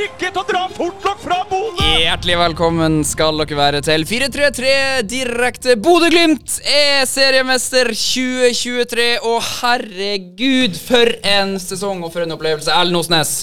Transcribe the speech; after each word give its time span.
rykket 0.00 0.38
og 0.40 0.48
dra 0.48 0.62
fortlokk 0.72 1.20
fra 1.20 1.38
Bodø! 1.50 1.84
Hjertelig 2.00 2.36
velkommen 2.40 3.00
skal 3.04 3.36
dere 3.42 3.58
være 3.58 3.82
til 3.84 4.06
433 4.08 4.72
direkte. 5.10 5.76
Bodø-Glimt 5.76 6.56
er 6.64 7.04
seriemester 7.08 7.90
2023, 7.92 9.08
og 9.28 9.40
herregud, 9.60 10.78
for 10.80 11.12
en 11.34 11.56
sesong 11.60 12.04
og 12.06 12.14
for 12.14 12.24
en 12.24 12.36
opplevelse. 12.36 12.72
Erlend 12.72 13.02
Osnes. 13.02 13.34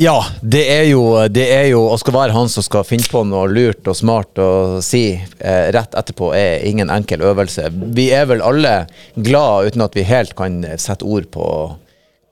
Ja, 0.00 0.16
det 0.40 0.62
er 0.72 0.86
jo, 0.88 1.02
det 1.28 1.44
er 1.52 1.66
jo 1.74 1.82
å 1.92 1.98
skal 2.00 2.16
være 2.16 2.34
han 2.34 2.48
som 2.48 2.64
skal 2.64 2.86
finne 2.88 3.04
på 3.12 3.20
noe 3.28 3.44
lurt 3.52 3.84
og 3.84 3.98
smart 3.98 4.40
å 4.40 4.80
si 4.82 5.12
eh, 5.12 5.66
rett 5.76 5.94
etterpå, 6.00 6.32
er 6.32 6.64
ingen 6.66 6.90
enkel 6.90 7.20
øvelse. 7.28 7.68
Vi 7.94 8.08
er 8.16 8.24
vel 8.30 8.40
alle 8.42 8.88
glad 9.14 9.68
uten 9.68 9.84
at 9.84 9.98
vi 9.98 10.08
helt 10.08 10.32
kan 10.38 10.62
sette 10.80 11.04
ord 11.04 11.28
på 11.36 11.44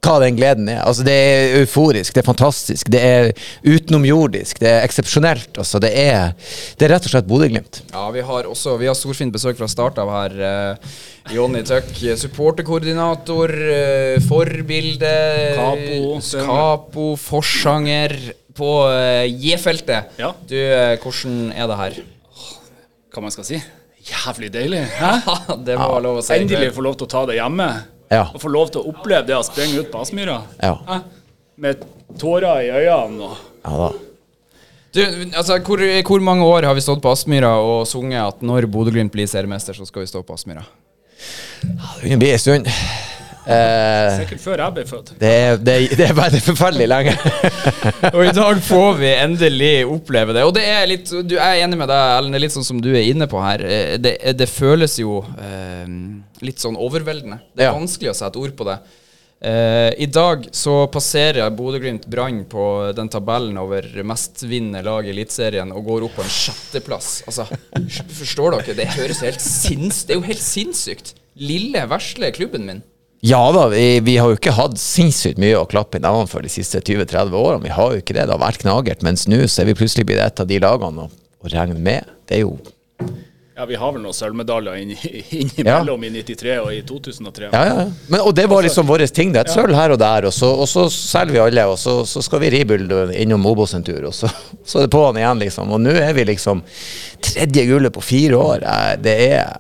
hva 0.05 0.15
den 0.23 0.37
gleden 0.39 0.69
er. 0.71 0.81
Altså, 0.87 1.05
det 1.07 1.15
er 1.15 1.57
euforisk, 1.61 2.15
det 2.15 2.23
er 2.23 2.27
fantastisk, 2.29 2.91
det 2.93 3.01
er 3.03 3.31
utenomjordisk, 3.67 4.61
det 4.63 4.71
er 4.71 4.87
eksepsjonelt. 4.87 5.51
Altså, 5.59 5.81
det, 5.83 5.91
er, 5.99 6.35
det 6.79 6.87
er 6.87 6.95
rett 6.95 7.09
og 7.09 7.15
slett 7.15 7.29
Bodø-Glimt. 7.29 7.83
Ja, 7.93 8.07
vi 8.15 8.25
har 8.25 8.49
også 8.49 8.77
Vi 8.79 8.87
har 8.89 8.97
storfint 8.99 9.35
besøk 9.35 9.59
fra 9.59 9.69
start 9.71 9.99
av 9.99 10.13
her. 10.15 10.37
Eh, 10.49 10.93
Jonny 11.35 11.65
Tøck, 11.67 11.91
supporterkoordinator, 12.21 13.53
eh, 13.75 14.21
forbilde 14.29 15.15
Kapo, 15.59 16.21
Capo, 16.47 17.09
forsanger 17.21 18.15
på 18.59 18.71
eh, 18.93 19.27
J-feltet. 19.29 20.15
Ja. 20.21 20.33
Du, 20.49 20.57
eh, 20.57 20.95
hvordan 21.03 21.53
er 21.53 21.69
det 21.71 21.83
her? 21.83 22.01
Hva 23.13 23.25
man 23.25 23.35
skal 23.35 23.47
si. 23.49 23.61
Jævlig 24.09 24.51
deilig. 24.55 24.87
Hæ? 24.99 25.13
det 25.67 25.77
må 25.77 25.91
være 25.93 26.05
lov 26.07 26.23
å 26.23 26.25
si. 26.25 26.39
Endelig 26.39 26.73
få 26.77 26.87
lov 26.87 26.99
til 26.99 27.09
å 27.09 27.13
ta 27.13 27.29
det 27.29 27.41
hjemme. 27.41 27.69
Ja. 28.11 28.25
Å 28.35 28.41
få 28.41 28.49
lov 28.53 28.71
til 28.73 28.81
å 28.83 28.93
oppleve 28.93 29.27
det 29.29 29.37
å 29.37 29.45
sprenge 29.47 29.83
ut 29.83 29.91
på 29.93 30.01
Aspmyra. 30.01 30.39
Ja. 30.63 31.01
Med 31.61 31.83
tårer 32.21 32.63
i 32.65 32.71
øynene 32.73 33.29
og 33.33 33.37
Ja 33.67 33.79
da. 33.85 33.89
Du, 34.97 35.03
altså, 35.37 35.59
hvor, 35.61 35.83
hvor 36.09 36.23
mange 36.25 36.47
år 36.49 36.65
har 36.65 36.75
vi 36.75 36.81
stått 36.83 37.03
på 37.05 37.11
Aspmyra 37.13 37.51
og 37.61 37.83
sunget 37.87 38.23
at 38.25 38.41
når 38.43 38.65
Bodø-Glimt 38.73 39.13
blir 39.13 39.29
seriemester, 39.29 39.77
så 39.77 39.85
skal 39.87 40.07
vi 40.07 40.09
stå 40.11 40.23
på 40.25 40.33
Aspmyra? 40.39 40.63
Det 41.61 42.01
begynner 42.01 42.17
å 42.17 42.23
bli 42.25 42.31
en 42.33 42.41
stund. 42.41 42.71
Eh, 43.49 44.17
Sikkert 44.19 44.43
før 44.45 44.61
jeg 44.61 44.75
ble 44.77 44.83
født. 44.89 45.13
det, 45.21 45.29
er, 45.33 45.61
det, 45.61 45.75
er, 45.77 45.93
det 46.01 46.07
er 46.09 46.17
bare 46.17 46.41
forferdelig 46.45 46.89
lenge. 46.89 47.15
Og 48.17 48.25
i 48.27 48.33
dag 48.37 48.59
får 48.65 48.99
vi 49.01 49.13
endelig 49.15 49.71
oppleve 49.89 50.35
det. 50.37 50.43
Og 50.49 50.53
det 50.57 50.65
er 50.69 50.89
litt 50.91 51.13
Du 51.25 51.37
er 51.41 51.63
enig 51.63 51.79
med 51.81 51.89
deg, 51.89 52.03
Ellen. 52.19 52.33
Det 52.35 52.41
er 52.41 52.45
litt 52.45 52.57
sånn 52.57 52.67
som 52.69 52.81
du 52.85 52.91
er 52.93 53.07
inne 53.09 53.29
på 53.31 53.41
her. 53.45 53.65
Eh, 53.69 53.95
Det, 54.05 54.17
det 54.41 54.49
føles 54.53 54.99
jo 55.01 55.23
eh, 55.41 55.85
litt 56.45 56.59
sånn 56.63 56.77
overveldende. 56.79 57.41
Det 57.55 57.65
er 57.67 57.73
Ja. 57.73 57.77
vanskelig 57.79 58.11
å 58.13 58.17
sette 58.19 58.39
ord 58.41 58.57
på 58.57 58.65
det. 58.69 58.79
Eh, 59.41 59.93
I 60.03 60.07
dag 60.11 60.49
så 60.51 60.89
passerer 60.91 61.51
Bodø-Glimt 61.55 62.07
Brann 62.11 62.41
på 62.51 62.93
den 62.97 63.09
tabellen 63.09 63.57
over 63.61 63.83
mestvinnende 64.03 64.83
lag 64.83 65.07
i 65.07 65.13
Eliteserien 65.13 65.71
og 65.71 65.85
går 65.87 66.05
opp 66.09 66.17
på 66.19 66.25
en 66.25 66.33
sjetteplass. 66.35 67.23
Altså, 67.27 67.47
forstår 68.21 68.57
dere? 68.59 68.75
Det 68.75 68.89
høres 68.97 69.21
helt 69.23 69.41
sinns... 69.45 70.05
Det 70.05 70.17
er 70.17 70.19
jo 70.21 70.27
helt 70.27 70.43
sinnssykt. 70.43 71.15
Lille, 71.39 71.85
vesle 71.87 72.33
klubben 72.35 72.67
min. 72.67 72.83
Ja 73.23 73.45
da, 73.55 73.65
vi, 73.71 73.99
vi 74.07 74.17
har 74.19 74.31
jo 74.31 74.37
ikke 74.39 74.53
hatt 74.55 74.77
sinnssykt 74.79 75.39
mye 75.43 75.59
å 75.59 75.67
klappe 75.71 75.99
i 75.99 76.03
nevene 76.03 76.27
for 76.31 76.43
de 76.43 76.51
siste 76.51 76.79
20-30 76.83 77.35
årene. 77.35 77.63
Vi 77.65 77.73
har 77.75 77.95
jo 77.95 78.03
ikke 78.03 78.15
det. 78.15 78.27
Det 78.27 78.35
har 78.35 78.43
vært 78.43 78.61
knagert. 78.63 79.03
Mens 79.07 79.27
nå 79.31 79.41
så 79.51 79.63
er 79.63 79.71
vi 79.71 79.79
plutselig 79.79 80.07
blitt 80.07 80.23
et 80.23 80.43
av 80.43 80.47
de 80.51 80.59
lagene 80.63 81.07
å, 81.07 81.09
å 81.43 81.51
regne 81.51 81.79
med. 81.79 82.07
Det 82.27 82.39
er 82.41 82.45
jo 82.45 82.57
Ja, 83.59 83.65
vi 83.67 83.75
har 83.75 83.91
vel 83.91 84.05
noen 84.05 84.15
sølvmedaljer 84.15 84.77
inni- 84.83 85.65
ja. 85.67 85.81
i 85.83 86.11
93 86.23 86.53
og 86.63 86.69
i 86.71 86.83
2003. 86.87 87.49
Ja, 87.51 87.63
ja. 87.67 87.87
Men, 88.07 88.21
og 88.21 88.31
det 88.39 88.45
var 88.47 88.63
liksom 88.63 88.87
vår 88.87 89.03
ting. 89.11 89.33
Det 89.35 89.41
er 89.41 89.49
et 89.49 89.55
sølv 89.57 89.75
her 89.75 89.97
og 89.97 89.99
der, 89.99 90.29
og 90.29 90.35
så, 90.37 90.53
og 90.63 90.69
så 90.71 90.85
selger 90.95 91.35
vi 91.35 91.41
alle, 91.43 91.65
og 91.67 91.75
så, 91.83 91.97
så 92.07 92.23
skal 92.23 92.45
vi 92.45 92.53
Ribull 92.55 92.87
innom 93.19 93.49
Obos 93.51 93.75
en 93.75 93.83
tur, 93.83 94.05
og 94.13 94.15
så, 94.15 94.31
så 94.69 94.79
er 94.79 94.87
det 94.87 94.93
på'n 94.95 95.19
igjen, 95.19 95.43
liksom. 95.43 95.75
Og 95.75 95.83
nå 95.83 95.97
er 95.99 96.15
vi 96.15 96.29
liksom 96.31 96.63
tredje 97.19 97.67
gullet 97.67 97.97
på 97.99 98.05
fire 98.13 98.39
år. 98.39 98.69
Det 99.03 99.17
er 99.27 99.51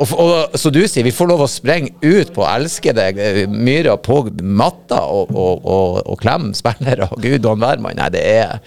og, 0.00 0.14
og 0.14 0.54
så 0.56 0.70
du 0.72 0.78
sier, 0.86 1.04
vi 1.04 1.12
får 1.12 1.28
lov 1.28 1.42
å 1.44 1.50
sprenge 1.50 1.90
ut 2.06 2.30
på 2.32 2.46
elskede 2.48 3.10
eh, 3.10 3.42
myrer 3.50 3.98
på 4.00 4.22
matta 4.40 5.02
og, 5.10 5.34
og, 5.34 5.66
og, 5.66 5.98
og 6.06 6.22
klemme 6.22 6.54
spillere 6.56 7.10
og 7.10 7.18
gud 7.20 7.50
og 7.50 7.58
hvermann. 7.60 7.98
Nei, 7.98 8.06
det 8.14 8.22
er 8.30 8.60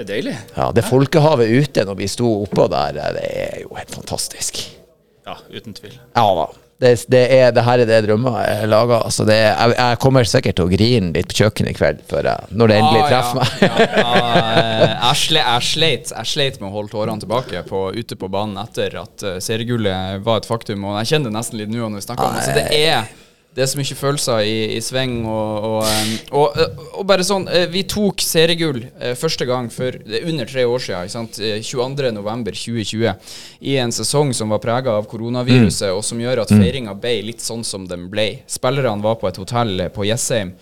Det 0.00 0.06
er 0.06 0.14
deilig. 0.14 0.32
ja, 0.56 0.70
det 0.72 0.84
folkehavet 0.88 1.50
ute 1.60 1.82
når 1.84 1.96
vi 1.98 2.06
sto 2.08 2.30
oppå 2.46 2.64
der, 2.72 2.96
eh, 2.96 3.12
det 3.18 3.24
er 3.44 3.58
jo 3.66 3.74
helt 3.76 3.90
fantastisk. 3.92 4.62
Ja, 5.28 5.34
uten 5.52 5.74
tvil. 5.76 5.98
Ja 6.16 6.24
da. 6.38 6.46
Det, 6.80 6.94
det, 7.12 7.20
er, 7.36 7.50
det 7.52 7.60
her 7.66 7.82
er 7.82 7.88
det 7.90 7.98
drømmer 8.06 8.38
jeg 8.40 8.68
lager. 8.72 9.02
Altså 9.04 9.26
det, 9.28 9.34
er- 9.36 9.58
jeg, 9.68 9.74
jeg 9.76 9.98
kommer 10.00 10.24
sikkert 10.24 10.56
til 10.56 10.64
å 10.64 10.70
grine 10.72 11.10
litt 11.12 11.34
på 11.34 11.36
kjøkkenet 11.36 11.74
i 11.74 11.76
kveld 11.76 12.00
jeg, 12.24 12.48
når 12.56 12.72
det 12.72 12.78
endelig 12.80 13.02
Ah, 13.02 13.10
treffer 13.10 13.36
meg. 13.36 13.50
Ja, 13.60 13.74
ja, 14.00 14.14
eh, 14.40 14.94
jeg, 15.10 15.36
jeg, 15.36 15.66
sleit, 15.68 16.14
jeg 16.16 16.30
sleit 16.32 16.56
med 16.62 16.70
å 16.70 16.72
holde 16.78 16.94
tårene 16.94 17.20
tilbake 17.20 17.60
på, 17.68 17.82
ute 18.00 18.16
på 18.16 18.30
banen 18.32 18.56
etter 18.64 18.96
at 19.02 19.26
uh, 19.28 19.36
seriegullet 19.44 20.24
var 20.24 20.40
et 20.40 20.48
faktum. 20.48 20.88
Og 20.88 20.96
jeg 21.02 21.12
kjenner 21.12 21.28
det 21.28 21.36
nesten 21.36 21.60
litt 21.60 21.74
nå 21.76 21.82
når 21.84 22.00
vi 22.00 22.06
snakker 22.08 22.30
om 22.30 22.38
det. 22.40 22.46
Så 22.48 22.56
det 22.56 22.64
er, 22.80 23.12
det 23.54 23.64
er 23.64 23.66
så 23.66 23.78
mye 23.80 23.96
følelser 23.98 24.40
i, 24.46 24.56
i 24.76 24.80
sving. 24.84 25.24
Og, 25.26 25.64
og, 25.66 26.10
og, 26.30 26.56
uh, 26.56 26.84
og 27.00 27.06
bare 27.08 27.24
sånn 27.26 27.48
uh, 27.50 27.64
Vi 27.72 27.82
tok 27.90 28.22
seriegull 28.22 28.78
uh, 28.86 29.14
første 29.18 29.46
gang 29.48 29.66
for 29.74 29.96
er 29.98 30.26
under 30.30 30.46
tre 30.46 30.62
år 30.70 30.84
siden. 30.84 31.08
Ikke 31.08 31.16
sant? 31.16 31.40
Uh, 31.42 31.58
22.11.2020. 31.58 33.14
I 33.60 33.76
en 33.82 33.92
sesong 33.94 34.32
som 34.36 34.52
var 34.54 34.62
prega 34.62 34.94
av 35.00 35.08
koronaviruset, 35.10 35.90
og 35.92 36.04
som 36.06 36.20
gjør 36.22 36.44
at 36.44 36.54
feiringa 36.54 36.94
ble 36.98 37.16
litt 37.30 37.42
sånn 37.44 37.64
som 37.66 37.86
den 37.90 38.08
ble. 38.12 38.28
Spillerne 38.50 39.02
var 39.04 39.18
på 39.20 39.28
et 39.30 39.40
hotell 39.42 39.88
på 39.94 40.06
Jessheim. 40.08 40.54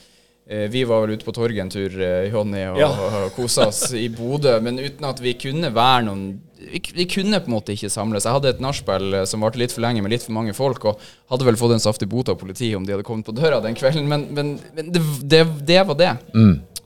Eh, 0.49 0.69
Vi 0.73 0.85
var 0.89 1.05
vel 1.05 1.17
ute 1.19 1.27
på 1.27 1.33
torget 1.37 1.61
en 1.61 1.71
tur, 1.71 1.93
eh, 2.01 2.31
Jonny, 2.33 2.65
og, 2.71 2.79
Ja. 2.81 2.89
og 2.89 3.33
kosa 3.37 3.67
oss 3.69 3.93
i 3.93 4.09
Bodø, 4.09 4.61
men 4.61 4.79
uten 4.79 5.05
at 5.05 5.21
vi 5.21 5.35
kunne 5.35 5.69
være 5.75 6.05
noen 6.07 6.41
vi, 6.59 6.81
vi 6.95 7.05
kunne 7.07 7.39
på 7.41 7.47
en 7.51 7.55
måte 7.55 7.73
ikke 7.75 7.91
samles. 7.91 8.25
Jeg 8.27 8.33
hadde 8.35 8.49
et 8.55 8.61
nachspiel 8.65 9.15
eh, 9.21 9.25
som 9.31 9.41
varte 9.45 9.59
litt 9.61 9.73
for 9.75 9.85
lenge 9.85 10.03
med 10.03 10.11
litt 10.15 10.25
for 10.27 10.35
mange 10.35 10.55
folk, 10.57 10.85
og 10.91 10.99
hadde 11.31 11.47
vel 11.47 11.57
fått 11.61 11.77
en 11.77 11.83
saftig 11.85 12.09
bot 12.11 12.29
av 12.29 12.39
politiet 12.41 12.77
om 12.77 12.85
de 12.87 12.93
hadde 12.97 13.07
kommet 13.07 13.27
på 13.29 13.35
døra 13.37 13.61
den 13.65 13.77
kvelden, 13.79 14.09
men, 14.11 14.27
men, 14.35 14.57
men 14.75 14.91
det, 14.93 15.03
det, 15.23 15.45
det 15.69 15.85
var 15.87 15.95
det. 16.01 16.13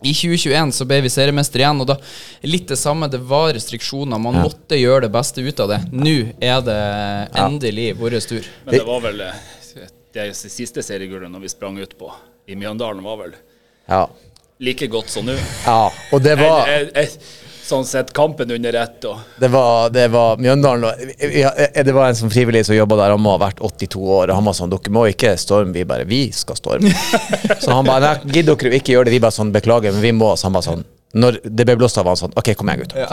I 0.02 0.10
2021 0.18 0.72
så 0.74 0.84
ble 0.90 0.96
vi 1.04 1.10
seriemester 1.14 1.62
igjen, 1.62 1.78
og 1.84 1.86
da 1.92 1.96
litt 2.50 2.66
det 2.72 2.78
samme. 2.80 3.06
Det 3.08 3.20
var 3.22 3.52
restriksjoner. 3.54 4.18
Man 4.18 4.34
måtte 4.42 4.74
gjøre 4.74 5.04
det 5.06 5.12
beste 5.14 5.44
ut 5.46 5.60
av 5.62 5.70
det. 5.70 5.78
Nå 5.94 6.14
er 6.42 6.58
det 6.66 6.78
endelig 7.38 7.92
vår 8.00 8.18
tur. 8.26 8.48
Men 8.66 8.74
det 8.74 8.82
var 8.88 9.00
vel 9.04 9.22
eh, 9.28 9.38
det 10.12 10.26
siste 10.36 10.82
seriegullet 10.84 11.30
når 11.30 11.44
vi 11.46 11.52
sprang 11.54 11.78
ut 11.78 11.94
på 12.00 12.10
i 12.50 12.58
Mjøndalen, 12.58 13.00
var 13.06 13.20
vel 13.22 13.36
Ja. 13.88 14.02
like 14.62 14.86
godt 14.90 15.08
som 15.10 15.24
nå. 15.26 15.38
ja. 15.66 15.78
Og 16.12 16.20
det 16.22 16.34
var, 16.38 16.66
Jeg- 16.66 16.90
jeg- 16.94 17.06
jeg- 17.06 17.10
Sånn 17.72 17.86
sett 17.88 18.12
kampen 18.16 18.50
under 18.52 18.76
ett 18.82 19.04
og 19.08 19.20
det 19.40 19.48
var, 19.52 19.88
det 19.94 20.06
var 20.12 20.36
Mjøndalen 20.42 20.92
vi- 21.18 21.44
Det 21.84 21.92
var 21.96 22.08
en 22.10 22.14
som 22.18 22.30
frivillig 22.30 22.64
som 22.68 22.76
jobba 22.76 22.96
der, 23.00 23.10
han 23.16 23.20
må 23.22 23.32
ha 23.36 23.40
vært 23.46 23.60
82 23.64 23.96
år, 24.02 24.28
og 24.30 24.34
han 24.36 24.44
var 24.44 24.56
sånn 24.58 24.70
Dere 24.72 24.92
må 24.92 25.06
ikke 25.08 25.34
storme, 25.40 25.72
vi 25.72 25.84
bare 25.88 26.04
Vi 26.08 26.24
skal 26.36 26.56
storme. 26.60 26.92
Så 27.62 27.72
han 27.72 27.84
bare 27.88 28.00
Nei, 28.24 28.32
gidder 28.38 28.56
dere 28.60 28.76
ikke 28.80 28.92
gjøre 28.96 29.08
det? 29.08 29.14
Vi 29.16 29.22
bare 29.24 29.32
sånn 29.38 29.52
Beklager, 29.54 29.92
men 29.96 30.02
vi 30.04 30.12
må. 30.12 30.34
Så 30.36 30.48
han 30.50 30.56
bare 30.58 30.68
sånn 30.68 30.84
når 31.12 31.42
det 31.44 31.66
ble 31.68 31.74
blåst 31.76 31.98
av, 32.00 32.06
var 32.08 32.14
han 32.14 32.22
sånn 32.22 32.32
OK, 32.40 32.46
kom 32.56 32.70
igjen, 32.72 32.86
gutter. 32.86 33.02
Ja. 33.02 33.08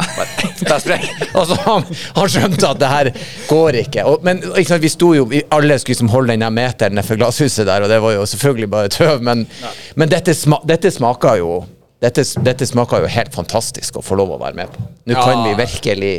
Altså, 1.35 1.57
han, 1.65 1.83
han 2.15 2.29
skjønte 2.31 2.69
at 2.69 2.79
det 2.79 2.87
her 2.93 3.09
går 3.49 3.77
ikke. 3.81 4.05
Og, 4.07 4.23
men 4.23 4.39
ikke 4.61 4.77
vi 4.79 4.91
sto 4.93 5.09
jo 5.17 5.25
vi 5.27 5.41
Alle 5.51 5.75
skulle 5.81 5.97
liksom 5.97 6.11
holde 6.13 6.37
den 6.39 6.45
meteren 6.55 6.95
nedfor 6.95 7.19
glasshuset 7.19 7.67
der, 7.67 7.83
og 7.83 7.91
det 7.91 7.99
var 8.03 8.15
jo 8.15 8.23
selvfølgelig 8.31 8.69
bare 8.71 8.93
tøv, 8.95 9.19
men, 9.27 9.43
men 9.99 10.11
dette, 10.15 10.31
sma, 10.35 10.61
dette 10.67 10.91
smaker 10.95 11.41
jo 11.41 11.51
dette, 11.99 12.23
dette 12.45 12.67
smaker 12.67 13.03
jo 13.03 13.09
helt 13.11 13.33
fantastisk 13.35 13.99
å 13.99 14.03
få 14.05 14.17
lov 14.19 14.37
å 14.37 14.41
være 14.41 14.55
med 14.61 14.71
på. 14.75 14.85
Nå 15.09 15.17
kan 15.19 15.43
vi 15.47 15.57
virkelig 15.59 16.13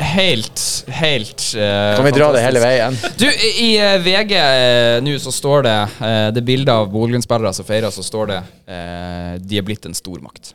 Helt, 0.00 0.60
helt 0.94 1.42
uh, 1.58 1.96
Kan 1.98 2.06
vi 2.06 2.12
dra 2.14 2.28
det 2.32 2.44
hele 2.44 2.60
veien? 2.62 2.94
Du, 3.18 3.26
i 3.26 3.48
i, 3.64 3.70
eh, 3.82 3.96
VG 4.00 4.30
uh, 4.38 5.00
nå 5.04 5.16
så 5.20 5.32
står 5.34 5.66
det 5.66 5.74
eh, 6.06 6.28
Det 6.36 6.44
bildet 6.46 6.70
av 6.72 6.86
Bodø-Glimt-spillere 6.92 7.52
som 7.56 7.66
feirer, 7.66 7.90
så 7.92 8.04
står 8.06 8.30
det 8.30 8.38
eh, 8.70 9.34
De 9.42 9.58
er 9.58 9.66
blitt 9.66 9.90
en 9.90 9.96
stormakt. 9.96 10.54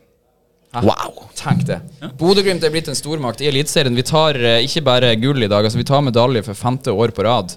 Wow. 0.83 1.27
Tenk 1.37 1.65
det. 1.67 1.79
Bodø-Glimt 2.19 2.63
er 2.65 2.73
blitt 2.73 2.89
en 2.91 2.97
stormakt 2.97 3.43
i 3.43 3.49
Eliteserien. 3.51 3.95
Vi 3.95 4.03
tar 4.07 4.39
eh, 4.39 4.63
ikke 4.65 4.83
bare 4.87 5.13
gull 5.21 5.43
i 5.43 5.51
dag, 5.51 5.63
altså 5.63 5.79
vi 5.79 5.87
tar 5.87 6.03
medalje 6.03 6.43
for 6.47 6.57
femte 6.59 6.95
år 6.95 7.13
på 7.15 7.27
rad. 7.27 7.55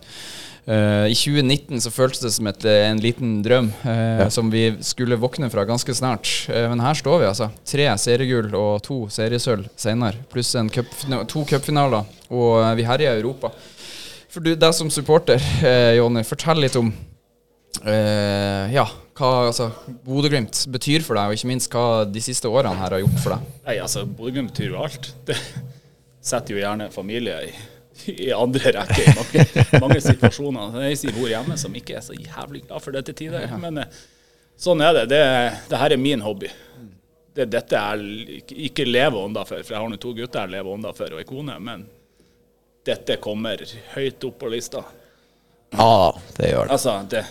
Eh, 0.69 1.06
I 1.09 1.15
2019 1.17 1.81
så 1.81 1.91
føltes 1.91 2.20
det 2.20 2.31
som 2.35 2.49
et, 2.50 2.65
eh, 2.69 2.91
en 2.91 3.00
liten 3.00 3.38
drøm 3.41 3.70
ja. 3.88 4.26
som 4.29 4.50
vi 4.53 4.67
skulle 4.85 5.17
våkne 5.17 5.49
fra 5.49 5.65
ganske 5.65 5.94
snart. 5.97 6.29
Eh, 6.53 6.67
men 6.69 6.82
her 6.85 6.99
står 6.99 7.23
vi, 7.23 7.29
altså. 7.31 7.49
Tre 7.65 7.88
seriegull 7.97 8.53
og 8.53 8.82
to 8.85 8.99
seriesølv 9.12 9.70
senere. 9.81 10.20
Pluss 10.29 10.53
en 10.61 10.69
cup, 10.69 10.93
to 11.31 11.44
cupfinaler. 11.49 12.05
Og 12.29 12.61
eh, 12.61 12.75
vi 12.76 12.85
herjer 12.88 13.17
i 13.17 13.23
Europa. 13.23 13.53
For 14.29 14.44
du, 14.44 14.53
deg 14.61 14.75
som 14.76 14.91
supporter, 14.93 15.41
eh, 15.65 15.94
Jonny, 15.97 16.20
fortell 16.29 16.61
litt 16.61 16.76
om 16.76 16.93
eh, 17.88 18.69
ja, 18.75 18.85
hva 19.17 19.31
altså, 19.49 19.71
Bodø-Glimt 20.05 20.67
betyr 20.69 21.00
for 21.06 21.17
deg, 21.17 21.31
og 21.31 21.38
ikke 21.38 21.49
minst 21.49 21.73
hva 21.73 22.05
de 22.05 22.23
siste 22.23 22.50
årene 22.53 22.76
her 22.76 22.93
har 22.99 23.03
gjort 23.06 23.25
for 23.25 23.38
deg. 23.38 23.49
Nei, 23.64 23.79
altså, 23.87 24.05
Bodø-Glimt 24.05 24.53
betyr 24.53 24.75
jo 24.75 24.85
alt. 24.85 25.14
Det 25.25 25.38
setter 26.21 26.59
jo 26.59 26.61
gjerne 26.61 26.91
familie 26.93 27.41
i, 27.49 27.56
i 28.27 28.31
andre 28.33 28.73
rekke 28.79 29.03
i 29.03 29.17
mange, 29.17 29.45
mange 29.83 30.00
situasjoner. 30.05 30.71
Det 30.75 30.85
er 30.85 30.93
ei 30.93 31.00
som 31.00 31.19
bor 31.19 31.33
hjemme 31.33 31.59
som 31.61 31.77
ikke 31.81 31.99
er 31.99 32.06
så 32.06 32.17
jævlig 32.17 32.65
glad 32.67 32.85
for 32.85 32.97
det 32.97 33.05
til 33.09 33.19
tider. 33.25 33.50
Men 33.61 33.83
eh, 33.85 34.00
sånn 34.59 34.83
er 34.85 35.00
det. 35.00 35.05
det. 35.12 35.23
Det 35.71 35.83
her 35.83 35.97
er 35.97 36.03
min 36.03 36.25
hobby. 36.25 36.50
det, 37.39 37.47
dette 37.53 37.79
jeg 37.79 38.43
ikke, 38.67 38.87
lever 38.87 39.11
leve 39.11 39.25
ånda 39.29 39.45
for, 39.47 39.62
for 39.62 39.77
jeg 39.77 39.83
har 39.83 39.91
nå 39.93 39.99
to 40.03 40.15
gutter 40.17 40.47
jeg 40.47 40.56
lever 40.56 40.75
ånda 40.75 40.93
for, 40.97 41.15
og 41.15 41.23
ei 41.23 41.29
kone, 41.29 41.59
men 41.62 41.85
dette 42.89 43.19
kommer 43.23 43.62
høyt 43.95 44.25
opp 44.25 44.39
på 44.41 44.50
lista. 44.50 44.83
Ja, 45.77 46.17
det 46.39 46.50
gjør 46.50 46.65
det. 46.65 46.73
Altså, 46.73 46.95
det, 47.11 47.25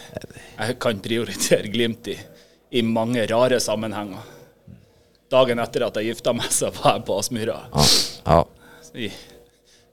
jeg 0.58 0.78
kan 0.84 1.00
prioritere 1.02 1.72
Glimt 1.74 2.08
i, 2.14 2.18
i 2.78 2.84
mange 2.86 3.25
rare 3.28 3.60
sammenhenger. 3.64 4.36
Dagen 5.31 5.60
etter 5.60 5.88
at 5.88 5.98
jeg 6.00 6.14
gifta 6.14 6.36
meg, 6.38 6.52
så 6.54 6.69
var 6.75 7.00
jeg 7.00 7.08
på 7.08 7.18
Aspmyra. 7.19 7.58
Ja, 7.74 7.88
ja. 8.30 9.10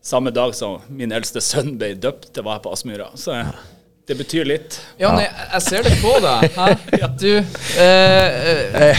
Samme 0.04 0.30
dag 0.30 0.52
som 0.54 0.82
min 0.92 1.14
eldste 1.16 1.40
sønn 1.40 1.78
ble 1.80 1.94
døpt, 1.96 2.26
det 2.36 2.42
var 2.44 2.58
jeg 2.58 2.64
på 2.66 2.72
Aspmyra. 2.76 3.06
Så 3.16 3.32
jeg, 3.38 3.54
det 4.04 4.14
betyr 4.18 4.44
litt. 4.44 4.74
Ja, 5.00 5.14
nei, 5.16 5.24
jeg 5.24 5.62
ser 5.64 5.86
det 5.86 5.94
på 6.02 6.10
deg. 6.20 6.50
Hæ? 6.52 6.72
Du 7.14 7.30
eh, 7.30 7.44
eh, 7.80 8.98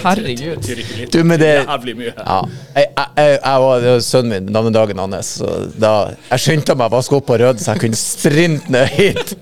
Herregud. 0.00 0.38
Det 0.38 0.60
betyr 0.62 0.78
ikke 0.80 0.94
litt. 1.00 1.10
Du, 1.12 1.18
men 1.28 1.40
det 1.40 1.50
Jævlig 1.58 1.94
mye. 1.98 2.12
Ja. 2.16 2.36
Jeg, 2.76 2.86
jeg, 2.86 3.10
jeg, 3.18 3.34
jeg 3.34 3.62
var, 3.64 3.82
det 3.82 3.90
var 3.90 4.04
sønnen 4.06 4.32
min, 4.32 4.46
navnedagen 4.54 5.02
hans, 5.02 5.32
så 5.40 5.50
da 5.76 5.90
jeg 6.30 6.44
skyndte 6.44 6.76
meg 6.78 6.88
å 6.88 6.94
vaske 6.94 7.18
opp 7.18 7.26
på 7.28 7.36
rød, 7.42 7.60
så 7.60 7.74
jeg 7.74 7.82
kunne 7.82 7.98
strinte 8.00 8.72
ned 8.72 8.88
hit. 8.94 9.34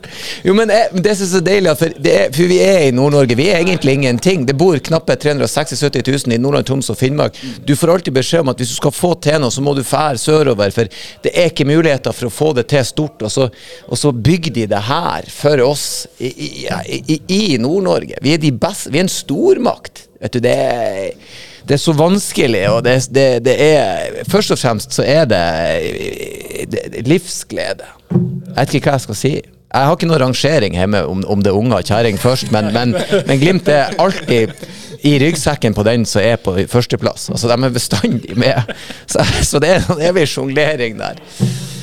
Jo, 0.47 0.57
men 0.59 0.73
jeg, 0.75 1.03
det 1.05 1.15
som 1.19 1.29
er 1.29 1.31
så 1.31 1.43
deilig, 1.47 1.75
for, 1.79 1.95
det 2.07 2.17
er, 2.25 2.35
for 2.35 2.51
vi 2.51 2.59
er 2.65 2.89
i 2.89 2.95
Nord-Norge, 2.97 3.39
vi 3.39 3.47
er 3.53 3.61
egentlig 3.61 3.95
ingenting. 4.01 4.49
Det 4.49 4.57
bor 4.59 4.81
knappe 4.91 5.19
376 5.27 5.85
000 6.01 6.35
i 6.35 6.41
Nordland, 6.43 6.67
Troms 6.67 6.91
og 6.91 6.99
Finnmark. 6.99 7.39
Du 7.63 7.77
får 7.79 7.95
alltid 7.95 8.19
beskjed 8.19 8.47
om 8.47 8.55
at 8.55 8.63
hvis 8.63 8.75
du 8.75 8.81
skal 8.81 8.97
få 8.97 9.13
til 9.29 9.39
noe, 9.45 9.55
så 9.55 9.63
må 9.63 9.77
du 9.79 9.85
fære 9.87 10.19
sørover, 10.25 10.75
for 10.75 10.91
det 11.23 11.35
er 11.35 11.53
ikke 11.53 11.69
muligheter 11.71 12.17
for 12.17 12.31
å 12.31 12.35
få 12.35 12.51
det 12.59 12.67
til 12.75 12.83
stort. 12.89 13.23
Og 13.23 13.31
så, 13.31 13.51
og 13.87 14.01
så 14.01 14.15
bygger 14.15 14.59
de 14.59 14.69
det 14.75 14.85
her 14.89 15.04
for 15.33 15.61
oss 15.65 16.07
i, 16.19 16.31
i, 16.31 17.01
i, 17.15 17.19
i 17.29 17.43
Nord-Norge. 17.61 18.21
Vi 18.25 18.35
er 18.35 18.43
de 18.43 18.53
beste, 18.53 18.93
vi 18.93 19.01
er 19.01 19.07
en 19.07 19.13
stormakt. 19.13 20.07
Vet 20.23 20.37
du, 20.37 20.41
det 20.45 20.55
er, 20.55 21.11
det 21.69 21.77
er 21.77 21.83
så 21.83 21.95
vanskelig, 21.97 22.63
og 22.71 22.85
det, 22.87 22.97
det, 23.15 23.29
det 23.45 23.57
er 23.61 24.23
Først 24.31 24.55
og 24.55 24.61
fremst 24.61 24.97
så 24.97 25.05
er 25.07 25.25
det 25.29 25.45
livsglede. 27.09 27.89
Jeg 28.11 28.57
vet 28.57 28.79
ikke 28.79 28.91
hva 28.91 28.99
jeg 28.99 29.07
skal 29.09 29.21
si. 29.21 29.35
Jeg 29.75 29.89
har 29.89 29.97
ikke 29.97 30.07
noen 30.07 30.23
rangering 30.23 30.77
hjemme 30.79 31.01
om, 31.11 31.25
om 31.27 31.41
det 31.43 31.51
er 31.51 31.59
unger 31.59 31.81
og 31.81 31.89
kjerring 31.89 32.19
først, 32.23 32.53
men, 32.55 32.69
men, 32.77 32.95
men 33.27 33.41
Glimt 33.41 33.69
er 33.73 33.97
alltid 33.99 34.53
i 35.05 35.17
ryggsekken 35.19 35.75
på 35.75 35.83
den 35.85 36.07
som 36.09 36.23
er 36.23 36.39
på 36.41 36.55
førsteplass. 36.71 37.27
Altså, 37.35 37.51
de 37.51 37.57
er 37.59 37.75
bestandig 37.75 38.37
med. 38.39 38.71
Så, 39.11 39.25
så 39.43 39.61
det 39.61 39.73
er 39.75 39.89
en 39.91 40.05
evig 40.13 40.29
sjonglering 40.31 40.97
der. 41.01 41.19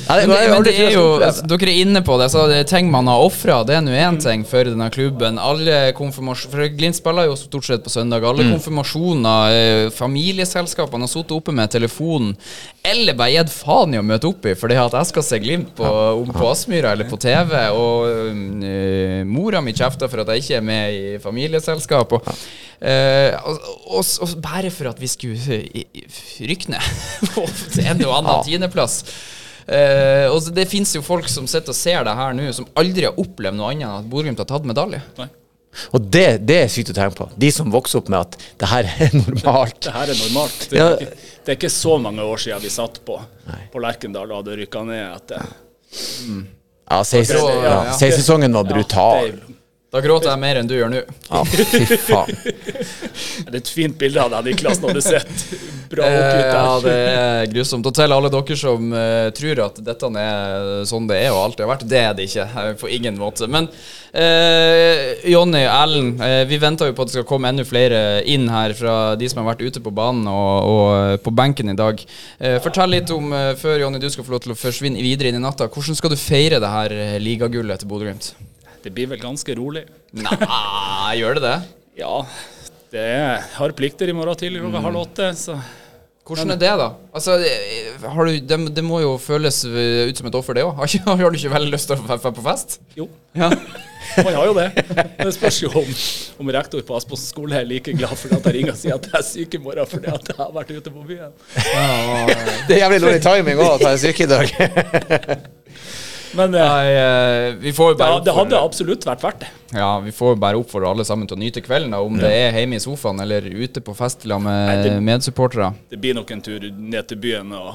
Men, 0.08 0.28
det, 0.28 0.50
men 0.50 0.64
det 0.66 0.72
er 0.76 0.90
jo, 0.96 1.04
altså, 1.22 1.44
dere 1.48 1.70
er 1.70 1.80
inne 1.84 2.02
på 2.04 2.16
det. 2.20 2.28
Så 2.32 2.44
det 2.50 2.58
er 2.62 2.68
ting 2.68 2.90
man 2.92 3.08
har 3.10 3.22
ofra, 3.22 3.60
det 3.66 3.76
er 3.76 3.84
nå 3.84 3.94
én 3.94 4.18
ting 4.22 4.44
for 4.48 4.66
denne 4.68 4.88
klubben. 4.92 5.38
Alle 5.40 5.92
For 5.96 6.66
Glimt 6.76 6.98
spiller 6.98 7.28
jo 7.28 7.36
stort 7.38 7.68
sett 7.68 7.84
på 7.84 7.92
søndag. 7.92 8.24
Alle 8.26 8.48
konfirmasjoner, 8.50 9.56
eh, 9.56 9.90
familieselskapene 9.94 11.06
har 11.06 11.12
sittet 11.12 11.36
oppe 11.36 11.54
med 11.54 11.72
telefonen. 11.72 12.34
Eller 12.82 13.14
bare 13.14 13.36
gitt 13.36 13.52
faen 13.54 13.94
i 13.94 14.00
å 14.00 14.04
møte 14.06 14.26
opp 14.26 14.46
i 14.50 14.56
fordi 14.58 14.78
at 14.80 14.96
jeg 14.98 15.10
skal 15.12 15.26
se 15.26 15.38
Glimt 15.42 15.70
på, 15.78 15.86
om 15.86 16.32
på 16.34 16.48
Aspmyra 16.50 16.92
eller 16.96 17.08
på 17.10 17.18
TV. 17.22 17.54
Og 17.78 18.34
eh, 18.66 19.22
mora 19.28 19.62
mi 19.64 19.74
kjefter 19.76 20.10
for 20.10 20.24
at 20.24 20.34
jeg 20.34 20.44
ikke 20.44 20.58
er 20.58 20.66
med 20.66 20.96
i 20.96 21.20
familieselskap. 21.22 22.16
Og, 22.18 22.32
eh, 22.80 23.38
og, 23.38 23.70
og, 23.86 24.02
og 24.02 24.34
bare 24.42 24.72
for 24.74 24.90
at 24.92 25.00
vi 25.00 25.10
skulle 25.10 25.62
rykne 26.42 26.82
til 27.70 27.86
en 27.92 28.04
og 28.08 28.18
annen 28.18 28.44
tiendeplass. 28.48 29.04
Eh, 29.66 30.26
og 30.32 30.48
det 30.56 30.64
fins 30.70 30.94
jo 30.96 31.02
folk 31.06 31.28
som 31.30 31.46
sitter 31.50 31.70
og 31.74 31.78
ser 31.78 32.02
det 32.08 32.14
her 32.18 32.34
nå, 32.34 32.48
som 32.56 32.66
aldri 32.78 33.04
har 33.06 33.18
opplevd 33.20 33.56
noe 33.58 33.70
annet 33.72 33.86
enn 33.86 33.98
at 34.00 34.08
Bodø-Glimt 34.10 34.42
har 34.42 34.48
tatt 34.50 34.66
medalje. 34.68 35.02
Nei. 35.20 35.28
Og 35.96 36.04
det, 36.12 36.26
det 36.44 36.56
er 36.64 36.68
sykt 36.68 36.90
å 36.92 36.96
tenke 36.98 37.16
på. 37.16 37.26
De 37.40 37.48
som 37.54 37.70
vokser 37.72 38.02
opp 38.02 38.10
med 38.12 38.18
at 38.20 38.34
det 38.60 38.68
her 38.68 38.88
er 39.06 39.14
normalt. 39.22 39.78
Det 39.86 39.94
her 39.94 40.10
er 40.12 40.18
normalt. 40.26 40.66
Det 40.68 40.76
Ja. 40.80 40.88
er, 40.90 41.06
ikke, 41.06 41.30
det 41.46 41.54
er 41.54 41.60
ikke 41.60 41.72
så 41.72 41.94
mange 42.02 42.26
år 42.28 42.42
siden 42.44 42.60
vi 42.64 42.72
satt 42.74 43.00
på, 43.06 43.16
på 43.72 43.80
Lerkendal 43.80 44.28
og 44.34 44.42
hadde 44.42 44.58
rykka 44.60 44.82
ned 44.90 45.04
etter 45.16 45.46
Ja, 46.92 46.98
16 47.04 47.36
Ja, 47.38 47.46
ja, 47.48 47.62
ja. 47.86 47.92
16-sesongen 47.96 48.52
var 48.52 48.64
brutal. 48.68 49.32
Da 49.92 50.00
gråter 50.00 50.30
jeg 50.30 50.40
mer 50.40 50.56
enn 50.56 50.68
du 50.70 50.72
gjør 50.72 50.88
nå. 50.88 51.02
Ja, 51.28 51.42
fy 51.44 51.84
faen. 52.00 52.32
det 53.44 53.52
er 53.52 53.58
et 53.58 53.68
fint 53.68 53.98
bilde 54.00 54.22
av 54.24 54.30
deg, 54.32 54.54
Niklas, 54.54 54.80
når 54.80 54.96
du 54.96 55.00
sitter 55.04 55.58
bra 55.92 56.06
Eh, 56.08 56.18
oppgitt 56.18 56.54
ja, 56.54 56.76
det 56.80 56.94
er 56.96 57.50
grusomt. 57.52 57.88
Og 57.88 57.96
til 57.96 58.14
alle 58.16 58.30
dere 58.32 58.56
som 58.56 58.94
uh, 58.96 59.28
tror 59.36 59.60
at 59.66 59.80
dette 59.84 60.08
er 60.22 60.70
sånn 60.88 61.08
det 61.10 61.18
er 61.20 61.34
og 61.34 61.42
alltid 61.42 61.64
har 61.66 61.72
vært, 61.74 61.84
det 61.90 62.00
er 62.00 62.14
det 62.16 62.28
ikke. 62.30 62.46
eh, 62.62 62.70
På 62.80 62.88
ingen 62.88 63.18
måte. 63.20 63.48
Men 63.52 63.68
uh, 63.68 65.28
Jonny, 65.28 65.60
Erlend, 65.66 66.22
uh, 66.22 66.42
vi 66.48 66.60
venter 66.62 66.88
jo 66.88 66.96
på 66.96 67.04
at 67.04 67.12
det 67.12 67.18
skal 67.18 67.28
komme 67.28 67.52
enda 67.52 67.66
flere 67.68 68.22
inn 68.24 68.48
her 68.52 68.72
fra 68.78 68.94
de 69.20 69.28
som 69.28 69.42
har 69.42 69.50
vært 69.52 69.66
ute 69.66 69.82
på 69.84 69.92
banen 69.92 70.24
og, 70.30 70.70
og 70.72 71.26
på 71.26 71.34
benken 71.36 71.72
i 71.72 71.76
dag. 71.78 72.00
Uh, 72.40 72.56
fortell 72.64 72.96
litt 72.96 73.12
om, 73.12 73.28
før 73.60 73.84
Jonny 73.84 74.00
du 74.00 74.08
skal 74.12 74.24
få 74.24 74.38
lov 74.38 74.46
til 74.46 74.56
å 74.56 74.58
forsvinne 74.58 75.04
videre 75.04 75.28
inn 75.28 75.40
i 75.40 75.44
natta, 75.44 75.68
hvordan 75.68 76.00
skal 76.00 76.14
du 76.14 76.18
feire 76.20 76.62
det 76.62 76.72
her 76.72 76.96
ligagullet 77.20 77.84
til 77.84 77.92
Bodø-Glimt? 77.92 78.32
Det 78.82 78.90
blir 78.94 79.12
vel 79.12 79.20
ganske 79.22 79.54
rolig. 79.58 79.84
Nei, 80.16 81.12
gjør 81.20 81.38
det 81.38 81.44
det? 81.44 81.58
Ja, 82.00 82.16
det 82.92 83.04
er, 83.04 83.46
har 83.56 83.76
plikter 83.78 84.10
i 84.10 84.16
morgen 84.16 84.36
tidlig 84.38 84.62
klokka 84.64 84.82
halv 84.84 85.04
åtte, 85.04 85.30
så 85.38 85.60
Hvordan 86.22 86.52
er 86.54 86.58
det, 86.60 86.68
da? 86.78 86.84
Altså, 87.18 87.34
har 88.14 88.28
du, 88.28 88.36
det, 88.46 88.58
det 88.76 88.82
må 88.86 89.00
jo 89.02 89.16
føles 89.18 89.56
ut 89.66 90.20
som 90.20 90.28
et 90.28 90.36
offer, 90.38 90.54
det 90.54 90.62
òg. 90.62 90.76
Har, 90.78 90.92
har 91.18 91.32
du 91.34 91.38
ikke 91.38 91.50
veldig 91.50 91.72
lyst 91.72 91.90
til 91.90 91.98
å 91.98 92.04
være 92.06 92.30
på 92.36 92.44
fest? 92.46 92.78
jo. 92.98 93.08
Ja. 93.34 93.50
Man 94.26 94.34
har 94.36 94.46
jo 94.46 94.54
det. 94.54 94.68
Men 94.92 95.24
det 95.24 95.32
spørs 95.34 95.58
jo 95.62 95.70
om, 95.78 95.90
om 96.42 96.52
rektor 96.54 96.82
på 96.86 96.94
Aspås 96.98 97.24
skole 97.30 97.56
er 97.58 97.66
like 97.66 97.94
glad 97.96 98.12
for 98.18 98.34
at 98.36 98.46
jeg 98.50 98.58
ringer 98.58 98.74
og 98.74 98.78
sier 98.78 98.98
at 98.98 99.08
jeg 99.08 99.18
er 99.18 99.24
syk 99.24 99.56
i 99.56 99.62
morgen 99.62 99.88
fordi 99.88 100.10
at 100.12 100.30
jeg 100.30 100.38
har 100.38 100.52
vært 100.52 100.74
ute 100.76 100.92
på 100.92 101.04
byen. 101.08 101.34
Det 102.68 102.76
er 102.76 102.82
jævlig 102.84 103.02
dårlig 103.06 103.22
timing 103.24 103.62
òg, 103.62 103.74
at 103.78 103.86
jeg 103.86 103.92
er 103.92 104.02
syk 104.04 104.22
i 104.26 104.30
dag. 104.34 104.54
Men 106.38 106.54
eh, 106.56 106.64
Nei, 106.64 106.92
eh, 106.96 107.54
vi 107.60 107.72
får 107.76 107.90
jo 107.92 107.96
det, 107.98 108.02
bare 108.04 108.22
det 108.24 108.34
hadde 108.36 108.60
absolutt 108.64 109.04
vært 109.04 109.22
verdt 109.24 109.42
det. 109.44 109.50
Ja, 109.76 109.90
vi 110.00 110.12
får 110.16 110.34
jo 110.34 110.40
bare 110.40 110.60
oppfordre 110.60 110.88
alle 110.92 111.04
sammen 111.08 111.28
til 111.28 111.36
å 111.36 111.40
nyte 111.42 111.60
kvelden, 111.64 111.92
da, 111.92 112.00
om 112.04 112.16
det 112.20 112.30
er 112.32 112.56
hjemme 112.56 112.78
i 112.78 112.82
sofaen 112.84 113.20
eller 113.24 113.44
ute 113.52 113.82
på 113.84 113.94
fest 113.96 114.24
med 114.28 114.44
Nei, 114.46 114.76
det- 114.86 115.00
medsupportere. 115.04 115.72
Det 115.92 116.00
blir 116.00 116.14
nok 116.16 116.30
en 116.32 116.40
tur 116.44 116.60
ned 116.70 117.08
til 117.08 117.20
byen 117.20 117.52
og 117.58 117.74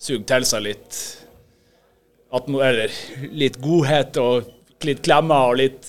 suge 0.00 0.24
til 0.28 0.46
seg 0.48 0.64
litt 0.64 1.00
atmo 2.32 2.60
eller 2.64 2.92
litt 3.34 3.58
godhet 3.60 4.16
og 4.22 4.48
litt 4.86 5.02
klemmer 5.04 5.50
og 5.50 5.58
litt 5.60 5.88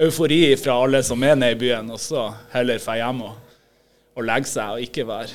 eufori 0.00 0.56
fra 0.58 0.78
alle 0.82 1.02
som 1.06 1.22
er 1.22 1.36
nede 1.38 1.54
i 1.54 1.60
byen, 1.60 1.90
og 1.94 2.00
så 2.02 2.32
heller 2.54 2.80
dra 2.82 2.96
hjem 2.98 3.20
og, 3.28 3.34
og 4.16 4.26
legge 4.26 4.50
seg 4.50 4.72
og 4.74 4.82
ikke 4.88 5.04
være, 5.06 5.30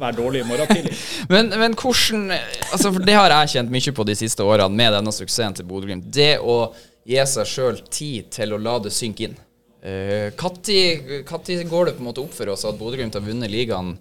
være 0.00 0.16
dårlig 0.18 0.42
i 0.42 0.48
morgen 0.48 0.70
tidlig. 0.70 0.94
Men, 1.32 1.50
men 1.60 1.74
hvordan 1.76 2.30
altså 2.32 2.92
For 2.94 3.04
det 3.04 3.16
har 3.18 3.32
jeg 3.34 3.52
kjent 3.54 3.72
mye 3.74 3.92
på 3.94 4.06
de 4.08 4.14
siste 4.16 4.44
årene 4.46 4.80
med 4.80 4.94
denne 4.96 5.12
suksessen 5.12 5.56
til 5.58 5.66
Bodø-Glimt. 5.68 6.08
Det 6.14 6.38
å 6.40 6.72
gi 7.08 7.20
seg 7.28 7.48
sjøl 7.48 7.80
tid 7.92 8.30
til 8.34 8.54
å 8.54 8.60
la 8.62 8.78
det 8.84 8.92
synke 8.94 9.28
inn. 9.28 9.36
Når 9.78 11.68
går 11.70 11.88
det 11.88 11.96
på 11.96 12.02
en 12.02 12.08
måte 12.08 12.22
opp 12.24 12.34
for 12.34 12.50
oss 12.52 12.64
at 12.68 12.78
Bodø-Glimt 12.80 13.16
har 13.18 13.24
vunnet 13.24 13.52
ligaen 13.52 13.96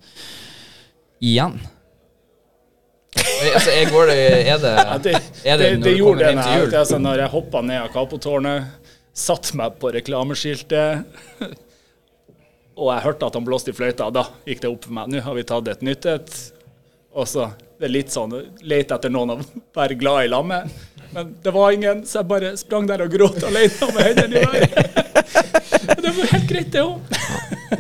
igjen? 1.24 1.60
Eh, 3.18 3.54
Altså, 3.56 3.72
jeg 3.72 3.92
går 3.92 4.10
det, 4.12 4.18
er 4.18 4.60
det, 4.62 4.74
Ja, 4.74 4.98
det, 4.98 5.13
er 5.44 5.58
det, 5.58 5.63
det, 5.63 5.70
når 5.77 5.88
det 5.88 5.98
gjorde 5.98 6.20
det 6.25 6.34
når 6.36 6.50
jeg, 6.51 6.74
altså, 6.82 6.98
når 7.01 7.24
jeg 7.24 7.34
hoppa 7.34 7.62
ned 7.66 7.82
av 7.82 7.94
Kapotårnet, 7.94 8.92
satt 9.18 9.54
meg 9.58 9.77
på 9.82 9.92
reklameskiltet, 9.96 11.08
og 12.77 12.91
jeg 12.93 13.03
hørte 13.07 13.27
at 13.27 13.38
han 13.38 13.46
blåste 13.48 13.74
i 13.74 13.77
fløyta, 13.77 14.12
da 14.13 14.27
gikk 14.46 14.62
det 14.63 14.69
opp 14.69 14.86
for 14.86 14.93
meg. 14.93 15.10
Nå 15.12 15.24
har 15.25 15.38
vi 15.38 15.46
tatt 15.50 15.72
et 15.74 15.81
nytt 15.86 16.05
et. 16.12 16.36
Og 17.17 17.25
så 17.29 17.50
det 17.77 17.88
er 17.89 17.93
litt 17.93 18.13
sånn 18.13 18.34
lete 18.65 18.96
etter 18.98 19.12
noen 19.13 19.36
å 19.36 19.39
være 19.77 19.98
glad 19.98 20.27
i 20.27 20.31
lag 20.31 20.46
med. 20.46 20.69
Men 21.13 21.36
det 21.43 21.53
var 21.55 21.74
ingen, 21.74 22.05
så 22.05 22.19
jeg 22.22 22.29
bare 22.29 22.53
sprang 22.60 22.88
der 22.89 23.03
og 23.05 23.13
gråt 23.13 23.41
alene 23.48 23.89
med 23.96 24.07
hendene 24.10 24.41
i 24.41 24.48
været. 24.53 25.05
Det 25.88 26.13
var 26.13 26.31
helt 26.34 26.50
greit, 26.50 26.72
det 26.74 26.84
òg. 26.84 26.98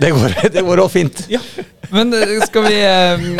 Det 0.01 0.11
går, 0.13 0.35
det 0.53 0.63
går 0.67 0.83
også 0.83 0.93
fint. 0.93 1.23
Ja. 1.31 1.41
Men 1.91 2.13
eh, 2.13 2.37
skal 2.45 2.67
vi 2.67 2.77
um... 2.83 3.39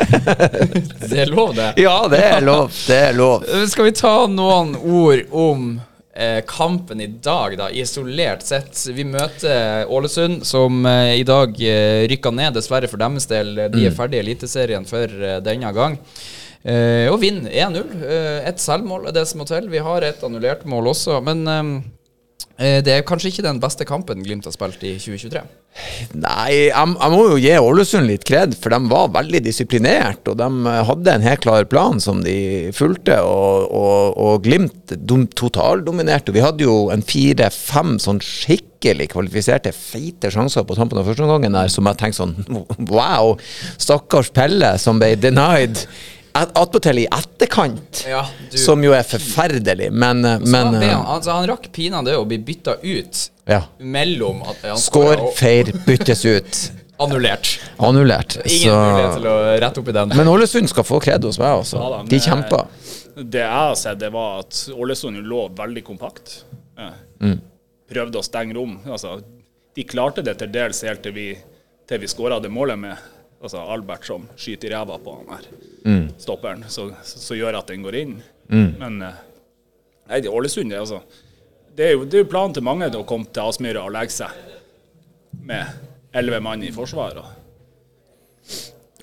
Det 1.10 1.18
er 1.18 1.30
lov, 1.30 1.54
det. 1.56 1.72
Ja, 1.82 1.96
det 2.10 2.20
er 2.24 2.40
lov. 2.44 2.70
Det 2.86 2.98
er 3.10 3.16
lov. 3.16 3.44
Eh, 3.44 3.66
Skal 3.68 3.90
vi 3.90 3.92
ta 3.98 4.14
noen 4.30 4.74
ord 4.78 5.22
om 5.30 5.72
eh, 6.14 6.40
kampen 6.46 7.00
i 7.00 7.08
dag, 7.22 7.56
da, 7.58 7.70
isolert 7.70 8.42
sett? 8.46 8.74
Vi 8.94 9.04
møter 9.08 9.86
Ålesund, 9.90 10.44
som 10.48 10.84
eh, 10.86 11.16
i 11.20 11.24
dag 11.26 11.56
eh, 11.62 12.06
rykka 12.10 12.32
ned, 12.34 12.54
dessverre 12.58 12.90
for 12.90 13.00
deres 13.00 13.28
del. 13.30 13.54
De 13.72 13.86
er 13.88 13.96
ferdig 13.96 14.20
i 14.20 14.24
Eliteserien 14.24 14.86
for 14.88 15.06
eh, 15.06 15.40
denne 15.44 15.72
gang. 15.76 15.98
Eh, 16.60 17.06
og 17.08 17.20
vinner 17.22 17.52
1-0. 17.52 18.02
Eh, 18.04 18.48
ett 18.50 18.60
selvmål 18.60 19.08
er 19.08 19.16
det 19.16 19.24
som 19.30 19.40
må 19.40 19.48
til. 19.48 19.70
Vi 19.72 19.80
har 19.80 20.04
et 20.04 20.20
annullert 20.26 20.66
mål 20.68 20.92
også, 20.92 21.20
men 21.24 21.46
eh, 21.48 21.60
eh, 21.64 21.98
det 22.60 22.92
er 22.92 23.06
kanskje 23.08 23.30
ikke 23.32 23.46
den 23.46 23.60
beste 23.62 23.86
kampen 23.88 24.20
Glimt 24.20 24.44
har 24.44 24.52
spilt 24.52 24.82
i 24.84 24.96
2023. 25.00 25.40
Nei, 26.18 26.48
jeg, 26.66 26.72
jeg 26.74 27.12
må 27.14 27.20
jo 27.30 27.38
gi 27.40 27.52
Ålesund 27.56 28.10
litt 28.10 28.26
kred, 28.28 28.56
for 28.58 28.74
de 28.74 28.90
var 28.90 29.12
veldig 29.14 29.40
disiplinert. 29.46 30.26
Og 30.28 30.36
de 30.40 30.48
eh, 30.68 30.80
hadde 30.88 31.14
en 31.14 31.24
helt 31.24 31.44
klar 31.44 31.68
plan 31.70 32.02
som 32.02 32.20
de 32.24 32.34
fulgte, 32.76 33.16
og, 33.24 33.70
og, 33.70 34.18
og 34.20 34.44
Glimt 34.44 34.92
dom, 34.98 35.24
totaldominerte. 35.38 36.34
Vi 36.36 36.44
hadde 36.44 36.66
jo 36.66 36.90
en 36.92 37.04
fire-fem 37.06 37.96
sånn 38.02 38.20
skikkelig 38.24 39.10
kvalifiserte 39.14 39.72
feite 39.76 40.32
sjanser 40.32 40.66
på 40.66 40.76
tampen 40.76 41.00
av 41.00 41.08
første 41.08 41.24
omgangen 41.24 41.56
der, 41.56 41.72
som 41.72 41.88
jeg 41.88 42.00
tenkte 42.02 42.24
sånn 42.24 42.36
Wow! 42.92 43.36
Stakkars 43.80 44.32
Pelle 44.36 44.74
som 44.82 45.00
ble 45.00 45.14
denied. 45.20 45.86
At- 46.32 46.52
Attpåtil 46.58 46.98
i 47.02 47.06
etterkant, 47.10 48.04
Ja, 48.08 48.24
som 48.54 48.82
jo 48.84 48.92
er 48.94 49.02
forferdelig, 49.02 49.90
men, 49.92 50.20
men 50.22 50.54
han, 50.54 50.74
ble, 50.76 50.86
eh, 50.86 50.94
han, 50.94 51.06
altså, 51.16 51.32
han 51.34 51.48
rakk 51.50 51.70
pinadø 51.74 52.14
å 52.20 52.26
bli 52.28 52.38
bytta 52.38 52.76
ut 52.82 53.22
ja. 53.50 53.62
mellom 53.78 54.42
at 54.46 54.62
han 54.68 54.78
Skår, 54.78 55.24
feir, 55.38 55.72
byttes 55.86 56.24
ut. 56.28 56.60
annullert. 57.02 57.54
Annullert. 57.80 58.36
Ingen 58.44 58.76
mulighet 58.76 59.14
til 59.18 59.26
å 59.32 59.36
rette 59.64 59.80
opp 59.80 59.88
i 59.88 59.96
den. 59.96 60.14
Men 60.20 60.28
Ålesund 60.28 60.68
skal 60.70 60.84
få 60.84 61.00
kred 61.02 61.24
hos 61.24 61.38
meg, 61.40 61.54
altså. 61.62 61.80
Ja 61.80 61.90
da, 61.96 62.00
De 62.10 62.20
kjempa. 62.20 62.62
Det 63.20 63.40
jeg 63.42 63.50
har 63.56 63.74
sett, 63.76 63.98
det 64.00 64.10
var 64.14 64.42
at 64.44 64.58
Ålesund 64.76 65.18
lå 65.26 65.46
veldig 65.58 65.84
kompakt. 65.86 66.42
Eh, 66.78 66.92
Mm. 67.20 67.36
Prøvde 67.90 68.16
å 68.16 68.24
stenge 68.24 68.54
rom. 68.56 68.78
Altså, 68.88 69.18
de 69.76 69.82
klarte 69.84 70.22
det 70.24 70.38
til 70.40 70.48
dels 70.54 70.78
helt 70.86 71.02
til 71.04 71.12
vi, 71.12 71.24
til 71.90 71.98
vi 72.00 72.08
skåra 72.08 72.38
det 72.40 72.48
målet 72.48 72.78
med 72.80 72.96
altså 73.40 73.62
Albert 73.72 74.04
som 74.06 74.28
skyter 74.36 74.68
i 74.70 74.74
ræva 74.74 74.98
på 75.00 75.16
han 75.20 75.34
her 75.36 75.50
Mm. 75.80 76.10
stopperen, 76.20 76.64
så, 76.68 76.90
så 77.02 77.32
gjør 77.38 77.56
at 77.56 77.70
den 77.72 77.80
går 77.80 77.94
inn. 77.96 78.10
Men 78.52 78.98
eh, 79.00 79.20
nei, 80.10 80.18
det 80.20 80.28
er 80.28 80.34
Ålesund 80.36 80.68
det, 80.68 80.76
altså. 80.76 80.98
Det 81.72 81.86
er 81.86 81.94
jo 81.94 82.04
det 82.04 82.20
er 82.20 82.26
planen 82.28 82.52
til 82.52 82.66
mange 82.66 82.90
å 82.98 83.04
komme 83.08 83.30
til 83.32 83.48
Aspmyra 83.48 83.86
og 83.86 83.94
legge 83.94 84.12
seg 84.12 84.34
med 85.46 85.64
elleve 86.12 86.42
mann 86.44 86.60
i 86.66 86.72
forsvar. 86.74 87.16
Og. 87.22 88.58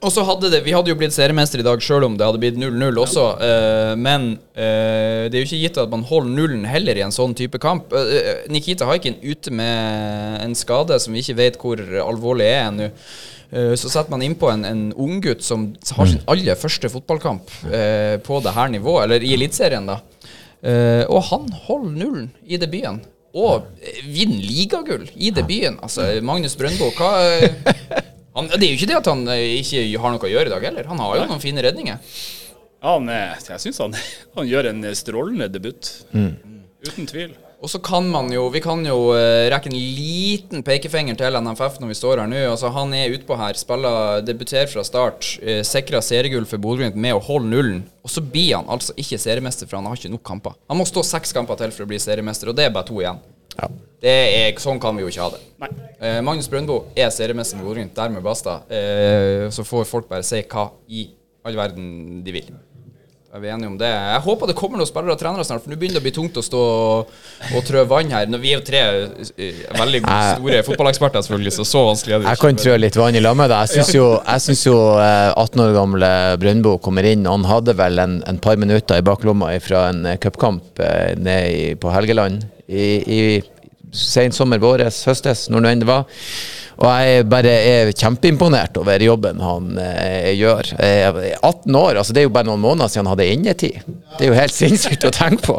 Og 0.05 0.11
så 0.13 0.21
hadde 0.27 0.51
det 0.53 0.59
Vi 0.65 0.73
hadde 0.75 0.91
jo 0.91 0.97
blitt 0.99 1.15
seriemester 1.15 1.63
i 1.63 1.65
dag 1.65 1.81
sjøl 1.81 2.05
om 2.05 2.17
det 2.19 2.27
hadde 2.27 2.41
blitt 2.43 2.59
0-0 2.61 2.99
også, 3.01 3.23
Uh, 3.41 3.93
men 3.97 4.35
uh, 4.53 5.23
det 5.25 5.33
er 5.33 5.41
jo 5.41 5.47
ikke 5.47 5.61
gitt 5.63 5.79
at 5.81 5.89
man 5.89 6.05
holder 6.05 6.29
nullen 6.35 6.67
heller 6.69 6.99
i 6.99 7.05
en 7.05 7.15
sånn 7.15 7.33
type 7.37 7.57
kamp. 7.63 7.89
Uh, 7.89 8.45
Nikita 8.53 8.85
Haikin 8.89 9.17
ute 9.23 9.49
med 9.49 10.43
en 10.43 10.53
skade 10.57 10.99
som 11.01 11.15
vi 11.15 11.25
ikke 11.25 11.39
vet 11.41 11.57
hvor 11.61 11.81
alvorlig 12.05 12.51
er 12.51 12.67
ennå. 12.67 12.91
Eh, 13.51 13.73
så 13.79 13.89
setter 13.89 14.11
man 14.11 14.23
innpå 14.25 14.49
en, 14.51 14.65
en 14.67 14.81
unggutt 14.93 15.43
som 15.45 15.69
har 15.97 16.09
sin 16.09 16.23
aller 16.27 16.57
første 16.59 16.89
fotballkamp 16.91 17.51
eh, 17.71 18.17
på 18.23 18.41
det 18.43 18.53
her 18.57 18.71
nivået, 18.73 19.05
eller 19.05 19.23
i 19.23 19.33
Eliteserien, 19.37 19.87
da. 19.87 20.01
Eh, 20.61 21.03
og 21.07 21.21
han 21.29 21.47
holder 21.67 21.93
nullen 22.01 22.27
i 22.45 22.59
debuten. 22.59 22.99
Og 23.37 23.67
vinner 24.09 24.41
ligagull 24.41 25.05
i 25.15 25.29
debuten. 25.35 25.77
Altså, 25.83 26.09
Magnus 26.25 26.57
Brøndbo, 26.57 26.89
hva 26.97 27.11
eh, 27.21 27.49
han, 28.37 28.49
Det 28.53 28.63
er 28.63 28.71
jo 28.71 28.79
ikke 28.79 28.89
det 28.89 28.99
at 28.99 29.11
han 29.11 29.23
eh, 29.33 29.59
ikke 29.61 29.85
har 30.01 30.13
noe 30.15 30.27
å 30.27 30.31
gjøre 30.31 30.49
i 30.49 30.55
dag 30.55 30.67
heller. 30.69 30.89
Han 30.91 31.03
har 31.03 31.19
jo 31.19 31.27
noen 31.29 31.43
fine 31.43 31.63
redninger. 31.65 32.01
Ja, 32.77 32.93
han, 32.95 33.09
jeg 33.09 33.61
syns 33.63 33.81
han, 33.83 33.97
han 34.37 34.49
gjør 34.49 34.71
en 34.73 34.87
strålende 34.97 35.51
debut. 35.53 35.91
Uten 36.13 37.09
tvil. 37.09 37.35
Og 37.57 37.71
så 37.71 37.79
kan 37.81 38.05
man 38.11 38.29
jo 38.29 38.47
Vi 38.53 38.61
kan 38.61 38.83
jo 38.85 39.13
eh, 39.17 39.47
rekke 39.49 39.71
en 39.71 39.77
liten 39.77 40.63
pekefinger 40.65 41.17
til 41.17 41.37
NFF 41.41 41.79
når 41.81 41.91
vi 41.91 41.97
står 41.97 42.21
her 42.21 42.29
nå. 42.29 42.41
Altså 42.51 42.69
Han 42.75 42.93
er 42.93 43.15
utpå 43.15 43.37
her, 43.39 43.57
spiller, 43.57 44.21
debuterer 44.25 44.69
fra 44.69 44.83
start, 44.85 45.31
uh, 45.41 45.61
sikrer 45.65 46.03
seriegull 46.05 46.45
for 46.49 46.61
Bodø-Glimt 46.61 46.97
med 46.99 47.17
å 47.17 47.23
holde 47.23 47.49
nullen. 47.49 47.81
Og 48.05 48.13
så 48.13 48.21
blir 48.21 48.53
han 48.59 48.69
altså 48.71 48.93
ikke 48.99 49.19
seriemester, 49.21 49.69
for 49.69 49.79
han 49.79 49.89
har 49.89 49.97
ikke 49.97 50.13
nok 50.13 50.23
kamper. 50.27 50.55
Han 50.69 50.79
må 50.79 50.85
stå 50.87 51.03
seks 51.05 51.33
kamper 51.35 51.57
til 51.59 51.73
for 51.75 51.85
å 51.85 51.89
bli 51.89 51.99
seriemester, 52.01 52.51
og 52.51 52.57
det 52.57 52.67
er 52.67 52.75
bare 52.75 52.87
to 52.87 53.01
igjen. 53.01 53.19
Ja. 53.57 53.69
Det 54.03 54.13
er, 54.13 54.61
sånn 54.61 54.79
kan 54.81 54.95
vi 54.95 55.03
jo 55.03 55.09
ikke 55.11 55.25
ha 55.25 55.33
det. 55.33 55.41
Nei. 55.63 55.69
Eh, 55.97 56.19
Magnus 56.25 56.49
Brøndbo 56.51 56.83
er 56.95 57.09
seriemester 57.13 57.57
med 57.57 57.67
Bodø-Glimt, 57.67 57.95
dermed 57.97 58.25
basta. 58.25 58.59
Eh, 58.69 59.47
så 59.53 59.65
får 59.65 59.89
folk 59.89 60.09
bare 60.11 60.25
si 60.27 60.43
hva 60.45 60.69
i 60.87 61.07
all 61.47 61.57
verden 61.57 62.21
de 62.23 62.35
vil. 62.35 62.51
Er 63.35 63.41
vi 63.43 63.49
enige 63.51 63.67
om 63.67 63.75
det? 63.75 63.87
Jeg 63.91 64.19
håper 64.23 64.47
det 64.47 64.53
kommer 64.55 64.79
noen 64.79 64.87
spillere 64.87 65.17
og 65.17 65.19
trenere 65.19 65.43
snart, 65.43 65.59
for 65.59 65.73
nå 65.73 65.75
begynner 65.77 65.99
det 65.99 65.99
å 65.99 66.05
bli 66.05 66.13
tungt 66.15 66.37
å 66.39 66.43
stå 66.45 66.61
og, 66.63 67.09
og 67.57 67.65
trø 67.67 67.81
vann 67.89 68.13
her. 68.15 68.29
Når 68.31 68.39
vi 68.39 68.53
er 68.53 68.55
jo 68.55 68.63
tre 68.69 68.83
eh, 69.35 69.57
veldig 69.75 70.01
store 70.07 70.61
fotballeksperter, 70.63 71.25
selvfølgelig, 71.25 71.53
så 71.57 71.65
så 71.67 71.81
vanskelig 71.89 72.15
er 72.15 72.23
det 72.23 72.31
Jeg 72.31 72.41
kan 72.45 72.61
trø 72.63 72.77
litt 72.79 72.99
vann 73.01 73.19
i 73.19 73.23
lag 73.25 73.35
med 73.35 73.51
deg. 73.51 73.67
Jeg 73.67 73.83
syns 73.83 73.91
jo, 73.97 74.05
jeg 74.23 74.57
jo 74.69 74.77
eh, 75.03 75.33
18 75.43 75.65
år 75.65 75.75
gamle 75.75 76.11
Brøndbo 76.39 76.77
kommer 76.87 77.09
inn. 77.11 77.27
Han 77.27 77.43
hadde 77.51 77.75
vel 77.75 77.99
en, 78.05 78.15
en 78.31 78.39
par 78.47 78.55
minutter 78.63 79.03
i 79.03 79.05
baklomma 79.11 79.51
fra 79.65 79.89
en 79.91 80.07
eh, 80.07 80.17
cupkamp 80.23 80.79
eh, 80.87 81.11
nede 81.19 81.75
på 81.83 81.91
Helgeland 81.91 82.47
i, 82.71 82.87
i 83.11 83.21
sensommer, 83.97 84.61
våres, 84.61 85.03
høstes, 85.09 85.47
når 85.51 85.63
nå 85.63 85.73
enn 85.73 85.83
det 85.83 85.89
var. 85.89 86.07
Og 86.77 86.85
jeg 87.01 87.25
bare 87.25 87.53
er 87.65 87.91
kjempeimponert 87.97 88.77
over 88.77 89.01
jobben 89.01 89.39
han 89.41 89.79
eh, 89.81 90.33
gjør. 90.37 90.75
Eh, 90.77 91.21
18 91.39 91.73
år, 91.73 91.97
altså 91.97 92.13
det 92.13 92.21
er 92.21 92.27
jo 92.27 92.33
bare 92.35 92.49
noen 92.51 92.61
måneder 92.61 92.91
siden 92.93 93.07
han 93.07 93.15
hadde 93.15 93.29
innetid. 93.33 93.87
Det 94.17 94.27
er 94.27 94.29
jo 94.29 94.37
helt 94.37 94.57
sinnssykt 94.61 95.07
å 95.09 95.13
tenke 95.15 95.41
på. 95.47 95.57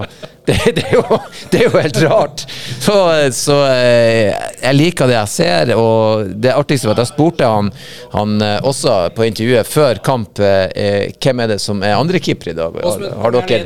Det, 0.49 0.55
det, 0.77 0.85
er, 0.87 0.95
jo, 0.95 1.19
det 1.51 1.59
er 1.59 1.67
jo 1.67 1.75
helt 1.75 1.99
rart. 2.07 2.47
Så, 2.81 2.95
så 3.37 3.59
eh, 3.67 4.31
jeg 4.63 4.79
liker 4.79 5.11
det 5.11 5.19
jeg 5.19 5.35
ser, 5.35 5.75
og 5.77 6.31
det 6.39 6.55
artigste 6.55 6.89
var 6.89 6.97
at 6.97 7.05
jeg 7.05 7.13
spurte 7.13 7.51
han, 7.51 7.75
han 8.15 8.39
eh, 8.45 8.57
også 8.63 9.01
på 9.19 9.27
intervjuet 9.27 9.69
før 9.69 10.01
kamp 10.07 10.39
eh, 10.41 11.11
hvem 11.19 11.45
er 11.45 11.57
det 11.57 11.61
som 11.61 11.83
er 11.83 11.99
andrekeeper 11.99 12.55
i 12.55 12.59
dag. 12.63 12.79
Har, 12.87 13.09
Har 13.27 13.41
dere. 13.43 13.65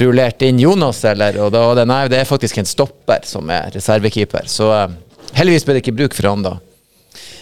Rullert 0.00 0.42
inn 0.46 0.58
Jonas, 0.62 1.02
eller? 1.04 1.38
Og 1.44 1.52
da 1.54 1.66
det 1.78 1.86
nei, 1.90 2.04
det 2.12 2.20
er 2.22 2.28
faktisk 2.28 2.58
en 2.62 2.68
stopper 2.68 3.24
som 3.28 3.50
er 3.50 3.70
reservekeeper. 3.74 4.46
Så 4.50 4.70
eh, 4.74 4.88
heldigvis 5.38 5.64
ble 5.68 5.78
det 5.78 5.84
ikke 5.86 5.96
bruk 6.00 6.14
for 6.18 6.30
han 6.32 6.42
da. 6.46 6.56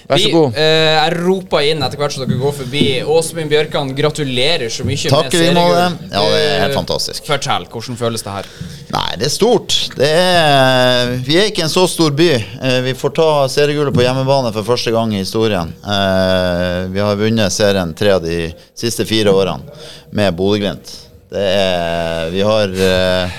Vær 0.06 0.20
så 0.22 0.28
Vi, 0.28 0.30
god. 0.30 0.54
eh, 0.54 0.92
jeg 0.94 1.14
roper 1.18 1.64
inn 1.66 1.80
etter 1.82 1.98
hvert 1.98 2.12
så 2.14 2.20
dere 2.22 2.36
går 2.38 2.52
forbi. 2.54 2.82
Åsmund 3.10 3.50
Bjørkan, 3.50 3.88
gratulerer 3.98 4.70
så 4.70 4.84
mye 4.86 5.10
Takk 5.10 5.26
med 5.26 5.34
seriegull. 5.34 5.96
Ja, 6.12 6.20
det 6.30 6.42
er 6.44 6.60
helt 6.62 6.70
Eh, 6.70 6.76
fantastisk. 6.76 7.26
Fortell, 7.26 7.66
hvordan 7.72 7.98
føles 7.98 8.22
det 8.22 8.34
her? 8.36 8.46
Nei, 8.94 9.08
det 9.18 9.26
er 9.26 9.32
stort. 9.34 9.75
Det 9.98 10.10
er, 10.14 11.10
vi 11.26 11.34
er 11.40 11.48
ikke 11.50 11.64
en 11.66 11.72
så 11.75 11.88
stor 11.90 12.14
by. 12.14 12.28
Eh, 12.38 12.78
Vi 12.86 12.94
får 12.94 13.14
ta 13.18 13.26
seriegullet 13.50 13.96
på 13.98 14.04
hjemmebane 14.06 14.52
for 14.54 14.62
første 14.68 14.94
gang 14.94 15.10
i 15.12 15.25
historien. 15.25 15.75
Eh, 15.82 16.86
Vi 16.94 17.02
har 17.02 17.18
vunnet 17.18 17.50
serien 17.52 17.90
tre 17.98 18.14
av 18.14 18.22
de 18.22 18.52
siste 18.78 19.04
fire 19.10 19.34
årene 19.34 19.66
med 20.14 20.38
Bodø-Glimt. 20.38 20.94
Er 21.35 22.30
Vi 22.30 22.42
har 22.47 22.73
eh, 22.87 23.37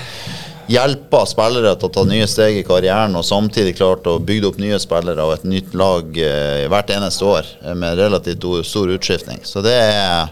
hjelpa 0.68 1.22
spillere 1.28 1.72
til 1.78 1.88
å 1.88 1.92
ta 1.92 2.04
nye 2.08 2.26
steg 2.28 2.58
i 2.60 2.64
karrieren, 2.66 3.16
og 3.16 3.24
samtidig 3.24 3.76
klart 3.78 4.06
å 4.10 4.18
bygge 4.20 4.50
opp 4.50 4.58
nye 4.60 4.78
spillere 4.82 5.24
og 5.24 5.38
et 5.38 5.46
nytt 5.48 5.76
lag 5.78 6.18
eh, 6.20 6.66
hvert 6.68 6.92
eneste 6.92 7.24
år 7.24 7.48
med 7.78 8.00
relativt 8.00 8.44
stor 8.68 8.92
utskiftning. 8.92 9.40
Så 9.48 9.64
det 9.64 9.76
er, 9.76 10.28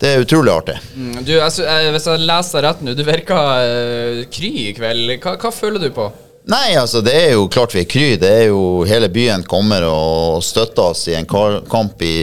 det 0.00 0.12
er 0.12 0.24
utrolig 0.24 0.54
artig. 0.54 0.78
Mm, 0.96 1.18
Du, 1.26 1.34
jeg, 1.36 1.90
hvis 1.92 2.08
jeg 2.08 2.24
leser 2.24 2.64
rett 2.64 2.80
nå, 2.84 2.96
du 2.96 3.04
virker 3.04 3.36
uh, 3.36 4.22
kry 4.32 4.52
i 4.68 4.72
kveld. 4.76 5.18
Hva, 5.20 5.36
hva 5.42 5.52
føler 5.52 5.82
du 5.82 5.90
på? 5.92 6.08
Nei, 6.46 6.76
altså 6.78 7.00
det 7.02 7.12
er 7.18 7.32
jo 7.34 7.48
klart 7.50 7.74
vi 7.74 7.82
er 7.82 7.90
kry. 7.90 8.08
Det 8.22 8.28
er 8.30 8.44
jo 8.52 8.84
Hele 8.86 9.08
byen 9.10 9.42
kommer 9.50 9.82
og 9.88 10.44
støtter 10.46 10.92
oss 10.92 11.08
i 11.10 11.16
en 11.18 11.26
kamp 11.26 12.02
i 12.06 12.16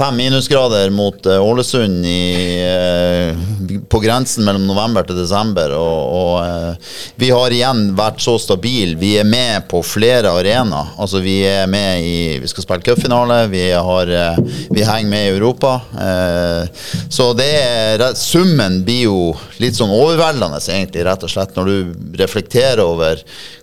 fem 0.00 0.16
minusgrader 0.16 0.90
mot 0.90 1.26
eh, 1.26 1.44
Ålesund 1.44 2.06
i, 2.06 2.56
eh, 2.64 3.80
på 3.88 3.98
grensen 4.00 4.44
mellom 4.44 4.64
november 4.66 5.04
til 5.04 5.18
desember. 5.18 5.74
Og, 5.76 6.14
og 6.16 6.36
eh, 6.40 6.94
vi 7.20 7.28
har 7.34 7.52
igjen 7.52 7.82
vært 7.98 8.22
så 8.24 8.38
stabile. 8.40 8.96
Vi 9.00 9.12
er 9.20 9.28
med 9.28 9.66
på 9.68 9.82
flere 9.84 10.32
arenaer. 10.32 10.94
Altså 10.96 11.20
vi 11.20 11.42
er 11.44 11.68
med 11.68 12.00
i 12.00 12.16
Vi 12.40 12.48
skal 12.48 12.64
spille 12.64 12.86
cupfinale. 12.86 13.42
Vi, 13.52 13.66
har, 13.76 14.14
vi 14.72 14.88
henger 14.88 15.10
med 15.10 15.26
i 15.26 15.36
Europa. 15.36 15.76
Så 17.12 17.32
det 17.36 17.50
er 17.60 18.06
Summen 18.16 18.80
blir 18.86 19.04
jo 19.04 19.20
litt 19.60 19.76
sånn 19.76 19.92
overveldende, 19.92 20.62
egentlig, 20.72 21.04
rett 21.04 21.24
og 21.26 21.32
slett, 21.32 21.52
når 21.56 21.68
du 21.68 22.20
reflekterer 22.22 22.80
over 22.84 23.20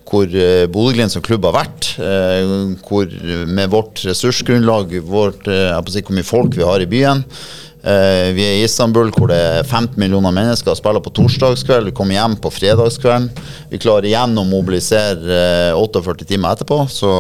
hvor 0.08 0.26
uh, 0.32 0.66
Bodø-Glimt 0.72 1.14
som 1.14 1.24
klubb 1.26 1.46
har 1.50 1.58
vært. 1.60 1.92
eh, 2.00 2.76
hvor 2.88 3.12
med 3.48 3.72
vårt 3.72 4.04
ressursgrunnlag, 4.06 4.94
vårt, 5.04 5.48
eh, 5.48 5.78
si, 5.92 6.02
hvor 6.02 6.16
mye 6.18 6.28
folk 6.28 6.58
vi 6.58 6.68
har 6.68 6.84
i 6.84 6.90
byen. 6.90 7.24
Eh, 7.88 8.34
vi 8.36 8.44
er 8.44 8.56
i 8.58 8.64
Istanbul 8.66 9.12
hvor 9.16 9.30
det 9.32 9.38
er 9.38 9.64
15 9.64 9.96
millioner 10.02 10.34
mennesker 10.36 10.74
og 10.74 10.80
spiller 10.80 11.04
på 11.04 11.14
torsdagskveld. 11.16 11.92
Vi 11.92 11.96
kommer 11.96 12.18
hjem 12.18 12.36
på 12.42 12.52
fredagskvelden. 12.52 13.30
Vi 13.72 13.80
klarer 13.80 14.10
igjen 14.10 14.36
å 14.38 14.48
mobilisere 14.48 15.72
eh, 15.72 15.78
48 15.78 16.28
timer 16.28 16.58
etterpå. 16.58 16.82
Så 16.92 17.12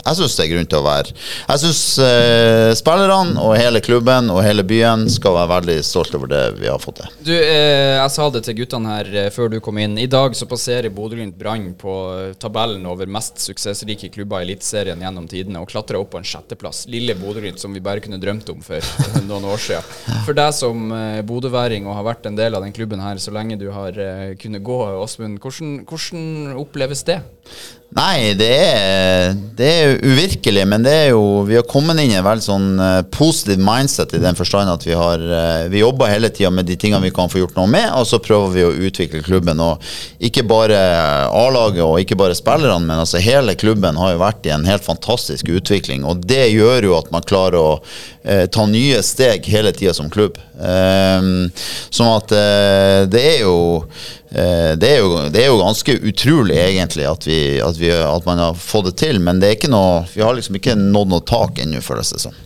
jeg 0.00 0.18
syns 0.18 0.36
det 0.38 0.44
er 0.44 0.50
grunn 0.54 0.68
til 0.70 0.80
å 0.80 0.84
være 0.86 1.14
Jeg 1.14 1.62
syns 1.64 1.82
eh, 2.04 2.70
spillerne 2.78 3.40
og 3.42 3.54
hele 3.58 3.82
klubben 3.84 4.30
og 4.32 4.42
hele 4.44 4.64
byen 4.66 5.06
skal 5.12 5.36
være 5.36 5.52
veldig 5.54 5.78
stolt 5.86 6.14
over 6.18 6.30
det 6.30 6.42
vi 6.60 6.68
har 6.70 6.80
fått 6.82 7.00
til. 7.00 7.14
Du, 7.30 7.32
eh, 7.34 7.96
jeg 7.98 8.14
sa 8.14 8.28
det 8.32 8.44
til 8.46 8.58
guttene 8.60 8.94
her 8.94 9.10
eh, 9.24 9.30
før 9.34 9.50
du 9.52 9.58
kom 9.64 9.78
inn. 9.82 9.98
I 10.00 10.08
dag 10.10 10.34
så 10.36 10.48
passerer 10.50 10.92
Bodø-Glimt 10.94 11.38
Brann 11.38 11.72
på 11.78 11.96
eh, 12.14 12.32
tabellen 12.40 12.86
over 12.90 13.10
mest 13.10 13.40
suksessrike 13.42 14.10
klubber 14.14 14.42
i 14.42 14.48
Eliteserien 14.48 15.00
gjennom 15.02 15.28
tidene, 15.30 15.62
og 15.62 15.70
klatrer 15.70 16.00
opp 16.00 16.12
på 16.14 16.20
en 16.20 16.26
sjetteplass. 16.26 16.84
Lille 16.90 17.16
Bodø-Glimt 17.18 17.60
som 17.62 17.74
vi 17.74 17.82
bare 17.84 18.02
kunne 18.04 18.20
drømt 18.22 18.50
om 18.52 18.62
for 18.64 18.84
noen 19.28 19.48
år 19.50 19.62
siden. 19.62 20.20
For 20.26 20.36
deg 20.36 20.54
som 20.56 20.90
eh, 20.96 21.20
bodøværing 21.26 21.88
og 21.88 21.98
har 21.98 22.08
vært 22.12 22.30
en 22.30 22.38
del 22.38 22.56
av 22.56 22.64
den 22.64 22.74
klubben 22.76 23.02
her 23.02 23.20
så 23.22 23.34
lenge 23.34 23.58
du 23.60 23.68
har 23.74 23.96
eh, 23.98 24.32
kunnet 24.40 24.64
gå, 24.66 24.78
Åsmund, 25.00 25.40
hvordan, 25.42 25.80
hvordan 25.88 26.56
oppleves 26.60 27.04
det? 27.08 27.20
Nei, 27.90 28.36
det 28.38 28.48
er, 28.54 29.32
det 29.58 29.66
er 29.66 29.96
uvirkelig, 30.06 30.62
men 30.70 30.84
det 30.86 30.92
er 30.94 31.08
jo 31.10 31.40
Vi 31.48 31.56
har 31.58 31.64
kommet 31.66 31.98
inn 31.98 32.12
i 32.12 32.18
en 32.20 32.22
veldig 32.22 32.44
sånn 32.44 32.68
uh, 32.78 33.00
positiv 33.10 33.58
mindset 33.58 34.14
i 34.14 34.20
den 34.22 34.38
forstand 34.38 34.70
at 34.70 34.86
vi 34.86 34.94
har 34.94 35.18
uh, 35.18 35.64
Vi 35.72 35.82
jobber 35.82 36.12
hele 36.12 36.30
tida 36.30 36.52
med 36.54 36.68
de 36.70 36.76
tingene 36.78 37.02
vi 37.02 37.10
kan 37.14 37.32
få 37.32 37.40
gjort 37.40 37.58
noe 37.58 37.66
med, 37.66 37.88
og 37.98 38.06
så 38.06 38.20
prøver 38.22 38.54
vi 38.54 38.62
å 38.62 38.70
utvikle 38.86 39.24
klubben. 39.26 39.58
Og 39.58 39.82
ikke 40.22 40.44
bare 40.46 40.78
A-laget 41.34 41.82
og 41.82 41.98
ikke 41.98 42.18
bare 42.20 42.36
spillerne, 42.38 42.84
men 42.86 43.02
altså 43.02 43.18
hele 43.22 43.56
klubben 43.58 43.98
har 43.98 44.14
jo 44.14 44.22
vært 44.22 44.46
i 44.46 44.54
en 44.54 44.68
helt 44.70 44.86
fantastisk 44.86 45.50
utvikling. 45.50 46.06
Og 46.06 46.22
det 46.30 46.44
gjør 46.52 46.86
jo 46.86 46.96
at 46.98 47.10
man 47.10 47.26
klarer 47.26 47.58
å 47.58 47.72
eh, 48.22 48.46
ta 48.52 48.68
nye 48.70 49.02
steg 49.06 49.48
hele 49.50 49.74
tida 49.74 49.96
som 49.96 50.12
klubb. 50.12 50.38
sånn 50.60 52.10
at 52.12 52.32
det 53.10 53.22
er 53.24 53.38
jo 53.46 53.54
Eh, 53.88 54.19
det 54.30 54.86
er, 54.86 55.00
jo, 55.02 55.24
det 55.32 55.40
er, 55.40 55.48
jo, 55.48 55.56
ganske 55.58 55.96
utrolig, 56.06 56.54
egentlig, 56.54 57.06
at, 57.10 57.24
vi, 57.26 57.40
at, 57.58 57.80
vi, 57.80 57.90
at, 57.90 58.28
man 58.28 58.38
har 58.38 58.54
fått 58.54 58.86
det 58.90 58.94
til. 59.02 59.18
Men 59.18 59.42
det 59.42 59.48
er 59.48 59.58
ikke 59.58 59.72
noe, 59.72 60.04
vi 60.14 60.22
har 60.22 60.36
liksom 60.38 60.60
ikke 60.60 60.78
nådd 60.78 61.10
noe 61.10 61.26
tak 61.26 61.58
ennå, 61.64 61.82
føles 61.82 62.14
det 62.14 62.22
som. 62.22 62.36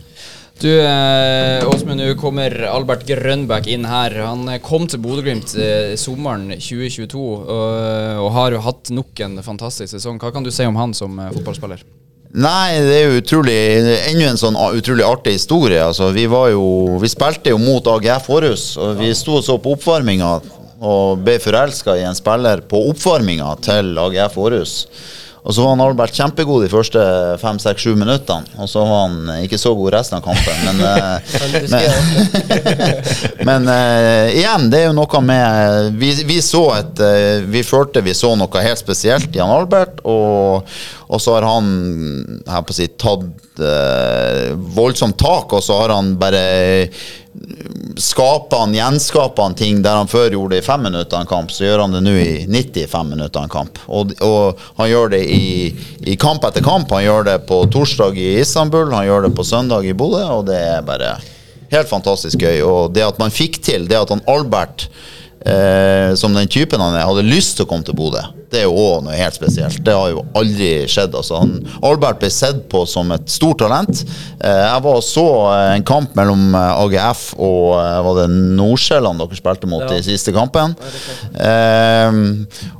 Du, 0.61 0.69
eh, 0.81 1.67
Åsmund, 1.67 1.99
nå 1.99 2.13
kommer 2.15 2.53
Albert 2.69 3.03
Grønbæk 3.07 3.67
inn 3.67 3.83
her. 3.89 4.13
Han 4.23 4.47
kom 4.63 4.87
til 4.87 5.01
Bodø-Glimt 5.03 5.51
eh, 5.59 5.97
sommeren 5.99 6.47
2022 6.55 7.19
og, 7.19 7.49
og, 8.21 8.29
har 8.37 8.55
jo 8.55 8.63
hatt 8.63 8.91
nok 8.95 9.19
en 9.25 9.41
fantastisk 9.43 9.91
sesong. 9.97 10.21
Hva 10.21 10.31
kan 10.31 10.47
du 10.47 10.53
si 10.55 10.63
om 10.63 10.79
han 10.79 10.95
som 10.95 11.19
eh, 11.19 11.33
fotballspiller? 11.35 11.83
Nei, 12.35 12.79
det 12.83 12.95
er 12.95 13.03
jo 13.09 13.19
utrolig 13.19 13.57
enda 14.11 14.29
en 14.31 14.39
sånn 14.39 14.57
utrolig 14.75 15.03
artig 15.07 15.35
historie. 15.37 15.79
Altså, 15.83 16.09
vi, 16.15 16.25
var 16.31 16.49
jo, 16.53 16.63
vi 17.03 17.11
spilte 17.11 17.51
jo 17.51 17.59
mot 17.59 17.87
AGF 17.91 18.31
Århus, 18.31 18.65
og 18.79 18.99
vi 18.99 19.11
sto 19.15 19.37
og 19.39 19.43
så 19.43 19.59
på 19.59 19.75
oppvarminga 19.75 20.37
og 20.83 21.21
ble 21.23 21.37
forelska 21.39 21.95
i 21.99 22.05
en 22.07 22.17
spiller 22.17 22.63
på 22.67 22.81
oppvarminga 22.91 23.53
til 23.63 23.93
AGF 24.01 24.39
Århus. 24.41 24.79
Og 25.45 25.53
så 25.53 25.61
var 25.61 25.75
han 25.75 25.81
Albert 25.85 26.15
kjempegod 26.17 26.63
de 26.65 26.71
første 26.71 27.01
fem, 27.37 27.59
seks, 27.61 27.83
sju 27.85 27.91
minuttene. 27.99 28.49
Og 28.57 28.69
så 28.69 28.81
var 28.81 29.03
han 29.03 29.43
ikke 29.43 29.59
så 29.61 29.75
god 29.77 29.93
resten 29.93 30.17
av 30.17 30.23
kampen. 30.25 30.57
Men, 30.65 30.79
eh, 30.89 31.35
men, 31.69 31.83
men 33.51 33.69
uh, 33.69 34.33
igjen, 34.33 34.65
det 34.73 34.79
er 34.79 34.87
jo 34.87 34.95
noe 34.97 35.21
med 35.21 35.99
Vi, 36.01 36.09
vi 36.25 36.39
så 36.41 36.63
et 36.79 37.03
uh, 37.03 37.45
Vi 37.45 37.61
følte 37.65 38.01
vi 38.05 38.17
så 38.17 38.33
noe 38.39 38.65
helt 38.65 38.81
spesielt 38.81 39.37
i 39.37 39.43
han 39.43 39.53
Albert. 39.53 40.01
Og, 40.01 40.65
og 41.05 41.21
så 41.21 41.37
har 41.37 41.45
han 41.45 41.69
her 42.49 42.65
på 42.65 42.73
å 42.73 42.79
si, 42.79 42.89
tatt 42.97 43.54
uh, 43.61 44.55
voldsomt 44.75 45.17
tak, 45.19 45.53
og 45.53 45.63
så 45.63 45.81
har 45.83 45.95
han 45.95 46.15
bare 46.19 46.43
skaper 47.97 48.57
han, 48.57 48.73
gjenskaper 48.75 49.43
han 49.43 49.55
ting 49.55 49.81
der 49.83 49.97
han 49.99 50.09
før 50.11 50.31
gjorde 50.31 50.55
det 50.55 50.61
i 50.63 50.65
fem 50.65 50.83
minutter 50.87 51.19
en 51.19 51.29
kamp, 51.29 51.51
så 51.51 51.65
gjør 51.65 51.85
han 51.85 51.95
det 51.95 52.03
nå 52.05 52.13
i 52.19 52.45
95 52.47 53.11
minutter 53.11 53.43
en 53.43 53.51
kamp. 53.51 53.79
Og, 53.87 54.13
og 54.23 54.61
han 54.79 54.89
gjør 54.91 55.13
det 55.15 55.21
i, 55.31 55.45
i, 56.03 56.15
kamp 56.19 56.45
etter 56.47 56.63
kamp. 56.65 56.91
Han 56.95 57.05
gjør 57.05 57.27
det 57.29 57.37
på 57.49 57.61
torsdag 57.71 58.19
i 58.19 58.29
Istanbul, 58.41 58.93
han 58.93 59.07
gjør 59.07 59.27
det 59.27 59.35
på 59.37 59.47
søndag 59.47 59.87
i 59.87 59.95
Bodø, 59.97 60.23
og 60.37 60.45
det 60.49 60.59
er 60.59 60.87
bare 60.87 61.15
helt 61.71 61.91
fantastisk 61.91 62.43
gøy. 62.43 62.61
Og 62.65 62.95
det 62.95 63.05
at 63.07 63.19
man 63.21 63.33
fikk 63.33 63.61
til, 63.63 63.87
det 63.89 63.99
at 63.99 64.13
han 64.13 64.23
Albert 64.31 64.89
eh, 65.45 66.13
som 66.19 66.33
den 66.35 66.49
typen 66.51 66.81
han 66.81 66.95
er, 66.95 67.05
hadde 67.07 67.25
lyst 67.27 67.57
til 67.57 67.65
å 67.65 67.69
komme 67.69 67.85
til 67.85 67.97
Bodø. 67.97 68.23
Det 68.51 68.61
er 68.61 68.67
jo 68.69 68.75
òg 68.77 69.05
noe 69.05 69.17
helt 69.17 69.35
spesielt. 69.35 69.81
Det 69.83 69.93
har 69.93 70.11
jo 70.13 70.23
aldri 70.37 70.69
skjedd. 70.91 71.15
Altså, 71.17 71.39
han, 71.41 71.57
Albert 71.85 72.21
ble 72.21 72.29
sett 72.31 72.61
på 72.71 72.85
som 72.87 73.11
et 73.15 73.25
stort 73.31 73.59
talent. 73.63 74.03
Eh, 74.39 74.61
jeg 74.61 74.85
var 74.85 74.99
og 75.01 75.05
så 75.05 75.25
eh, 75.51 75.71
en 75.75 75.87
kamp 75.87 76.15
mellom 76.17 76.55
eh, 76.55 76.83
AGF 76.85 77.25
og 77.35 77.75
eh, 77.81 77.99
var 78.05 78.21
det 78.21 78.27
Nordsjælland 78.59 79.23
dere 79.23 79.39
spilte 79.41 79.69
mot 79.71 79.85
ja. 79.85 79.97
i 79.97 80.05
siste 80.05 80.33
kampen. 80.35 80.77
Eh, 81.35 82.21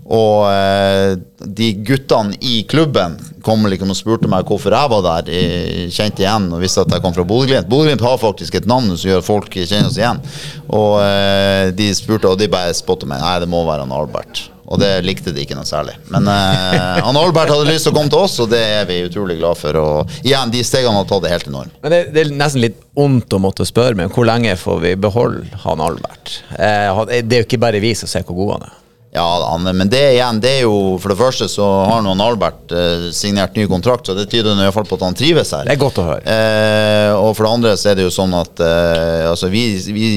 og 0.05 0.45
eh, 0.51 1.15
de 1.45 1.71
guttene 1.85 2.37
i 2.45 2.59
klubben 2.69 3.17
kom 3.45 3.65
liksom 3.69 3.89
og 3.93 3.97
spurte 3.97 4.29
meg 4.29 4.45
hvorfor 4.45 4.73
jeg 4.73 4.91
var 4.91 5.05
der. 5.05 5.31
Jeg 5.33 5.93
kjente 5.93 6.21
igjen 6.21 6.49
og 6.53 6.61
visste 6.61 6.83
at 6.85 6.93
jeg 6.93 7.01
kom 7.01 7.13
fra 7.15 7.25
Bodø-Glimt. 7.25 7.69
Bodø-Glimt 7.69 8.05
har 8.05 8.21
faktisk 8.21 8.59
et 8.59 8.69
navn 8.69 8.91
som 8.93 9.09
gjør 9.09 9.25
folk 9.25 9.49
kjenner 9.57 9.89
oss 9.89 9.97
igjen. 9.97 10.21
Og 10.69 10.99
eh, 11.01 11.71
de 11.77 11.89
spurte, 11.97 12.29
og 12.29 12.37
de 12.41 12.51
bare 12.51 12.75
spotta 12.77 13.09
meg. 13.09 13.23
Nei, 13.23 13.39
det 13.41 13.49
må 13.49 13.63
være 13.65 13.87
han 13.87 13.97
Albert. 13.97 14.45
Og 14.65 14.79
det 14.81 14.91
likte 15.05 15.33
de 15.33 15.43
ikke 15.45 15.57
noe 15.57 15.65
særlig. 15.65 15.93
Men 16.13 16.29
eh, 16.29 17.01
han 17.05 17.17
Albert 17.17 17.53
hadde 17.53 17.67
lyst 17.69 17.85
til 17.85 17.93
å 17.93 17.97
komme 17.97 18.13
til 18.13 18.21
oss, 18.25 18.37
og 18.45 18.53
det 18.53 18.61
er 18.61 18.87
vi 18.89 19.01
utrolig 19.09 19.39
glad 19.41 19.57
for. 19.57 19.81
Og 19.81 20.15
igjen, 20.25 20.53
de 20.53 20.61
stegene 20.65 21.01
har 21.01 21.09
tatt 21.09 21.25
det 21.25 21.33
helt 21.33 21.49
enormt. 21.49 21.77
Men 21.81 21.93
det, 21.93 22.05
det, 22.13 22.23
er 22.23 22.39
nesten 22.45 22.65
litt 22.65 22.79
ondt 22.93 23.33
å 23.33 23.41
måtte 23.41 23.65
spørre, 23.65 23.97
men 23.97 24.13
hvor 24.13 24.29
lenge 24.29 24.53
får 24.61 24.81
vi 24.85 24.95
beholde 25.01 25.61
han 25.65 25.81
Albert? 25.85 26.39
Eh, 26.57 27.05
det 27.21 27.25
er 27.25 27.45
jo 27.45 27.49
ikke 27.49 27.63
bare 27.65 27.81
vi 27.81 27.93
som 27.97 28.09
ser 28.09 28.25
hvor 28.25 28.41
god 28.41 28.57
han 28.59 28.67
er. 28.69 28.81
Ja, 29.15 29.57
men 29.63 29.89
det 29.89 30.01
igjen, 30.17 30.41
det 30.43 30.51
er 30.57 30.61
jo 30.65 30.97
For 30.99 31.13
det 31.13 31.19
første 31.19 31.47
så 31.51 31.65
har 31.87 32.03
nå 32.03 32.15
Albert 32.25 32.73
eh, 32.75 33.07
signert 33.15 33.55
ny 33.55 33.63
kontrakt, 33.71 34.07
så 34.07 34.15
det 34.17 34.27
tyder 34.31 34.57
i 34.57 34.65
hvert 34.65 34.75
fall 34.75 34.87
på 34.89 34.97
at 34.99 35.05
han 35.07 35.17
trives 35.17 35.53
her. 35.55 35.67
Det 35.67 35.75
er 35.75 35.79
godt 35.79 36.01
å 36.01 36.07
høre. 36.09 36.23
Eh, 36.27 37.11
og 37.15 37.31
for 37.37 37.47
det 37.47 37.53
andre 37.53 37.75
så 37.79 37.91
er 37.91 37.99
det 37.99 38.07
jo 38.07 38.13
sånn 38.13 38.35
at 38.35 38.63
eh, 38.65 39.29
altså 39.29 39.47
vi, 39.53 39.63
vi, 39.95 40.09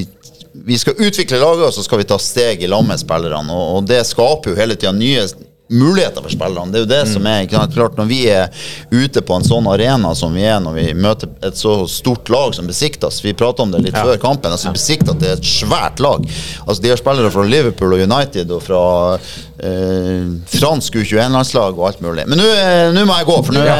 vi, 0.52 0.78
skal 0.80 0.98
utvikle 0.98 1.38
laget, 1.38 1.68
og 1.68 1.76
så 1.76 1.84
skal 1.86 2.02
vi 2.02 2.08
ta 2.10 2.18
steg 2.22 2.64
i 2.64 2.70
lag 2.70 2.82
med 2.88 2.98
spillerne. 2.98 3.54
Og, 3.54 3.76
og, 3.76 3.86
det 3.86 4.02
skaper 4.08 4.54
jo 4.54 4.58
hele 4.58 4.78
tida 4.78 4.94
nye 4.96 5.26
muligheter 5.68 6.22
for 6.22 6.32
spillerne. 6.32 6.72
Det 6.72 6.78
er 6.78 6.84
jo 6.84 6.90
det 6.90 7.00
mm. 7.04 7.12
som 7.12 7.26
er 7.28 7.48
klart 7.48 7.96
Når 7.98 8.06
vi 8.08 8.20
er 8.32 8.48
ute 8.90 9.20
på 9.20 9.36
en 9.36 9.44
sånn 9.44 9.66
arena 9.68 10.14
som 10.16 10.32
vi 10.34 10.46
er 10.48 10.62
når 10.64 10.76
vi 10.78 10.86
møter 10.96 11.28
et 11.44 11.60
så 11.60 11.82
stort 11.90 12.30
lag 12.32 12.54
som 12.56 12.68
Besiktas 12.68 13.20
Vi 13.24 13.34
prata 13.36 13.62
om 13.62 13.74
det 13.74 13.82
litt 13.84 13.96
ja. 13.96 14.04
før 14.06 14.20
kampen. 14.22 14.52
altså 14.52 14.72
Besiktas 14.72 15.20
er 15.20 15.36
et 15.36 15.44
svært 15.48 16.00
lag. 16.00 16.24
Altså 16.64 16.82
De 16.82 16.92
har 16.92 17.00
spillere 17.00 17.32
fra 17.34 17.44
Liverpool 17.44 17.96
og 17.98 18.04
United 18.04 18.54
og 18.56 18.64
fra 18.64 18.82
eh, 19.16 20.32
fransk 20.54 21.00
U21-landslag 21.02 21.76
og 21.76 21.86
alt 21.90 22.02
mulig. 22.04 22.24
Men 22.30 22.40
nå 22.40 23.04
må 23.04 23.20
jeg 23.20 23.28
gå, 23.28 23.38
for 23.44 23.56
nå 23.56 23.64
ja. 23.66 23.78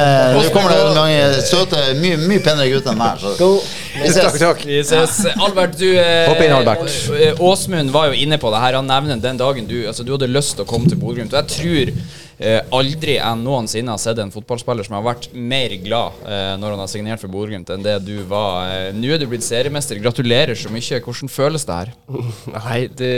kommer 0.52 0.74
det 0.74 0.96
mange 0.98 1.42
søte, 1.48 1.84
mye, 2.02 2.20
mye 2.28 2.44
penere 2.44 2.68
gutter 2.74 2.92
enn 2.92 3.00
meg. 3.00 3.22
Så. 3.22 3.52
Vi 3.98 4.10
ses. 4.10 4.22
Takk, 4.24 4.40
takk. 4.42 4.66
Vi 4.66 4.82
ses. 4.86 5.20
Albert, 5.36 5.78
du 5.78 5.88
eh, 5.94 7.42
Åsmund 7.44 7.94
var 7.94 8.10
jo 8.10 8.18
inne 8.18 8.40
på 8.40 8.50
det 8.54 8.64
her. 8.64 8.80
Han 8.80 8.88
nevner 8.88 9.20
den 9.22 9.40
dagen 9.40 9.68
du, 9.68 9.78
altså, 9.86 10.06
du 10.06 10.14
hadde 10.16 10.30
lyst 10.30 10.56
til 10.56 10.66
å 10.66 10.70
komme 10.70 10.90
til 10.90 11.00
Bodø-Glimt. 11.00 11.36
Jeg 11.36 11.50
tror 11.52 11.68
tror 11.68 11.92
eh, 12.38 12.60
aldri 12.74 13.16
jeg 13.16 13.40
noensinne 13.40 13.94
har 13.94 14.02
sett 14.02 14.20
en 14.22 14.32
fotballspiller 14.34 14.86
som 14.86 14.98
har 14.98 15.06
vært 15.06 15.30
mer 15.34 15.74
glad 15.82 16.22
eh, 16.26 16.54
når 16.60 16.74
han 16.74 16.84
har 16.84 16.92
signert 16.92 17.22
for 17.22 17.32
Bodø-Glimt, 17.32 17.72
enn 17.74 17.86
det 17.86 17.98
du 18.06 18.16
var. 18.28 18.70
Eh, 18.72 18.92
Nå 18.96 19.14
er 19.14 19.22
du 19.22 19.28
blitt 19.30 19.46
seriemester. 19.46 20.00
Gratulerer 20.02 20.58
så 20.58 20.72
mye. 20.72 21.02
Hvordan 21.04 21.32
føles 21.32 21.66
det 21.68 21.80
her? 21.80 21.92
Nei, 22.58 22.80
det, 23.00 23.16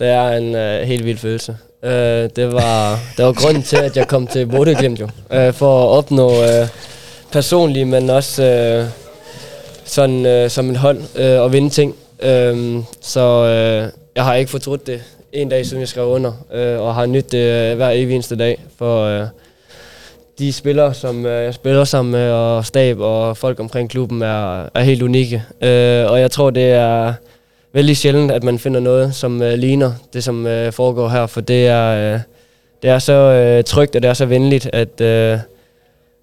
det 0.00 0.12
er 0.12 0.36
en 0.38 0.52
uh, 0.56 0.84
helt 0.88 1.06
vill 1.06 1.18
følelse. 1.20 1.58
Uh, 1.78 2.26
det, 2.34 2.48
var, 2.50 2.98
det 3.16 3.26
var 3.28 3.36
grunnen 3.38 3.66
til 3.66 3.84
at 3.86 3.96
jeg 3.96 4.10
kom 4.10 4.26
til 4.30 4.48
Bodø-Glimt, 4.50 5.04
jo. 5.04 5.10
Uh, 5.30 5.50
for 5.56 5.84
å 5.84 5.98
oppnå 6.00 6.28
personlig, 7.32 7.84
men 7.86 8.08
også 8.10 8.46
sånn 9.88 10.20
som 10.52 10.68
en 10.68 10.76
hold, 10.76 11.00
å 11.16 11.48
vinne 11.48 11.70
ting. 11.70 11.94
så 13.00 13.24
jeg 14.18 14.24
har 14.24 14.34
ikke 14.34 14.50
fortrudt 14.50 14.86
det 14.86 15.00
en 15.32 15.48
dag 15.48 15.66
siden 15.66 15.80
jeg 15.80 15.88
skrev 15.88 16.06
under, 16.06 16.32
øh, 16.54 16.80
og 16.80 16.94
har 16.94 17.06
nytt 17.06 17.32
det 17.32 17.70
øh, 17.70 17.76
hver 17.76 17.90
evig 17.90 18.14
eneste 18.14 18.36
dag. 18.36 18.58
For 18.78 19.02
øh, 19.02 19.26
de 20.38 20.52
spillere, 20.52 20.94
som 20.94 21.26
øh, 21.26 21.44
jeg 21.44 21.54
spiller 21.54 21.84
sammen 21.84 22.12
med, 22.12 22.30
og 22.30 22.66
stab 22.66 23.00
og 23.00 23.36
folk 23.36 23.60
omkring 23.60 23.90
klubben, 23.90 24.22
er, 24.22 24.68
er 24.74 24.80
helt 24.80 25.02
unikke. 25.02 25.42
Øh, 25.62 26.10
og 26.10 26.20
jeg 26.20 26.30
tror, 26.30 26.50
det 26.50 26.72
er 26.72 27.12
veldig 27.72 27.96
sjældent, 27.96 28.32
at 28.32 28.44
man 28.44 28.58
finder 28.58 28.80
noget, 28.80 29.14
som 29.14 29.42
øh, 29.42 29.54
ligner 29.54 29.92
det, 30.12 30.24
som 30.24 30.46
øh, 30.46 30.72
foregår 30.72 31.08
her. 31.08 31.26
For 31.26 31.40
det 31.40 31.66
er, 31.66 32.14
øh, 32.14 32.20
det 32.82 32.90
er 32.90 32.98
så 32.98 33.12
øh, 33.12 33.64
trygt, 33.64 33.96
og 33.96 34.02
det 34.02 34.08
er 34.08 34.14
så 34.14 34.26
venligt, 34.26 34.70
at... 34.72 35.00
Øh, 35.00 35.38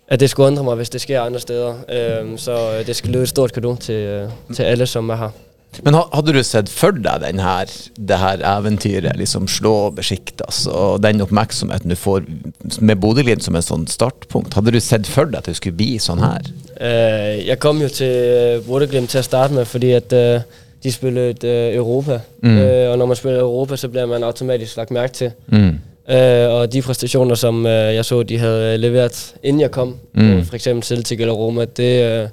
at 0.07 0.19
det 0.19 0.29
skulle 0.29 0.51
undre 0.51 0.65
meg 0.67 0.79
hvis 0.81 0.93
det 0.93 1.01
skjer 1.01 1.23
andre 1.23 1.41
steder. 1.41 1.81
Um, 2.21 2.37
så 2.37 2.55
øh, 2.77 2.85
det 2.87 2.95
skal 2.95 3.15
lyde 3.15 3.23
et 3.23 3.33
stort 3.33 3.53
kado 3.53 3.75
til, 3.75 3.95
øh, 3.95 4.29
til 4.53 4.63
alle, 4.63 4.85
som 4.85 5.09
er 5.09 5.15
her. 5.15 5.29
Men 5.83 5.97
hadde 6.13 6.31
du 6.31 6.39
sett 6.45 6.69
for 6.71 6.95
deg 6.95 7.19
den 7.19 7.39
her, 7.43 7.71
det 7.97 8.19
her 8.19 8.43
eventyret, 8.47 9.17
liksom 9.19 9.47
slå 9.51 9.89
Besjiktas 9.91 10.61
og 10.71 11.01
den 11.03 11.19
oppmerksomheten 11.21 11.91
du 11.91 11.97
får 11.99 12.23
med 12.79 13.01
Bodø-Glimt 13.03 13.43
som 13.43 13.57
en 13.59 13.65
sånn 13.65 13.83
startpunkt? 13.91 14.55
Hadde 14.55 14.71
du 14.71 14.79
sett 14.79 15.09
for 15.09 15.27
deg 15.27 15.41
at 15.41 15.49
det 15.49 15.57
skulle 15.59 15.75
bli 15.75 15.97
sånn 15.99 16.23
her? 16.23 16.47
Uh, 16.79 17.41
jeg 17.41 17.59
kom 17.59 17.81
jo 17.83 17.89
til 17.91 18.63
Bodø-Glimt 18.69 19.11
til 19.11 19.19
å 19.19 19.27
starte 19.27 19.57
med 19.57 19.67
fordi 19.67 19.91
at 19.97 20.15
uh, 20.15 20.63
de 20.85 20.93
spiller 20.93 21.35
uh, 21.43 21.75
Europa. 21.75 22.21
Mm. 22.45 22.61
og 22.91 22.97
når 23.01 23.07
man 23.09 23.17
spiller 23.17 23.41
Europa, 23.41 23.75
så 23.75 23.89
blir 23.89 24.07
man 24.07 24.23
automatisk 24.23 24.77
lagt 24.77 24.95
merke 24.95 25.17
til. 25.17 25.35
Mm. 25.49 25.94
Og 26.49 26.73
de 26.73 26.81
præstationer, 26.81 27.35
som 27.35 27.65
jeg 27.65 28.05
så 28.05 28.23
de 28.23 28.37
hadde 28.37 28.77
leveret, 28.77 29.35
inden 29.43 29.61
jeg 29.61 29.71
kom, 29.71 29.95
mm. 30.13 30.43
eksempel 30.53 30.83
Celtic 30.83 31.19
eller 31.19 31.33
Roma, 31.33 31.65
det, 31.65 32.29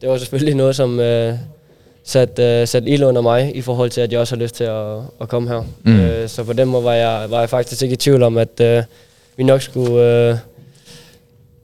det 0.00 0.08
var 0.08 0.18
selvfølgelig 0.18 0.54
noe 0.56 0.72
som 0.74 1.00
øh, 1.00 1.34
satte 2.04 2.42
øh, 2.42 2.66
sat 2.68 2.84
ild 2.86 3.04
under 3.04 3.22
mig 3.22 3.56
i 3.56 3.60
forhold 3.60 3.90
til, 3.90 4.00
at 4.00 4.12
jeg 4.12 4.20
også 4.20 4.36
har 4.36 4.42
lyst 4.42 4.54
til 4.54 4.64
at, 4.64 4.96
at 5.20 5.28
komme 5.28 5.48
her. 5.48 5.62
Mm. 5.82 6.00
Øh, 6.00 6.28
så 6.28 6.44
på 6.44 6.52
den 6.52 6.68
måde 6.68 6.84
var 6.84 6.94
jeg, 6.94 7.30
var 7.30 7.40
jeg 7.40 7.50
faktisk 7.50 7.82
ikke 7.82 7.92
i 7.92 7.96
tvivl 7.96 8.22
om, 8.22 8.38
at 8.38 8.60
øh, 8.60 8.82
vi 9.36 9.44
nok 9.44 9.62
skulle 9.62 10.30
uh, 10.30 10.38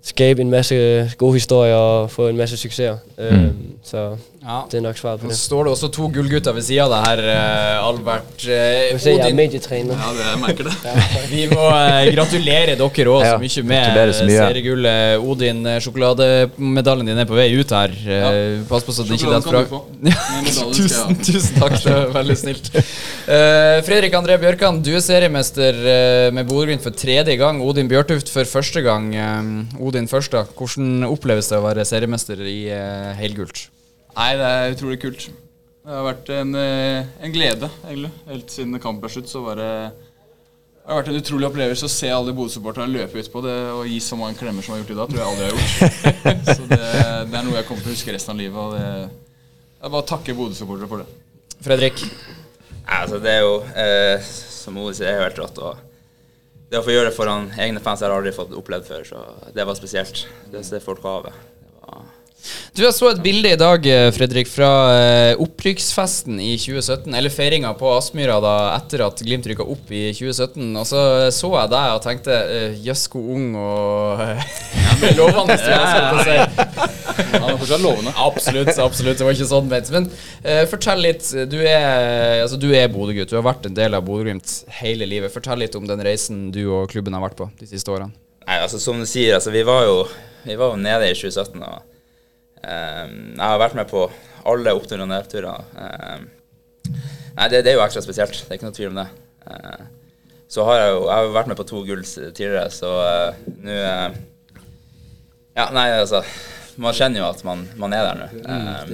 skabe 0.06 0.44
en 0.44 0.52
masse 0.52 0.76
gode 1.18 1.40
historier 1.40 1.74
og 1.74 2.10
få 2.14 2.30
en 2.30 2.38
masse 2.38 2.56
suksesser. 2.60 3.02
Mm. 3.18 3.26
Uh, 3.26 3.76
så 3.86 4.08
Ja. 4.46 4.60
Det 4.70 4.78
er 4.78 4.82
nok 4.84 4.98
svaret 4.98 5.18
på 5.18 5.26
det. 5.26 5.34
Så 5.34 5.48
står 5.48 5.64
det 5.66 5.70
også 5.72 5.88
to 5.90 6.04
gullgutter 6.14 6.54
ved 6.54 6.62
sida 6.62 6.84
av 6.84 6.92
deg 6.92 7.06
her, 7.08 7.20
eh, 7.32 7.80
Albert. 7.82 8.44
Uh, 8.44 8.92
se, 8.94 9.10
er 9.10 9.24
Odin, 9.24 9.34
medietrener. 9.34 9.98
Ja, 9.98 10.10
det, 10.14 10.26
jeg 10.28 10.38
merker 10.38 10.68
det. 10.68 10.92
vi 11.32 11.46
må 11.50 11.64
uh, 11.66 12.06
gratulere 12.14 12.76
dere 12.78 12.86
òg 12.86 13.00
Ja, 13.26 13.32
så 13.32 13.64
mye 13.64 13.64
med 13.66 14.12
seriegullet. 14.14 15.18
Odin, 15.18 15.66
sjokolademedaljen 15.82 17.10
din 17.10 17.22
er 17.24 17.26
på 17.26 17.34
vei 17.34 17.48
ut 17.58 17.74
her. 17.74 17.96
Eh, 18.06 18.60
Pass 18.70 18.86
på 18.86 18.94
så 18.94 19.02
den 19.08 19.18
ikke 19.18 19.32
detter 19.34 19.66
fra. 19.72 19.82
Tusen, 20.78 21.18
tusen 21.26 21.58
takk, 21.58 21.74
det 21.82 21.96
er 21.96 22.14
veldig 22.14 22.38
snilt. 22.38 22.70
Uh, 22.76 23.82
Fredrik 23.88 24.14
André 24.14 24.38
Bjørkan, 24.44 24.78
du 24.78 24.92
er 24.94 25.02
seriemester 25.02 25.82
med 26.36 26.46
Bodø-Glimt 26.46 26.86
for 26.86 26.94
tredje 26.94 27.34
gang. 27.40 27.58
Odin 27.66 27.90
Bjørtuft 27.90 28.30
for 28.30 28.46
første 28.46 28.86
gang. 28.86 29.10
Eh, 29.10 29.42
Odin 29.96 30.10
først, 30.10 30.34
da. 30.34 30.44
Hvordan 30.58 31.06
oppleves 31.08 31.48
det 31.48 31.56
å 31.56 31.64
være 31.64 31.86
seriemester 31.88 32.42
i 32.44 32.66
uh, 32.68 33.14
helgult? 33.16 33.70
Nei, 34.12 34.32
det 34.36 34.48
er 34.48 34.74
utrolig 34.74 34.98
kult. 35.00 35.28
Det 35.86 35.94
har 35.94 36.04
vært 36.04 36.28
en, 36.34 36.50
eh, 36.58 37.06
en 37.22 37.32
glede, 37.32 37.68
egentlig. 37.86 38.10
Helt 38.26 38.52
siden 38.52 38.80
kampen 38.82 39.06
er 39.06 39.12
slutt, 39.14 39.30
så 39.30 39.40
var 39.44 39.60
det 39.60 39.70
det 40.86 40.92
har 40.92 41.00
vært 41.00 41.08
en 41.10 41.18
utrolig 41.18 41.46
opplevelse 41.48 41.86
å 41.88 41.90
se 41.90 42.10
alle 42.14 42.34
Bodø-supporterne 42.34 42.92
løpe 42.94 43.18
ut 43.18 43.30
på 43.32 43.40
det 43.42 43.54
og 43.74 43.88
gi 43.90 43.96
så 44.02 44.18
mange 44.18 44.38
klemmer 44.38 44.62
som 44.62 44.74
jeg 44.74 44.84
har 44.84 44.84
gjort 44.84 44.92
i 44.92 44.98
dag. 44.98 45.08
tror 45.10 45.22
jeg 45.22 45.30
aldri 45.30 45.46
jeg 45.46 45.54
har 45.54 45.56
gjort. 45.56 46.50
så 46.58 46.66
det, 46.70 46.80
det 47.30 47.38
er 47.38 47.46
noe 47.48 47.56
jeg 47.56 47.66
kommer 47.70 47.82
til 47.82 47.90
å 47.90 47.94
huske 47.96 48.14
resten 48.14 48.34
av 48.34 48.38
livet. 48.38 48.60
Og 48.62 48.76
det, 48.76 49.40
jeg 49.80 49.94
bare 49.96 50.08
takker 50.12 50.38
Bodø-supportere 50.38 50.90
for 50.92 51.02
det. 51.02 51.08
Fredrik? 51.66 52.04
Ja, 52.04 53.00
altså 53.00 53.18
det 53.22 53.32
er 53.32 53.42
jo, 53.46 53.56
eh, 53.82 54.30
som 54.60 54.78
Ole 54.82 54.94
sier, 54.94 55.10
er 55.10 55.26
helt 55.26 55.42
rått. 55.42 55.58
Og 55.58 55.85
det 56.70 56.80
å 56.80 56.84
få 56.84 56.94
gjøre 56.94 57.10
det 57.10 57.16
foran 57.16 57.50
egne 57.62 57.82
fans 57.82 58.02
har 58.02 58.10
jeg 58.10 58.18
aldri 58.20 58.34
fått 58.34 58.54
opplevd 58.58 58.88
før, 58.88 59.04
så 59.06 59.22
det 59.54 59.66
var 59.68 59.78
spesielt. 59.78 60.24
Det 60.50 60.64
ser 60.66 60.82
folk 60.82 61.04
av. 61.06 61.28
Det 61.30 61.74
var 61.82 62.06
Du, 62.76 62.82
Jeg 62.84 62.94
så 62.96 63.10
et 63.10 63.22
bilde 63.24 63.52
i 63.54 63.58
dag 63.58 63.86
eh, 63.88 64.08
Fredrik, 64.14 64.48
fra 64.50 64.70
eh, 64.92 65.42
opprykksfesten 65.42 66.40
i 66.42 66.52
2017. 66.60 67.14
Eller 67.16 67.32
feiringa 67.32 67.72
på 67.78 67.90
Aspmyra 67.96 68.38
da 68.44 68.54
etter 68.74 69.04
at 69.06 69.22
Glimt 69.26 69.48
rykka 69.48 69.66
opp 69.66 69.92
i 69.94 70.08
2017. 70.16 70.68
Og 70.76 70.86
så 70.88 71.02
så 71.34 71.52
jeg 71.54 71.72
deg 71.72 71.94
og 71.96 72.02
tenkte 72.04 72.36
eh, 72.36 72.76
jøss, 72.84 73.06
hvor 73.12 73.30
ung 73.36 73.56
og 73.60 74.22
eh, 74.26 74.44
lovende 75.20 75.56
du 75.56 75.72
er. 75.72 76.20
si. 76.26 76.36
Han 77.16 77.48
er 77.48 77.56
fortsatt 77.56 77.82
lovende. 77.82 78.12
Absolutt, 78.20 78.72
absolutt. 78.74 79.18
Det 79.18 79.26
var 79.26 79.36
ikke 79.36 79.48
sånn 79.48 79.70
ment. 79.70 79.90
Men 79.94 80.08
uh, 80.10 80.62
fortell 80.68 81.00
litt. 81.04 81.30
Du 81.48 81.58
er, 81.62 82.42
altså, 82.42 82.58
du 82.60 82.68
er 82.76 82.90
Bodø-gutt. 82.92 83.30
Du 83.32 83.38
har 83.38 83.46
vært 83.46 83.68
en 83.70 83.76
del 83.76 83.96
av 83.96 84.04
Bodø-Glimt 84.06 84.52
hele 84.82 85.08
livet. 85.08 85.32
Fortell 85.34 85.64
litt 85.64 85.76
om 85.78 85.88
den 85.88 86.04
reisen 86.04 86.50
du 86.54 86.62
og 86.66 86.90
klubben 86.92 87.16
har 87.16 87.24
vært 87.24 87.40
på 87.40 87.48
de 87.60 87.68
siste 87.70 87.92
årene. 87.92 88.12
Nei, 88.46 88.60
altså 88.62 88.78
som 88.78 89.00
du 89.02 89.08
sier, 89.08 89.34
altså 89.34 89.50
vi 89.50 89.64
var 89.66 89.86
jo, 89.88 90.00
vi 90.46 90.54
var 90.58 90.74
jo 90.74 90.78
nede 90.78 91.10
i 91.10 91.16
2017. 91.18 91.62
og 91.66 91.72
eh, 91.72 91.95
Jeg 92.62 93.42
har 93.42 93.60
vært 93.60 93.76
med 93.78 93.90
på 93.90 94.06
alle 94.46 94.72
oppturer 94.76 95.04
og 95.04 95.10
nedturer. 95.10 95.66
Eh, 95.82 96.24
nei, 97.36 97.48
det, 97.52 97.62
det 97.66 97.72
er 97.72 97.78
jo 97.78 97.84
ekstra 97.84 98.02
spesielt. 98.04 98.38
Det 98.38 98.50
er 98.54 98.58
ikke 98.58 98.68
noe 98.70 98.76
tvil 98.76 98.92
om 98.92 99.00
det. 99.00 99.06
Eh, 99.50 99.84
så 100.48 100.64
har 100.68 100.80
jeg 100.80 100.90
jo 100.94 101.00
jeg 101.04 101.14
har 101.14 101.32
vært 101.34 101.50
med 101.50 101.58
på 101.58 101.66
to 101.66 101.82
gull 101.86 102.02
tidligere, 102.06 102.66
så 102.74 102.92
eh, 103.02 103.40
nå 103.66 103.78
eh, 103.82 104.18
Ja, 105.56 105.70
nei, 105.72 105.86
altså 105.96 106.20
Man 106.76 106.92
kjenner 106.94 107.22
jo 107.22 107.28
at 107.30 107.40
man, 107.48 107.64
man 107.80 107.94
er 107.96 108.04
der 108.10 108.20
nå. 108.20 108.26
Eh, 108.44 108.92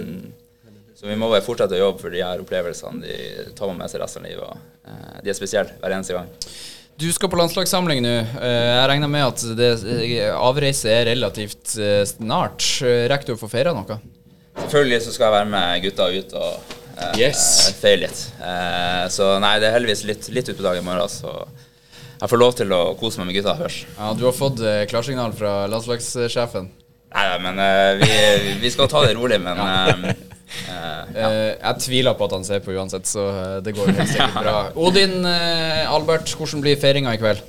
så 0.97 1.09
vi 1.11 1.17
må 1.19 1.27
bare 1.33 1.43
fortsette 1.43 1.75
å 1.75 1.81
jobbe 1.81 1.99
for 2.05 2.15
de 2.15 2.21
her 2.23 2.41
opplevelsene. 2.45 3.03
De 3.03 3.49
tar 3.59 3.73
man 3.73 3.81
med 3.83 3.91
seg 3.91 4.05
resten 4.05 4.23
av 4.23 4.31
livet. 4.31 4.47
Og, 4.47 4.87
eh, 4.87 5.17
de 5.25 5.33
er 5.33 5.37
spesielle 5.37 5.75
hver 5.83 5.97
eneste 5.97 6.15
gang. 6.15 6.29
Du 7.01 7.09
skal 7.13 7.31
på 7.33 7.39
landslagssamling 7.41 8.03
nå. 8.05 8.11
Eh, 8.39 8.75
Jeg 8.77 8.89
regner 8.91 9.11
med 9.11 9.25
at 9.27 9.43
det, 9.59 9.71
eh, 9.89 10.29
avreise 10.37 10.91
er 10.93 11.09
relativt 11.11 11.75
eh, 11.81 12.05
snart. 12.07 12.63
Rekker 13.11 13.33
du 13.33 13.35
å 13.35 13.41
få 13.41 13.49
feira 13.51 13.73
noe? 13.75 13.97
Selvfølgelig 14.61 15.01
så 15.07 15.15
skal 15.15 15.27
jeg 15.31 15.37
være 15.39 15.51
med 15.55 15.83
gutta 15.87 16.09
ut 16.13 16.35
og 16.37 16.77
eh, 16.99 17.19
Yes. 17.19 17.73
feire 17.81 18.05
litt. 18.05 18.21
Eh, 18.39 19.07
så 19.11 19.33
nei, 19.43 19.57
det 19.63 19.71
er 19.71 19.77
heldigvis 19.79 20.05
litt, 20.07 20.29
litt 20.37 20.53
utpå 20.53 20.63
dagen 20.63 20.85
i 20.85 20.87
morgen, 20.87 21.09
så 21.11 21.33
jeg 22.23 22.31
får 22.31 22.39
lov 22.39 22.53
til 22.61 22.71
å 22.77 22.83
kose 23.01 23.19
meg 23.19 23.33
med 23.33 23.41
gutta 23.41 23.57
først. 23.59 23.87
Ja, 23.97 24.13
Du 24.15 24.25
har 24.29 24.37
fått 24.37 24.61
klarsignal 24.93 25.33
fra 25.35 25.65
landslagssjefen. 25.73 26.69
Nei, 27.13 27.25
men 27.45 27.59
eh, 27.61 27.97
vi, 28.05 28.53
vi 28.63 28.71
skal 28.73 28.89
ta 28.93 29.03
det 29.05 29.17
rolig, 29.19 29.41
men 29.43 29.59
eh, 30.69 31.03
Eh, 31.17 31.55
Jeg 31.63 31.75
tviler 31.81 32.13
på 32.19 32.25
at 32.25 32.33
han 32.33 32.45
ser 32.45 32.59
på 32.65 32.71
uansett, 32.73 33.07
så 33.07 33.27
eh, 33.29 33.57
det 33.65 33.75
går 33.77 33.91
helt 33.93 34.09
sikkert 34.09 34.35
bra. 34.43 34.57
Odin, 34.77 35.25
eh, 35.27 35.95
Albert, 35.95 36.35
hvordan 36.39 36.61
blir 36.65 36.77
feiringa 36.81 37.13
i 37.15 37.21
kveld? 37.21 37.43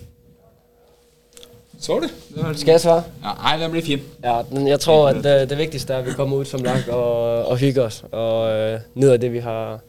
Svar, 1.79 1.99
du. 1.99 2.07
Er- 2.41 2.53
Skal 2.53 2.71
jeg 2.71 2.81
svare? 2.81 3.03
Ja, 3.23 3.33
nei, 3.43 3.57
den 3.63 3.71
blir 3.71 3.81
fin. 3.83 4.01
Ja, 4.23 4.41
men 4.51 4.67
jeg 4.67 4.79
tror, 4.79 5.09
at 5.09 5.23
det, 5.23 5.49
det 5.49 5.57
viktigste 5.57 5.93
er, 5.93 5.97
at 5.99 6.05
vi 6.05 6.11
kommer 6.15 6.37
ut 6.41 6.47
som 6.47 6.63
lag 6.63 6.85
og, 6.89 7.45
og 7.51 7.57
hygger 7.59 7.85
oss. 7.89 8.03
og 8.11 8.47
uh, 8.47 8.79
nyder 8.95 9.17
det, 9.17 9.31
vi 9.33 9.39
har, 9.43 9.79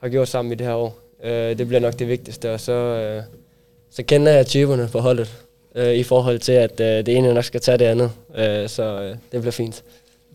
har 0.00 0.08
gjort 0.08 0.28
sammen 0.28 0.52
i 0.52 0.54
det 0.60 0.66
her 0.66 0.74
år. 0.78 0.92
Uh, 1.24 1.50
det 1.58 1.66
blir 1.68 1.80
nok 1.82 1.98
det 1.98 2.08
viktigste. 2.08 2.52
og 2.54 2.60
så, 2.60 2.76
uh, 3.18 3.24
så 3.90 4.02
kender 4.02 4.32
jeg 4.32 4.46
typerne 4.46 4.88
på 4.88 5.00
holdet, 5.00 5.28
i 5.78 6.02
forhold 6.02 6.38
til, 6.38 6.52
at 6.52 6.78
det 6.78 7.08
ene 7.08 7.34
nok 7.34 7.44
skal 7.44 7.60
ta 7.60 7.76
det 7.76 7.86
andet, 7.86 8.10
øh, 8.34 8.68
så 8.68 9.14
det 9.32 9.40
blir 9.42 9.50
fint. 9.52 9.82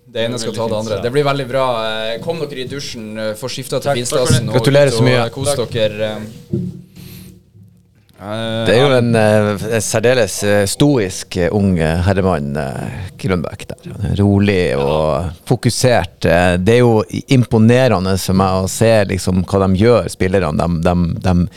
Det 0.05 0.25
ene 0.27 0.37
skal 0.37 0.53
ta 0.53 0.67
det 0.67 0.77
andre. 0.77 1.01
Det 1.01 1.11
blir 1.11 1.23
veldig 1.25 1.45
bra. 1.49 1.65
Eh, 1.87 2.21
Kom 2.21 2.39
dere 2.43 2.63
i 2.63 2.67
dusjen, 2.69 3.17
eh, 3.17 3.33
få 3.39 3.49
skifta 3.49 3.79
til 3.81 4.01
finstasen 4.01 4.51
Gratulerer 4.53 4.91
så 4.93 5.03
mye. 5.05 5.29
kos 5.33 5.55
dere. 5.73 6.09
eh. 6.13 6.19
Det 8.23 8.75
er 8.77 8.79
jo 8.79 8.91
en 8.95 9.15
eh, 9.19 9.79
særdeles 9.83 10.35
stoisk 10.71 11.35
ung 11.51 11.73
herremann, 11.77 12.53
uh, 12.55 13.09
Grønbæk. 13.19 13.65
der. 13.67 13.89
Er 14.11 14.15
Rolig 14.21 14.77
og 14.77 15.33
fokusert. 15.49 16.19
Det 16.63 16.73
er 16.77 16.79
jo 16.79 17.03
imponerende 17.27 18.15
for 18.21 18.33
meg 18.39 18.63
å 18.63 18.69
se 18.71 18.93
liksom, 19.09 19.43
hva 19.43 19.67
de 19.67 19.81
gjør, 19.81 20.07
spillerne. 20.13 20.55
De, 20.55 20.79
de, 20.87 20.95
de, 21.25 21.49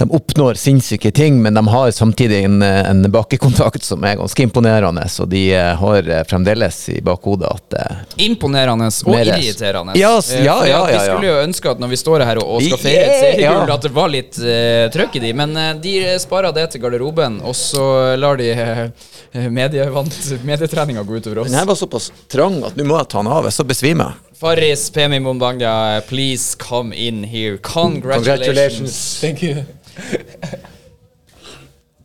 de 0.00 0.06
oppnår 0.16 0.58
sinnssyke 0.60 1.10
ting, 1.14 1.38
men 1.44 1.54
de 1.56 1.62
har 1.68 1.90
samtidig 1.94 2.42
en, 2.48 2.58
en 2.64 3.04
bakkekontakt 3.12 3.84
som 3.86 4.04
er 4.08 4.16
ganske 4.20 4.42
imponerende. 4.46 5.04
Så 5.12 5.26
de 5.30 5.44
eh, 5.54 5.74
har 5.80 6.08
eh, 6.08 6.22
fremdeles 6.28 6.78
i 6.94 6.98
bakhodet 7.04 7.50
at 7.50 7.76
eh, 7.78 8.00
Imponerende 8.26 8.88
og 8.90 9.12
Mer- 9.14 9.32
irriterende. 9.36 9.94
Ja, 10.00 10.16
s- 10.18 10.32
Eh, 10.34 10.44
ja, 10.46 10.58
ja, 10.66 10.80
ja, 10.90 10.98
Vi 10.98 11.04
skulle 11.10 11.30
jo 11.30 11.38
ønske 11.44 11.70
at 11.74 11.80
når 11.82 11.88
vi 11.92 11.96
står 12.00 12.24
her 12.24 12.38
og, 12.42 12.56
og 12.56 12.62
skal 12.64 12.78
feire 12.80 13.04
et 13.06 13.20
seriegull, 13.24 13.68
ja. 13.68 13.74
at 13.76 13.82
det 13.86 13.90
var 13.96 14.08
litt 14.12 14.38
uh, 14.40 14.86
trøkk 14.94 15.16
i 15.18 15.22
de, 15.24 15.32
men 15.36 15.52
uh, 15.58 15.70
de 15.82 15.94
sparer 16.22 16.54
det 16.56 16.68
til 16.72 16.80
garderoben, 16.84 17.40
og 17.44 17.56
så 17.58 17.84
lar 18.20 18.38
de 18.40 18.48
uh, 18.56 18.88
medietreninga 19.50 21.02
gå 21.02 21.16
utover 21.20 21.42
oss. 21.44 21.50
Den 21.50 21.58
her 21.58 21.66
var 21.68 21.74
såpass 21.78 22.10
trang 22.30 22.60
at 22.66 22.76
nå 22.78 22.86
må 22.88 22.98
jeg 23.00 23.10
ta 23.12 23.20
den 23.22 23.32
av, 23.32 23.50
så 23.52 23.66
besvimer 23.68 24.12
jeg. 24.12 24.26
Faris 24.40 24.86
Pemi 24.94 25.18
Mombanga, 25.20 26.00
please 26.08 26.56
come 26.56 26.94
in 26.96 27.24
here. 27.24 27.58
Congratulations. 27.58 29.18
Thank 29.20 29.42
you. 29.42 29.64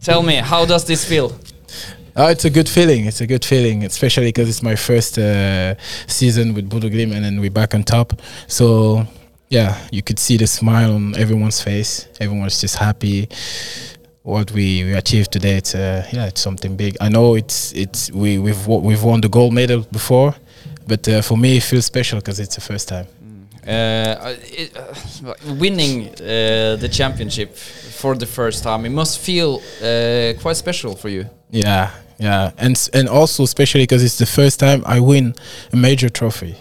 Tell 0.02 0.22
me, 0.22 0.36
how 0.36 0.66
does 0.66 0.86
this 0.86 1.04
feel? 1.04 1.38
Oh, 2.16 2.28
it's 2.28 2.46
a 2.46 2.50
good 2.50 2.70
feeling. 2.70 3.06
It's 3.06 3.20
a 3.22 3.28
good 3.28 3.44
feeling, 3.44 3.84
especially 3.84 4.28
because 4.28 4.48
it's 4.48 4.64
my 4.64 4.76
first 4.76 5.18
uh, 5.18 5.76
season 6.08 6.54
with 6.54 6.70
Bodo 6.70 6.88
Glimt, 6.88 7.14
and 7.14 7.26
then 7.26 7.42
we're 7.42 7.50
back 7.50 7.74
on 7.76 7.84
top. 7.84 8.22
So, 8.48 9.06
yeah, 9.50 9.78
you 9.92 10.02
could 10.02 10.18
see 10.20 10.38
the 10.38 10.48
smile 10.48 10.94
on 10.96 11.16
everyone's 11.16 11.62
face. 11.62 12.08
Everyone's 12.22 12.62
just 12.62 12.78
happy. 12.78 13.28
What 14.24 14.52
we, 14.52 14.84
we 14.86 14.94
achieved 14.94 15.32
today, 15.32 15.58
it's 15.58 15.76
uh, 15.76 16.08
yeah, 16.14 16.28
it's 16.28 16.42
something 16.42 16.78
big. 16.78 16.96
I 17.02 17.10
know 17.10 17.36
it's 17.36 17.74
it's 17.74 18.12
we 18.12 18.40
we've 18.40 18.66
we've 18.68 19.04
won 19.04 19.22
the 19.22 19.30
gold 19.30 19.54
medal 19.54 19.86
before, 19.92 20.36
but 20.88 21.08
uh, 21.10 21.22
for 21.22 21.38
me 21.38 21.58
it 21.58 21.64
feels 21.64 21.86
special 21.86 22.20
because 22.20 22.40
it's 22.40 22.56
the 22.56 22.62
first 22.62 22.88
time. 22.88 23.08
Uh, 23.68 24.36
it, 24.44 24.78
uh, 24.78 25.34
winning 25.56 26.10
uh, 26.10 26.76
the 26.80 26.90
championship 26.92 27.56
for 27.56 28.16
the 28.16 28.26
first 28.26 28.64
time, 28.64 28.86
it 28.86 28.92
must 28.92 29.20
feel 29.20 29.56
uh, 29.82 30.34
quite 30.40 30.56
special 30.56 30.96
for 30.96 31.10
you. 31.10 31.26
Yeah, 31.50 31.90
yeah, 32.20 32.52
and 32.58 32.90
and 32.94 33.10
also 33.10 33.44
especially 33.44 33.84
because 33.84 34.04
it's 34.04 34.18
the 34.20 34.28
first 34.28 34.60
time 34.60 34.84
I 34.86 35.00
win 35.00 35.34
a 35.74 35.76
major 35.76 36.10
trophy 36.10 36.56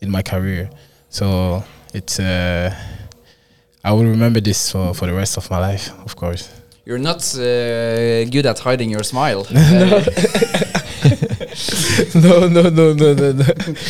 in 0.00 0.10
my 0.10 0.22
career, 0.22 0.70
so 1.10 1.64
it's 1.92 2.20
uh, 2.20 2.72
I 3.82 3.92
will 3.92 4.04
remember 4.04 4.40
this 4.40 4.70
for 4.70 4.94
for 4.94 5.06
the 5.06 5.14
rest 5.14 5.36
of 5.36 5.50
my 5.50 5.58
life, 5.58 5.90
of 6.04 6.14
course. 6.14 6.48
You're 6.86 6.98
not 7.02 7.34
uh, 7.34 8.24
good 8.30 8.46
at 8.46 8.58
hiding 8.60 8.90
your 8.90 9.02
smile. 9.02 9.46
No, 12.14 12.48
no, 12.48 12.62
no, 12.70 12.92
no, 12.92 13.14
no, 13.14 13.32
no. 13.32 13.44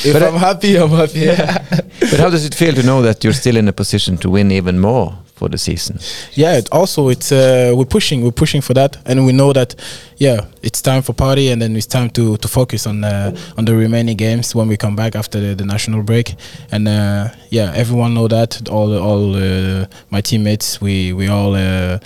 If 0.04 0.12
But 0.12 0.22
I'm 0.22 0.36
happy, 0.36 0.76
I'm 0.76 0.90
happy. 0.90 1.20
Yeah. 1.20 1.64
But 2.00 2.20
how 2.20 2.30
does 2.30 2.44
it 2.44 2.54
feel 2.54 2.74
to 2.74 2.82
know 2.82 3.02
that 3.02 3.24
you're 3.24 3.32
still 3.34 3.56
in 3.56 3.68
a 3.68 3.72
position 3.72 4.16
to 4.18 4.30
win 4.30 4.50
even 4.50 4.78
more 4.78 5.16
for 5.34 5.48
the 5.48 5.58
season? 5.58 5.98
yeah. 6.32 6.58
It 6.58 6.68
also, 6.72 7.08
it's 7.08 7.32
uh, 7.32 7.72
we're 7.76 7.84
pushing, 7.88 8.22
we're 8.22 8.32
pushing 8.32 8.62
for 8.62 8.74
that, 8.74 8.96
and 9.06 9.24
we 9.26 9.32
know 9.32 9.52
that, 9.52 9.74
yeah, 10.16 10.46
it's 10.62 10.82
time 10.82 11.02
for 11.02 11.12
party, 11.14 11.50
and 11.50 11.60
then 11.60 11.76
it's 11.76 11.86
time 11.86 12.10
to 12.10 12.36
to 12.36 12.48
focus 12.48 12.86
on 12.86 13.04
uh, 13.04 13.30
on 13.56 13.64
the 13.64 13.74
remaining 13.74 14.16
games 14.16 14.54
when 14.54 14.68
we 14.68 14.76
come 14.76 14.96
back 14.96 15.16
after 15.16 15.40
the, 15.40 15.54
the 15.54 15.64
national 15.64 16.02
break, 16.02 16.34
and 16.70 16.88
uh, 16.88 17.28
yeah, 17.50 17.72
everyone 17.74 18.12
know 18.14 18.28
that. 18.28 18.68
All 18.68 18.96
all 18.98 19.34
uh, 19.36 19.86
my 20.10 20.20
teammates, 20.22 20.80
we 20.80 21.12
we 21.12 21.28
all 21.28 21.54
uh, 21.54 21.98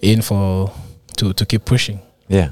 in 0.00 0.22
for 0.22 0.70
to 1.16 1.32
to 1.32 1.44
keep 1.46 1.64
pushing. 1.64 2.00
Yeah. 2.28 2.50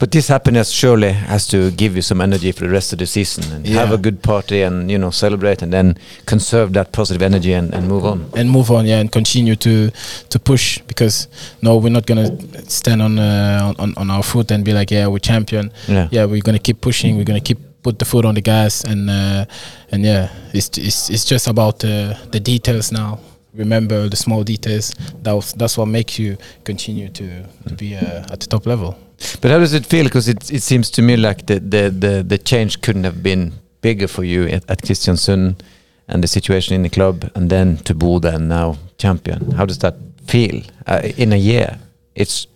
But 0.00 0.12
this 0.12 0.28
happiness 0.28 0.70
surely 0.70 1.12
has 1.12 1.46
to 1.48 1.70
give 1.72 1.94
you 1.94 2.00
some 2.00 2.22
energy 2.22 2.52
for 2.52 2.64
the 2.64 2.70
rest 2.70 2.92
of 2.94 2.98
the 2.98 3.06
season 3.06 3.44
and 3.52 3.66
have 3.66 3.92
a 3.92 3.98
good 3.98 4.22
party 4.22 4.62
and 4.62 4.90
you 4.90 4.96
know 4.98 5.10
celebrate 5.10 5.60
and 5.62 5.70
then 5.70 5.98
conserve 6.24 6.72
that 6.72 6.90
positive 6.92 7.20
energy 7.20 7.52
and, 7.52 7.74
and 7.74 7.86
move 7.86 8.06
on. 8.06 8.30
and 8.34 8.50
move 8.50 8.70
on, 8.70 8.86
yeah, 8.86 8.98
and 9.00 9.12
continue 9.12 9.56
to 9.56 9.90
to 10.30 10.38
push 10.38 10.78
because 10.88 11.28
no, 11.60 11.76
we're 11.76 11.92
not 11.92 12.06
gonna 12.06 12.30
stand 12.70 13.02
on 13.02 13.18
uh, 13.18 13.74
on 13.78 13.92
on 13.98 14.10
our 14.10 14.22
foot 14.22 14.50
and 14.50 14.64
be 14.64 14.72
like, 14.72 14.90
yeah, 14.90 15.06
we're 15.06 15.18
champion. 15.18 15.70
Yeah. 15.86 16.08
yeah, 16.10 16.24
we're 16.24 16.40
gonna 16.42 16.58
keep 16.58 16.80
pushing. 16.80 17.18
We're 17.18 17.24
gonna 17.28 17.40
keep 17.40 17.58
put 17.82 17.98
the 17.98 18.04
foot 18.06 18.24
on 18.24 18.34
the 18.34 18.40
gas, 18.40 18.84
and 18.84 19.10
uh, 19.10 19.44
and 19.92 20.02
yeah, 20.02 20.30
it's 20.54 20.78
it's 20.78 21.10
it's 21.10 21.26
just 21.26 21.46
about 21.46 21.84
uh, 21.84 22.14
the 22.32 22.40
details 22.40 22.90
now. 22.90 23.18
Remember 23.52 24.08
the 24.08 24.16
small 24.16 24.44
details. 24.44 24.94
That 25.24 25.32
was, 25.32 25.52
that's 25.52 25.76
what 25.76 25.88
makes 25.88 26.18
you 26.18 26.38
continue 26.64 27.08
to 27.10 27.44
to 27.68 27.74
be 27.74 27.96
uh, 27.96 28.32
at 28.32 28.40
the 28.40 28.46
top 28.46 28.64
level. 28.66 28.96
But 29.40 29.50
how 29.50 29.58
does 29.58 29.74
it 29.74 29.86
feel? 29.86 30.04
Because 30.04 30.28
it, 30.28 30.50
it 30.50 30.62
seems 30.62 30.90
to 30.90 31.02
me 31.02 31.16
like 31.16 31.46
the, 31.46 31.60
the, 31.60 31.90
the, 31.90 32.22
the 32.26 32.38
change 32.38 32.80
couldn't 32.80 33.04
have 33.04 33.22
been 33.22 33.52
bigger 33.80 34.08
for 34.08 34.24
you 34.24 34.44
at, 34.44 34.68
at 34.70 34.82
Kristiansund 34.82 35.60
and 36.08 36.22
the 36.22 36.28
situation 36.28 36.74
in 36.74 36.82
the 36.82 36.88
club, 36.88 37.30
and 37.34 37.48
then 37.50 37.76
to 37.78 37.94
Bodø 37.94 38.34
and 38.34 38.48
now 38.48 38.76
champion. 38.98 39.52
How 39.52 39.64
does 39.66 39.78
that 39.78 39.94
feel 40.26 40.62
uh, 40.86 41.02
in 41.16 41.32
a 41.32 41.36
year? 41.36 41.78
It's 42.14 42.46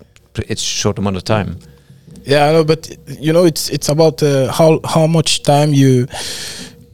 it's 0.48 0.62
short 0.62 0.98
amount 0.98 1.16
of 1.16 1.24
time. 1.24 1.59
Yeah, 2.24 2.48
I 2.48 2.53
know, 2.53 2.64
but 2.64 2.90
you 3.20 3.33
know, 3.33 3.44
it's 3.44 3.70
it's 3.70 3.88
about 3.88 4.22
uh, 4.22 4.50
how 4.50 4.81
how 4.85 5.07
much 5.07 5.42
time 5.42 5.72
you 5.72 6.07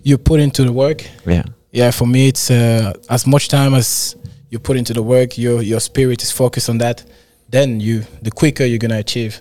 you 0.02 0.18
put 0.18 0.40
into 0.40 0.64
the 0.64 0.72
work. 0.72 1.04
Yeah. 1.26 1.44
Yeah, 1.72 1.92
for 1.92 2.06
me, 2.06 2.28
it's 2.28 2.50
uh, 2.50 2.92
as 3.09 3.26
much 3.26 3.48
time 3.48 3.74
as 3.74 4.16
you 4.50 4.59
put 4.59 4.76
into 4.76 4.92
the 4.92 5.02
work, 5.02 5.38
your 5.38 5.62
your 5.62 5.80
spirit 5.80 6.22
is 6.22 6.30
focused 6.33 6.68
on 6.68 6.78
that. 6.78 7.04
Then 7.50 7.80
you, 7.80 8.04
the 8.22 8.30
quicker 8.30 8.64
you're 8.64 8.78
gonna 8.78 8.98
achieve. 8.98 9.40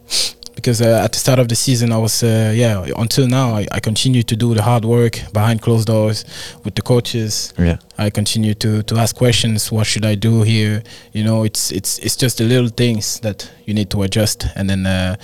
Because 0.56 0.82
uh, 0.82 1.04
at 1.06 1.13
the 1.13 1.19
start 1.19 1.39
of 1.39 1.48
the 1.48 1.56
season, 1.56 1.93
I 1.93 1.98
was 1.98 2.22
uh, 2.22 2.52
yeah. 2.54 2.86
Until 2.98 3.28
now, 3.28 3.56
I, 3.56 3.65
I 3.72 3.80
continue 3.80 4.24
to 4.24 4.36
do 4.36 4.54
the 4.54 4.62
hard 4.62 4.84
work 4.84 5.22
behind 5.32 5.62
closed 5.62 5.88
doors 5.88 6.26
with 6.65 6.76
the 6.76 6.82
coaches. 6.82 7.54
Yeah. 7.58 7.78
I 7.98 8.10
continue 8.10 8.54
to 8.56 8.84
to 8.84 8.98
ask 8.98 9.15
questions. 9.15 9.72
What 9.72 9.88
should 9.88 10.06
I 10.06 10.15
do 10.15 10.43
here? 10.43 10.84
You 11.13 11.24
know, 11.24 11.45
it's 11.45 11.72
it's 11.72 12.00
it's 12.00 12.17
just 12.17 12.39
the 12.39 12.43
little 12.43 12.69
things 12.69 13.19
that 13.22 13.50
you 13.65 13.74
need 13.74 13.89
to 13.91 14.04
adjust, 14.04 14.48
and 14.56 14.69
then 14.69 14.86
uh, 14.86 15.15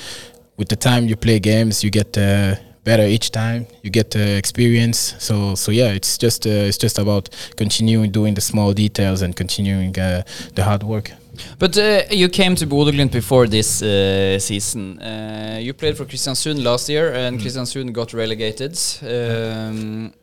with 0.58 0.70
the 0.70 0.78
time 0.78 1.08
you 1.08 1.18
play 1.18 1.40
games, 1.40 1.84
you 1.84 1.92
get 1.92 2.18
uh, 2.18 2.56
better 2.86 3.04
each 3.04 3.32
time. 3.32 3.68
You 3.84 3.90
get 3.90 4.16
uh, 4.16 4.20
experience. 4.20 5.16
So 5.20 5.56
so 5.56 5.72
yeah, 5.72 5.92
it's 5.92 6.18
just 6.18 6.46
uh, 6.48 6.70
it's 6.70 6.78
just 6.78 6.98
about 6.98 7.30
continuing 7.58 8.12
doing 8.12 8.36
the 8.36 8.42
small 8.42 8.74
details 8.74 9.22
and 9.22 9.36
continuing 9.36 10.00
uh, 10.00 10.22
the 10.54 10.64
hard 10.64 10.84
work. 10.84 11.12
But 11.60 11.78
uh, 11.78 12.04
you 12.12 12.30
came 12.30 12.56
to 12.56 12.66
Bodø 12.68 13.12
before 13.12 13.48
this 13.48 13.82
uh, 13.82 14.40
season. 14.40 15.00
Uh, 15.00 15.60
you 15.62 15.74
played 15.74 15.98
for 15.98 16.06
Kristiansund 16.06 16.64
last 16.64 16.90
year, 16.90 17.14
and 17.14 17.40
Kristiansund 17.40 17.92
got 17.94 18.14
relegated. 18.14 18.78
Um, 19.02 20.14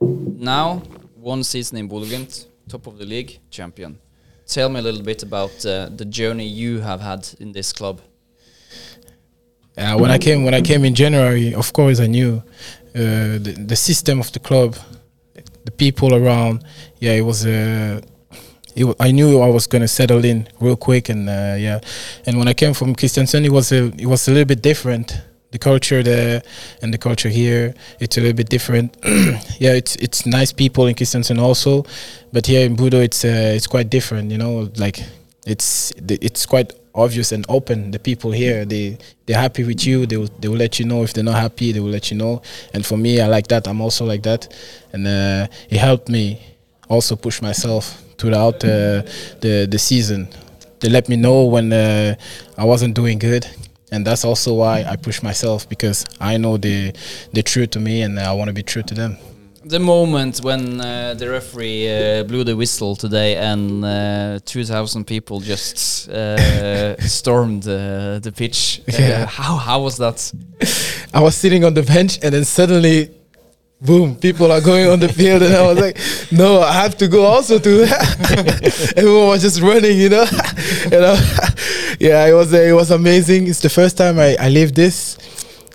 now, 0.00 0.82
one 1.20 1.42
season 1.44 1.78
in 1.78 1.88
Bodø 1.88 2.46
top 2.68 2.86
of 2.86 2.98
the 2.98 3.04
league, 3.04 3.40
champion. 3.50 3.98
Tell 4.46 4.68
me 4.68 4.78
a 4.80 4.82
little 4.82 5.02
bit 5.02 5.22
about 5.22 5.66
uh, 5.66 5.88
the 5.96 6.04
journey 6.04 6.46
you 6.46 6.80
have 6.80 7.00
had 7.00 7.28
in 7.40 7.52
this 7.52 7.72
club. 7.72 8.00
When 9.74 10.10
I 10.10 10.18
came 10.18 10.44
when 10.44 10.54
I 10.54 10.60
came 10.60 10.84
in 10.84 10.94
January, 10.94 11.54
of 11.54 11.72
course 11.72 11.98
I 12.00 12.06
knew 12.06 12.42
uh, 12.94 13.38
the 13.44 13.54
the 13.66 13.76
system 13.76 14.20
of 14.20 14.30
the 14.32 14.38
club, 14.38 14.76
the 15.64 15.70
people 15.70 16.14
around. 16.14 16.64
Yeah, 17.00 17.12
it 17.12 17.24
was. 17.24 17.46
Uh, 17.46 18.00
it, 18.74 18.96
I 18.98 19.10
knew 19.10 19.40
I 19.40 19.48
was 19.48 19.66
gonna 19.66 19.88
settle 19.88 20.24
in 20.24 20.48
real 20.60 20.76
quick, 20.76 21.08
and 21.08 21.28
uh, 21.28 21.56
yeah. 21.58 21.80
And 22.26 22.38
when 22.38 22.48
I 22.48 22.54
came 22.54 22.74
from 22.74 22.94
Kristiansand, 22.94 23.44
it 23.44 23.52
was 23.52 23.72
a 23.72 23.86
it 23.98 24.06
was 24.06 24.28
a 24.28 24.30
little 24.30 24.46
bit 24.46 24.62
different. 24.62 25.20
The 25.50 25.58
culture 25.58 26.02
there 26.02 26.42
and 26.80 26.94
the 26.94 26.98
culture 26.98 27.28
here, 27.28 27.74
it's 28.00 28.16
a 28.16 28.20
little 28.20 28.36
bit 28.36 28.48
different. 28.48 28.96
yeah, 29.58 29.74
it's 29.74 29.96
it's 29.96 30.24
nice 30.24 30.50
people 30.52 30.86
in 30.86 30.94
Kristiansand 30.94 31.38
also, 31.38 31.84
but 32.32 32.46
here 32.46 32.64
in 32.64 32.74
Budo, 32.76 33.02
it's 33.02 33.24
uh, 33.24 33.52
it's 33.54 33.66
quite 33.66 33.90
different. 33.90 34.30
You 34.30 34.38
know, 34.38 34.70
like 34.76 35.00
it's 35.46 35.92
it's 36.08 36.46
quite 36.46 36.72
obvious 36.94 37.32
and 37.32 37.44
open. 37.50 37.90
The 37.90 37.98
people 37.98 38.32
here, 38.32 38.64
they 38.64 38.96
they're 39.26 39.38
happy 39.40 39.64
with 39.64 39.86
you. 39.86 40.06
They 40.06 40.16
will 40.16 40.30
they 40.40 40.48
will 40.48 40.56
let 40.56 40.78
you 40.78 40.86
know 40.86 41.02
if 41.02 41.12
they're 41.12 41.24
not 41.24 41.36
happy. 41.36 41.72
They 41.72 41.80
will 41.80 41.90
let 41.90 42.10
you 42.10 42.16
know. 42.16 42.40
And 42.72 42.86
for 42.86 42.96
me, 42.96 43.20
I 43.20 43.26
like 43.26 43.48
that. 43.48 43.68
I'm 43.68 43.82
also 43.82 44.06
like 44.06 44.22
that, 44.22 44.48
and 44.94 45.06
uh, 45.06 45.48
it 45.68 45.78
helped 45.78 46.08
me 46.08 46.40
also 46.88 47.16
push 47.16 47.42
myself 47.42 48.01
throughout 48.22 48.64
uh, 48.64 49.02
the 49.40 49.66
the 49.68 49.78
season. 49.78 50.28
They 50.80 50.88
let 50.88 51.08
me 51.08 51.16
know 51.16 51.44
when 51.54 51.72
uh, 51.72 52.14
I 52.56 52.64
wasn't 52.64 52.94
doing 52.94 53.18
good. 53.18 53.46
And 53.92 54.06
that's 54.06 54.24
also 54.24 54.54
why 54.54 54.84
I 54.92 54.96
push 54.96 55.22
myself 55.22 55.68
because 55.68 56.06
I 56.20 56.38
know 56.38 56.56
they 56.56 56.92
they're 57.32 57.50
true 57.54 57.66
to 57.66 57.80
me 57.80 58.02
and 58.04 58.18
I 58.18 58.32
want 58.32 58.48
to 58.48 58.54
be 58.54 58.62
true 58.62 58.82
to 58.82 58.94
them. 58.94 59.16
The 59.64 59.78
moment 59.78 60.40
when 60.42 60.80
uh, 60.80 61.14
the 61.14 61.28
referee 61.30 61.88
uh, 61.88 62.24
blew 62.24 62.42
the 62.42 62.56
whistle 62.56 62.96
today 62.96 63.36
and 63.36 63.84
uh, 63.84 64.40
2,000 64.44 65.04
people 65.04 65.40
just 65.40 66.08
uh, 66.08 66.96
stormed 67.06 67.64
uh, 67.68 68.18
the 68.18 68.32
pitch. 68.34 68.80
Yeah. 68.88 69.26
How 69.26 69.56
how 69.56 69.82
was 69.82 69.96
that? 69.98 70.32
I 71.14 71.20
was 71.20 71.34
sitting 71.36 71.64
on 71.64 71.74
the 71.74 71.82
bench 71.82 72.18
and 72.24 72.32
then 72.34 72.44
suddenly, 72.44 73.10
boom, 73.84 74.16
people 74.16 74.50
are 74.52 74.60
going 74.60 74.86
on 74.88 75.00
the 75.00 75.08
field 75.08 75.42
and 75.42 75.54
I 75.54 75.66
was 75.66 75.78
like, 75.78 75.98
no, 76.30 76.60
I 76.60 76.72
have 76.72 76.96
to 76.98 77.08
go 77.08 77.24
also 77.24 77.58
to 77.58 77.82
Everyone 78.96 79.28
was 79.28 79.42
just 79.42 79.60
running, 79.60 79.98
you 79.98 80.08
know. 80.08 80.24
you 80.84 80.90
know, 80.90 81.14
yeah, 82.00 82.26
it 82.26 82.32
was 82.34 82.52
uh, 82.54 82.58
it 82.58 82.72
was 82.72 82.90
amazing. 82.90 83.48
It's 83.48 83.60
the 83.60 83.68
first 83.70 83.96
time 83.96 84.18
I, 84.18 84.36
I 84.38 84.48
lived 84.48 84.74
this. 84.74 85.18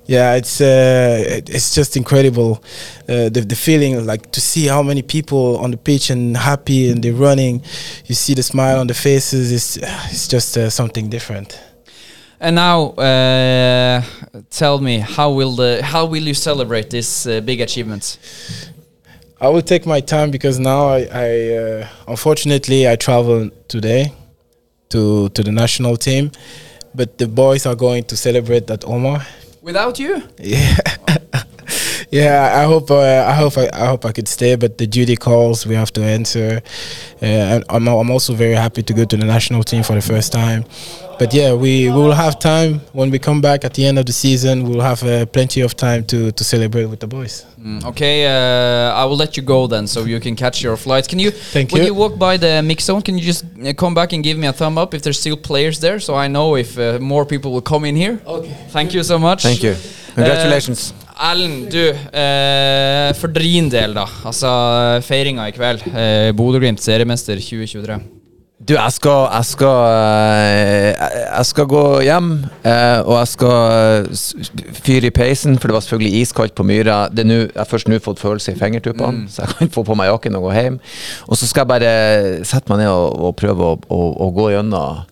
Yeah, 0.05 0.35
it's 0.35 0.61
uh, 0.61 1.23
it- 1.37 1.49
it's 1.49 1.75
just 1.75 1.97
incredible. 1.97 2.63
Uh, 3.09 3.29
the 3.29 3.41
the 3.45 3.55
feeling 3.55 4.05
like 4.05 4.31
to 4.31 4.39
see 4.41 4.67
how 4.67 4.81
many 4.81 5.01
people 5.01 5.57
on 5.57 5.71
the 5.71 5.77
pitch 5.77 6.09
and 6.09 6.37
happy 6.37 6.89
and 6.89 7.03
they're 7.03 7.13
running. 7.13 7.61
You 8.05 8.15
see 8.15 8.33
the 8.33 8.43
smile 8.43 8.79
on 8.79 8.87
the 8.87 8.93
faces. 8.93 9.51
It's 9.51 9.77
it's 10.11 10.27
just 10.27 10.57
uh, 10.57 10.69
something 10.69 11.09
different. 11.09 11.59
And 12.39 12.55
now, 12.55 12.89
uh, 12.91 14.03
tell 14.51 14.79
me, 14.79 14.99
how 14.99 15.31
will 15.31 15.55
the 15.55 15.81
how 15.83 16.05
will 16.05 16.21
you 16.23 16.35
celebrate 16.35 16.89
this 16.89 17.25
uh, 17.25 17.41
big 17.41 17.61
achievement? 17.61 18.19
I 19.41 19.49
will 19.49 19.61
take 19.61 19.85
my 19.85 20.01
time 20.01 20.29
because 20.31 20.59
now 20.59 20.87
I, 20.87 21.07
I 21.11 21.29
uh, 21.55 21.87
unfortunately 22.07 22.87
I 22.87 22.95
travel 22.95 23.49
today 23.67 24.13
to 24.89 25.29
to 25.29 25.43
the 25.43 25.51
national 25.51 25.97
team, 25.97 26.31
but 26.93 27.17
the 27.17 27.27
boys 27.27 27.65
are 27.65 27.75
going 27.75 28.03
to 28.05 28.15
celebrate 28.15 28.69
at 28.69 28.85
Omar. 28.85 29.25
Without 29.61 29.99
you? 29.99 30.21
Yeah, 30.39 30.77
yeah. 32.11 32.61
I 32.61 32.63
hope 32.63 32.91
uh, 32.91 33.25
I 33.27 33.33
hope 33.33 33.57
I, 33.57 33.69
I 33.73 33.85
hope 33.87 34.05
I 34.05 34.11
could 34.11 34.27
stay, 34.27 34.55
but 34.55 34.77
the 34.77 34.87
duty 34.87 35.15
calls 35.15 35.65
we 35.65 35.75
have 35.75 35.91
to 35.93 36.01
answer. 36.01 36.61
Uh, 37.21 37.25
and 37.25 37.63
I'm 37.69 37.87
I'm 37.87 38.11
also 38.11 38.33
very 38.33 38.55
happy 38.55 38.83
to 38.83 38.93
go 38.93 39.05
to 39.05 39.17
the 39.17 39.25
national 39.25 39.63
team 39.63 39.83
for 39.83 39.95
the 39.95 40.01
first 40.01 40.31
time. 40.31 40.65
But 41.19 41.33
yeah, 41.33 41.53
we, 41.53 41.89
we 41.89 41.95
will 41.95 42.13
have 42.13 42.37
time 42.37 42.79
when 42.93 43.09
we 43.09 43.17
come 43.17 43.41
back 43.41 43.65
at 43.65 43.73
the 43.73 43.85
end 43.85 43.97
of 43.97 44.05
the 44.05 44.13
season. 44.13 44.63
We'll 44.63 44.81
have 44.81 45.01
uh, 45.03 45.25
plenty 45.25 45.61
of 45.61 45.75
time 45.75 46.05
to, 46.05 46.31
to 46.31 46.43
celebrate 46.43 46.85
with 46.85 46.99
the 46.99 47.07
boys. 47.07 47.43
Mm, 47.59 47.83
okay, 47.85 48.27
uh, 48.27 48.93
I 48.93 49.03
will 49.05 49.17
let 49.17 49.35
you 49.35 49.41
go 49.41 49.65
then, 49.65 49.87
so 49.87 50.05
you 50.05 50.19
can 50.19 50.35
catch 50.35 50.61
your 50.61 50.77
flight. 50.77 51.07
Can 51.07 51.17
you? 51.17 51.31
Thank 51.31 51.71
when 51.71 51.81
you. 51.81 51.87
you 51.87 51.93
walk 51.95 52.19
by 52.19 52.37
the 52.37 52.61
mix 52.61 52.83
zone, 52.83 53.01
can 53.01 53.17
you 53.17 53.23
just 53.23 53.45
uh, 53.45 53.73
come 53.73 53.95
back 53.95 54.13
and 54.13 54.23
give 54.23 54.37
me 54.37 54.45
a 54.45 54.53
thumb 54.53 54.77
up 54.77 54.93
if 54.93 55.01
there's 55.01 55.19
still 55.19 55.37
players 55.37 55.79
there, 55.79 55.99
so 55.99 56.13
I 56.13 56.27
know 56.27 56.55
if 56.55 56.77
uh, 56.77 56.99
more 56.99 57.25
people 57.25 57.51
will 57.51 57.61
come 57.63 57.85
in 57.85 57.95
here? 57.95 58.21
Okay. 58.25 58.53
Thank 58.69 58.93
you 58.93 59.01
so 59.01 59.17
much. 59.17 59.41
Thank 59.41 59.63
you. 59.63 59.75
Congratulations. 60.13 60.93
Erlend, 61.19 61.71
du. 61.73 61.81
eh, 62.13 63.13
for 63.17 63.27
din 63.33 63.69
del, 63.73 63.93
da. 63.97 64.05
Altså 64.27 64.51
feiringa 65.05 65.47
i 65.49 65.55
kveld. 65.55 65.81
Eh, 65.89 66.29
Bodø-Glimt 66.37 66.79
seriemester 66.83 67.39
2023. 67.41 67.97
Du, 68.67 68.73
jeg 68.73 68.91
skal, 68.95 69.27
jeg 69.31 69.45
skal, 69.45 69.75
eh, 69.93 71.09
jeg 71.37 71.45
skal 71.45 71.67
gå 71.69 71.81
hjem, 72.03 72.29
eh, 72.65 72.99
og 73.05 73.13
jeg 73.19 73.29
skal 73.35 73.57
eh, 73.77 74.71
fyre 74.81 75.07
i 75.11 75.13
peisen, 75.13 75.59
for 75.61 75.69
det 75.69 75.75
var 75.77 75.85
selvfølgelig 75.85 76.21
iskaldt 76.25 76.55
på 76.57 76.65
Myra. 76.65 76.97
Det 77.13 77.23
er 77.23 77.29
nå- 77.29 77.37
jeg 77.45 77.55
har 77.61 77.69
først 77.69 77.87
nå 77.87 77.99
fått 78.01 78.19
følelse 78.19 78.55
i 78.55 78.59
fingertuppene, 78.59 79.27
så 79.29 79.45
jeg 79.45 79.55
kan 79.59 79.69
få 79.77 79.85
på 79.87 79.95
meg 79.95 80.09
jakken 80.09 80.35
og 80.41 80.49
gå 80.49 80.55
hjem. 80.57 80.79
Og 81.29 81.37
så 81.37 81.47
skal 81.47 81.63
jeg 81.67 81.73
bare 81.75 82.45
sette 82.49 82.69
meg 82.73 82.81
ned 82.83 82.89
og, 82.91 83.19
og 83.29 83.35
prøve 83.39 83.61
å, 83.71 83.77
å, 83.93 84.01
å 84.25 84.31
gå 84.35 84.49
gjennom 84.55 85.05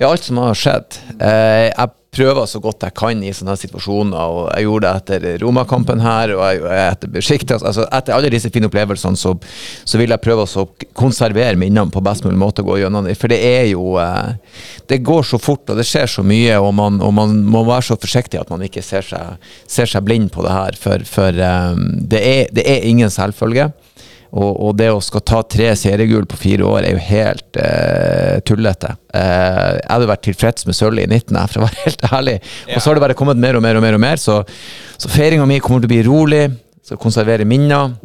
ja, 0.00 0.08
alt 0.08 0.24
som 0.24 0.38
har 0.40 0.54
skjedd. 0.56 0.96
Eh, 1.20 1.68
jeg 1.74 1.90
prøver 2.10 2.46
så 2.50 2.58
godt 2.62 2.82
jeg 2.86 2.94
kan 2.98 3.20
i 3.22 3.30
sånne 3.34 3.54
situasjoner, 3.58 4.18
og 4.18 4.48
jeg 4.50 4.66
gjorde 4.66 4.86
det 4.86 5.00
etter 5.00 5.44
Roma-kampen 5.44 6.02
her, 6.02 6.32
og 6.34 6.42
jeg, 6.42 6.62
jeg 6.64 6.94
etter 6.94 7.12
Besiktas. 7.14 7.64
Altså, 7.66 7.86
etter 7.86 8.16
alle 8.16 8.32
disse 8.32 8.50
fine 8.50 8.66
opplevelsene, 8.70 9.18
så, 9.18 9.36
så 9.86 10.00
vil 10.00 10.10
jeg 10.10 10.22
prøve 10.24 10.46
å 10.46 10.64
konservere 10.98 11.58
minnene 11.60 11.92
på 11.94 12.02
best 12.04 12.26
mulig 12.26 12.40
måte 12.40 12.64
å 12.64 12.68
gå 12.70 12.80
gjennom 12.82 13.06
det. 13.06 13.14
For 13.20 13.30
det 13.30 13.38
er 13.46 13.68
jo 13.70 13.94
eh, 14.02 14.34
Det 14.90 15.00
går 15.06 15.28
så 15.28 15.38
fort, 15.38 15.68
og 15.70 15.78
det 15.78 15.86
skjer 15.86 16.10
så 16.10 16.24
mye, 16.26 16.58
og 16.58 16.72
man, 16.74 16.98
og 17.04 17.14
man 17.14 17.36
må 17.46 17.62
være 17.68 17.92
så 17.92 17.98
forsiktig 18.00 18.40
at 18.40 18.50
man 18.50 18.64
ikke 18.66 18.82
ser 18.82 19.06
seg, 19.06 19.52
ser 19.70 19.90
seg 19.90 20.06
blind 20.06 20.32
på 20.34 20.42
det 20.46 20.56
her. 20.56 20.80
For, 20.80 21.06
for 21.06 21.30
eh, 21.30 21.78
det, 22.10 22.24
er, 22.24 22.50
det 22.56 22.66
er 22.66 22.90
ingen 22.90 23.12
selvfølge. 23.12 23.70
Og, 24.30 24.50
og 24.62 24.76
det 24.78 24.86
å 24.94 25.00
skal 25.02 25.24
ta 25.26 25.40
tre 25.42 25.72
seriegull 25.78 26.26
på 26.30 26.38
fire 26.38 26.66
år 26.66 26.86
er 26.86 26.94
jo 26.94 27.02
helt 27.02 27.58
eh, 27.58 28.38
tullete. 28.46 28.92
Eh, 29.10 29.80
jeg 29.80 29.88
hadde 29.90 30.10
vært 30.12 30.22
tilfreds 30.28 30.68
med 30.68 30.78
sølv 30.78 31.02
i 31.02 31.08
19, 31.08 31.34
jeg, 31.34 31.50
for 31.50 31.62
å 31.62 31.66
være 31.66 31.82
helt 31.86 32.06
ærlig. 32.12 32.36
Og 32.68 32.78
så 32.78 32.86
har 32.86 32.98
det 32.98 33.04
bare 33.08 33.18
kommet 33.18 33.40
mer 33.42 33.58
og 33.58 33.64
mer 33.64 33.80
og 33.80 33.84
mer, 33.84 33.98
og 33.98 34.02
mer 34.04 34.22
så, 34.22 34.40
så 35.00 35.10
feiringa 35.10 35.48
mi 35.50 35.58
kommer 35.64 35.82
til 35.82 35.90
å 35.90 35.94
bli 35.96 36.02
rolig. 36.06 36.44
Skal 36.86 37.00
konservere 37.02 37.46
minner. 37.48 37.96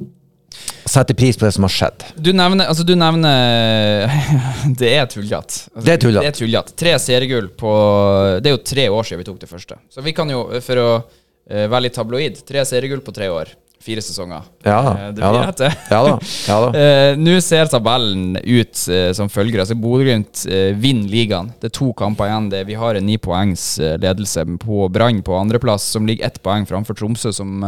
Sette 0.85 1.15
pris 1.17 1.38
på 1.38 1.45
det 1.45 1.51
som 1.55 1.65
har 1.65 1.73
skjedd. 1.73 2.03
Du 2.21 2.31
nevner, 2.33 2.69
altså 2.69 2.85
du 2.85 2.93
nevner 2.97 4.09
Det 4.81 4.91
er 4.95 5.05
tullete. 5.09 5.65
Altså, 5.73 5.85
Det 5.85 5.95
er 5.97 6.38
tullete. 6.39 6.75
Tre 6.77 6.95
seriegull 7.01 7.51
på 7.57 7.75
Det 8.41 8.49
er 8.49 8.57
jo 8.57 8.63
tre 8.65 8.88
år 8.93 9.05
siden 9.05 9.21
vi 9.21 9.27
tok 9.29 9.39
det 9.41 9.49
første. 9.51 9.77
Så 9.93 10.05
vi 10.05 10.13
kan 10.17 10.29
jo, 10.29 10.45
for 10.65 10.81
å 10.81 10.89
eh, 10.95 11.65
være 11.65 11.88
litt 11.88 11.97
tabloid, 11.97 12.41
tre 12.47 12.65
seriegull 12.69 13.01
på 13.05 13.13
tre 13.17 13.29
år. 13.33 13.53
Fire 13.85 14.01
sesonger. 14.01 14.41
Ja 14.65 14.79
da. 14.81 14.91
Eh, 14.97 15.11
det 15.13 15.21
Ja 15.21 15.29
blir 15.29 15.39
da. 15.41 15.47
rett, 15.51 15.59
det. 15.61 15.71
Ja 15.91 15.99
da. 16.07 16.13
Ja 16.47 16.55
da. 16.63 16.69
Eh, 16.85 17.17
Nå 17.21 17.35
ser 17.41 17.67
tabellen 17.69 18.35
ut 18.41 18.79
eh, 18.89 19.11
som 19.13 19.29
følger. 19.29 19.61
Altså 19.61 19.75
Bodø-Glimt 19.77 20.41
uh, 20.49 20.71
vinner 20.81 21.09
ligaen. 21.11 21.51
Det 21.61 21.69
er 21.69 21.73
to 21.77 21.91
kamper 21.97 22.25
igjen. 22.31 22.47
Det, 22.49 22.63
vi 22.67 22.73
har 22.81 22.97
en 22.97 23.05
ni 23.05 23.17
poengs 23.21 23.65
ledelse 24.01 24.41
på 24.61 24.87
Brann 24.93 25.21
på 25.25 25.35
andreplass, 25.37 25.85
som 25.93 26.07
ligger 26.09 26.25
ett 26.25 26.41
poeng 26.43 26.65
framfor 26.65 26.97
Tromsø, 26.97 27.29
som 27.35 27.61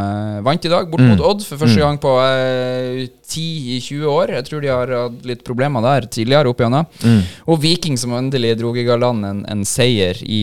vant 0.46 0.66
i 0.66 0.72
dag, 0.74 0.90
bort 0.90 1.02
Mm. 1.02 1.12
mot 1.14 1.22
Odd 1.30 1.44
for 1.46 1.62
første 1.62 1.78
gang 1.80 2.00
på 2.02 2.10
eh, 2.26 3.06
10-20 3.30 4.08
år. 4.10 4.32
Jeg 4.40 4.48
tror 4.48 4.64
de 4.64 4.72
har 4.74 4.92
hatt 4.96 5.26
litt 5.30 5.44
problemer 5.46 5.84
der 5.86 6.08
tidligere 6.10 6.50
opp 6.50 6.62
igjennom. 6.64 6.88
Mm. 7.06 7.22
Og 7.54 7.62
Viking 7.62 7.98
som 8.02 8.16
endelig 8.18 8.56
dro 8.60 8.74
i 8.76 8.86
land 8.98 9.26
en, 9.30 9.44
en 9.46 9.64
seier 9.68 10.18
i 10.26 10.42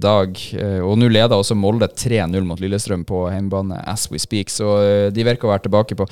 dag. 0.00 0.40
Og 0.86 0.96
nå 0.98 1.10
leder 1.12 1.36
også 1.36 1.54
Molde 1.58 1.88
3-0 1.92 2.40
mot 2.48 2.60
Lillestrøm 2.62 3.04
på 3.06 3.26
hjemmebane 3.30 3.82
as 3.86 4.08
we 4.10 4.18
speak. 4.22 4.50
Så 4.50 4.85
de 5.14 5.26
virker 5.26 5.48
å 5.48 5.52
være 5.54 5.66
tilbake 5.66 5.98
på, 5.98 6.06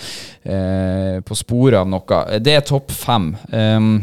eh, 0.45 1.21
på 1.25 1.39
sporet 1.39 1.81
av 1.81 1.91
noe. 1.91 2.21
Det 2.45 2.57
er 2.59 2.67
topp 2.67 2.93
fem. 2.95 3.33
Um, 3.53 3.95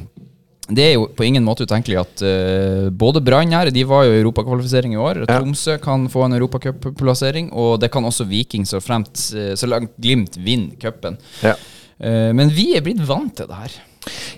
det 0.71 0.83
er 0.85 0.93
jo 0.95 1.07
på 1.15 1.25
ingen 1.27 1.43
måte 1.43 1.65
utenkelig 1.67 1.99
at 1.99 2.23
uh, 2.23 2.87
både 2.93 3.21
Brann 3.23 3.51
her, 3.55 3.71
de 3.73 3.83
var 3.87 4.05
jo 4.07 4.15
i 4.15 4.21
europakvalifisering 4.21 4.95
i 4.95 5.01
år. 5.01 5.23
Ja. 5.25 5.39
Tromsø 5.39 5.77
kan 5.83 6.07
få 6.11 6.25
en 6.27 6.37
europacupplassering, 6.37 7.51
og 7.51 7.79
det 7.83 7.91
kan 7.91 8.07
også 8.07 8.27
Viking 8.29 8.67
så 8.69 8.79
fremt 8.83 9.19
eh, 9.35 9.53
så 9.59 9.67
langt 9.67 9.97
Glimt 10.01 10.37
vinner 10.39 10.77
cupen. 10.79 11.19
Ja. 11.43 11.57
Uh, 12.01 12.31
men 12.37 12.53
vi 12.53 12.71
er 12.77 12.85
blitt 12.85 13.01
vant 13.07 13.35
til 13.37 13.49
det 13.49 13.63
her. 13.65 13.79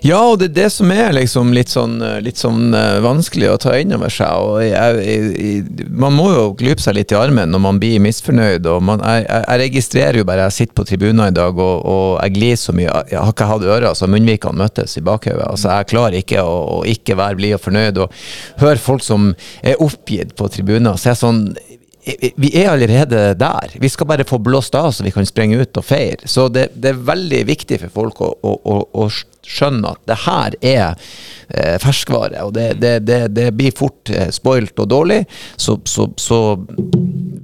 Ja, 0.04 0.18
og 0.28 0.42
det 0.42 0.50
er 0.50 0.56
det 0.58 0.66
som 0.74 0.90
er 0.92 1.14
liksom 1.16 1.54
litt 1.56 1.70
sånn, 1.72 1.96
eh, 2.04 2.18
litt 2.20 2.36
sånn 2.36 2.74
eh, 2.76 2.98
vanskelig 3.04 3.48
å 3.48 3.60
ta 3.62 3.72
inn 3.80 3.94
over 3.96 4.12
seg. 4.12 4.50
Jeg, 4.66 4.98
jeg, 5.00 5.30
jeg, 5.40 5.86
man 5.88 6.12
må 6.12 6.26
jo 6.34 6.42
klype 6.58 6.84
seg 6.84 6.98
litt 6.98 7.14
i 7.14 7.16
armen 7.16 7.48
når 7.54 7.62
man 7.64 7.80
blir 7.80 8.02
misfornøyd. 8.04 8.68
Man, 8.84 9.00
jeg, 9.00 9.24
jeg 9.24 9.44
jeg 9.54 9.62
registrerer 9.64 10.18
jo 10.18 10.26
bare 10.28 10.48
Jeg 10.48 10.56
sitter 10.58 10.76
på 10.76 10.86
tribunen 10.88 11.24
i 11.28 11.34
dag 11.34 11.56
og, 11.56 11.74
og 11.88 12.08
jeg 12.20 12.34
glir 12.36 12.60
så 12.60 12.74
mye. 12.76 12.90
Jeg 13.10 13.20
har 13.20 13.32
ikke 13.32 13.48
hatt 13.48 13.68
ører 13.76 13.96
så 13.96 14.08
munnvikene 14.10 14.60
møttes 14.60 14.98
i 15.00 15.04
bakhodet. 15.04 15.46
Altså, 15.48 15.70
jeg 15.72 15.90
klarer 15.94 16.18
ikke 16.20 16.44
å, 16.44 16.56
å 16.76 16.82
ikke 16.88 17.16
være 17.18 17.40
blid 17.40 17.56
og 17.56 17.64
fornøyd. 17.64 18.02
Og 18.04 18.60
høre 18.60 18.82
folk 18.82 19.04
som 19.06 19.32
er 19.64 19.80
oppgitt 19.80 20.36
på 20.36 20.50
tribunen. 20.52 20.92
Så 20.98 21.10
jeg 21.10 21.16
er 21.16 21.22
sånn 21.22 21.42
vi 22.36 22.50
er 22.60 22.70
allerede 22.70 23.34
der. 23.34 23.76
Vi 23.80 23.88
skal 23.88 24.06
bare 24.06 24.24
få 24.28 24.38
blåst 24.38 24.74
av 24.74 24.90
så 24.92 25.04
vi 25.04 25.12
kan 25.14 25.24
sprenge 25.26 25.56
ut 25.56 25.78
og 25.80 25.84
feire. 25.84 26.28
Så 26.28 26.48
det, 26.52 26.68
det 26.76 26.92
er 26.92 27.06
veldig 27.06 27.44
viktig 27.48 27.78
for 27.86 27.94
folk 27.94 28.20
å, 28.24 28.32
å, 28.44 28.76
å, 28.92 29.06
skjønne 29.44 29.90
at 29.92 30.00
det 30.08 30.16
her 30.24 30.54
er 30.64 30.84
eh, 31.48 31.74
ferskvare. 31.80 32.44
Og 32.46 32.54
det, 32.56 32.74
det, 32.80 33.18
det, 33.32 33.48
blir 33.56 33.74
fort 33.76 34.12
eh, 34.12 34.30
spoilt 34.32 34.78
og 34.80 34.88
dårlig. 34.92 35.22
Så, 35.56 35.78
så, 35.88 36.06
så 36.20 36.38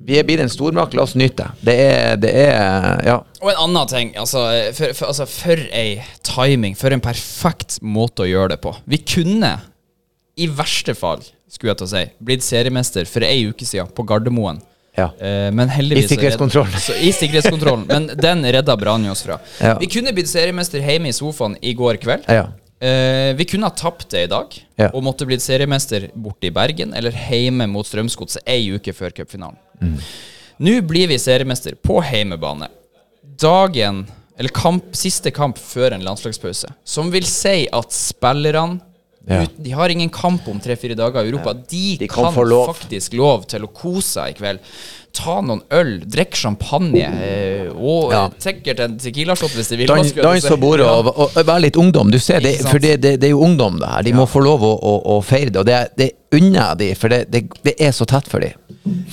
vi 0.09 0.20
blitt 0.25 0.44
en 0.44 0.53
stormakt, 0.53 0.96
la 0.96 1.05
oss 1.05 1.16
nyte. 1.16 1.51
Det 1.64 1.77
er, 1.81 2.20
det 2.20 2.33
er 2.44 3.05
Ja. 3.09 3.18
Og 3.40 3.53
en 3.53 3.64
annen 3.64 3.88
ting. 3.88 4.14
Altså 4.20 4.44
for, 4.77 4.92
for, 4.92 5.09
altså, 5.12 5.29
for 5.29 5.66
ei 5.73 6.01
timing. 6.27 6.77
For 6.77 6.92
en 6.92 7.05
perfekt 7.05 7.81
måte 7.81 8.27
å 8.27 8.29
gjøre 8.29 8.55
det 8.57 8.62
på. 8.64 8.75
Vi 8.85 9.01
kunne, 9.05 9.57
i 10.40 10.49
verste 10.53 10.96
fall, 10.96 11.25
skulle 11.50 11.72
jeg 11.74 11.80
til 11.82 11.88
å 11.88 11.92
si, 11.92 12.04
blitt 12.30 12.46
seriemester 12.46 13.08
for 13.10 13.26
ei 13.26 13.42
uke 13.50 13.66
siden 13.66 13.90
på 13.94 14.06
Gardermoen. 14.06 14.60
Ja. 14.96 15.10
Eh, 15.18 15.48
men 15.54 15.70
heldigvis 15.70 16.08
I 16.08 16.14
sikkerhetskontrollen. 16.14 16.80
Så, 16.82 16.94
I 16.94 17.12
sikkerhetskontrollen. 17.14 17.86
Men 17.90 18.10
den 18.26 18.44
redda 18.46 18.76
Brann 18.78 19.06
oss 19.10 19.22
fra. 19.26 19.38
Ja. 19.60 19.76
Vi 19.80 19.88
kunne 19.90 20.14
blitt 20.16 20.30
seriemester 20.30 20.82
hjemme 20.84 21.10
i 21.10 21.16
sofaen 21.16 21.56
i 21.62 21.74
går 21.78 22.00
kveld. 22.02 22.26
ja. 22.30 22.48
Eh, 22.80 23.34
vi 23.36 23.44
kunne 23.44 23.68
ha 23.68 23.74
tapt 23.76 24.06
det 24.08 24.22
i 24.24 24.28
dag 24.30 24.54
og 24.86 25.02
måtte 25.04 25.26
blitt 25.28 25.42
seriemester 25.44 26.06
borte 26.16 26.48
i 26.48 26.52
Bergen 26.56 26.94
eller 26.96 27.12
hjemme 27.12 27.66
mot 27.68 27.84
Strømsgodset 27.84 28.40
ei 28.48 28.70
uke 28.72 28.94
før 28.96 29.12
cupfinalen. 29.18 29.58
Mm. 29.82 29.98
Nå 30.64 30.78
blir 30.88 31.10
vi 31.10 31.18
seriemester 31.20 31.76
på 31.76 31.98
heimebane. 32.00 32.70
Dagen, 33.40 34.06
eller 34.32 34.52
kamp, 34.56 34.94
siste 34.96 35.28
kamp 35.28 35.60
før 35.60 35.92
en 35.92 36.06
landslagspause. 36.08 36.72
Som 36.88 37.12
vil 37.12 37.28
si 37.28 37.66
at 37.68 37.92
spillerne 37.92 38.80
Ja. 39.28 39.42
ut, 39.42 39.50
De 39.56 39.70
har 39.76 39.88
ingen 39.92 40.09
kamp 40.09 40.48
om 40.48 40.61
tre-fire 40.61 40.94
dager 40.96 41.24
i 41.24 41.28
Europa. 41.28 41.52
De, 41.54 41.96
De 42.00 42.09
kan 42.09 42.33
kan, 42.35 42.48
lov. 42.48 42.70
faktisk 42.74 43.12
lov 43.18 43.44
til 43.46 43.66
å 43.66 43.68
kose 43.68 44.06
seg 44.16 44.30
i 44.33 44.38
kveld. 44.38 44.59
Ta 45.12 45.40
noen 45.42 45.61
øl, 45.74 45.92
drikke 46.06 46.38
champagne 46.38 47.02
eh, 47.02 47.68
og 47.74 48.12
Ja. 48.14 48.22
sikkert 48.38 48.80
en 48.80 48.96
Tequila-shot 48.98 49.50
hvis 49.59 49.68
de 49.68 49.76
vil. 49.76 49.87
Dans 49.90 50.06
si. 50.09 50.48
på 50.48 50.56
bordet 50.56 50.87
og, 50.87 51.11
og, 51.11 51.37
og 51.37 51.46
være 51.46 51.66
litt 51.66 51.76
ungdom. 51.76 52.11
Du 52.11 52.18
ser 52.18 52.40
det, 52.40 52.56
for 52.64 52.78
det, 52.78 53.00
det, 53.02 53.16
det 53.20 53.28
er 53.28 53.35
jo 53.35 53.42
ungdom, 53.44 53.78
det 53.83 53.88
her. 53.90 54.02
De 54.06 54.12
må 54.14 54.26
få 54.30 54.40
lov 54.46 54.62
å, 54.62 54.72
å, 54.78 54.96
å 55.16 55.20
feire 55.26 55.50
det. 55.50 55.59
Og 55.61 55.66
det, 55.66 55.80
det 55.98 56.11
unner 56.38 56.61
jeg 56.70 56.78
de, 56.78 56.90
for 56.94 57.09
det, 57.12 57.24
det, 57.30 57.74
er 57.78 57.92
så 57.92 58.06
tett 58.09 58.30
for 58.30 58.40
de. 58.40 58.54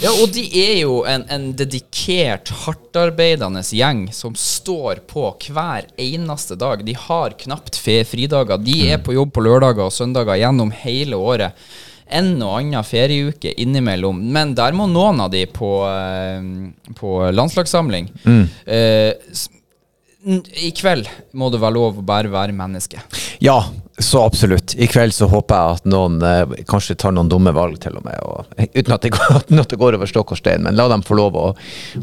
Ja, 0.02 0.12
og 0.22 0.32
de 0.36 0.44
er 0.62 0.76
jo 0.82 1.02
en, 1.10 1.26
en 1.34 1.50
dedikert, 1.58 2.52
hardtarbeidende 2.64 3.64
gjeng 3.76 4.08
som 4.16 4.36
står 4.38 5.02
på 5.10 5.28
hver 5.54 5.90
eneste 6.02 6.58
dag. 6.60 6.84
De 6.86 6.96
har 7.08 7.36
knapt 7.40 7.80
fridager. 7.82 8.62
De 8.62 8.78
er 8.92 9.02
på 9.04 9.16
jobb 9.18 9.34
på 9.36 9.44
lørdager 9.46 9.88
og 9.88 9.94
søndager 9.96 10.40
gjennom 10.40 10.72
hele 10.84 11.20
året. 11.20 11.68
En 12.08 12.30
og 12.40 12.54
annen 12.62 12.86
ferieuke 12.88 13.52
innimellom. 13.60 14.22
Men 14.32 14.54
der 14.56 14.76
må 14.78 14.88
noen 14.88 15.20
av 15.26 15.32
de 15.34 15.44
på, 15.52 15.72
eh, 15.90 16.94
på 16.96 17.18
landslagssamling. 17.36 18.08
Eh, 18.66 19.12
I 20.68 20.72
kveld 20.76 21.08
må 21.34 21.52
det 21.52 21.60
være 21.62 21.76
lov 21.76 22.00
å 22.00 22.06
bare 22.08 22.32
være 22.32 22.56
menneske. 22.56 23.02
Ja, 23.44 23.60
så 24.00 24.22
absolutt. 24.24 24.76
I 24.76 24.88
kveld 24.88 25.14
så 25.14 25.26
håper 25.26 25.56
jeg 25.58 25.78
at 25.78 25.88
noen 25.90 26.20
eh, 26.22 26.52
kanskje 26.70 26.96
tar 27.02 27.16
noen 27.16 27.30
dumme 27.32 27.50
valg, 27.56 27.80
til 27.82 27.96
og 27.98 28.06
med. 28.06 28.18
Og, 28.22 28.52
uten, 28.78 28.94
at 28.94 29.02
det 29.02 29.12
går, 29.16 29.40
at 29.42 29.72
det 29.72 29.80
går 29.82 29.98
over 29.98 30.10
stokk 30.10 30.36
og 30.36 30.38
stein, 30.38 30.62
men 30.68 30.78
la 30.78 30.86
dem 30.92 31.02
få 31.06 31.18
lov 31.18 31.38
å, 31.40 31.46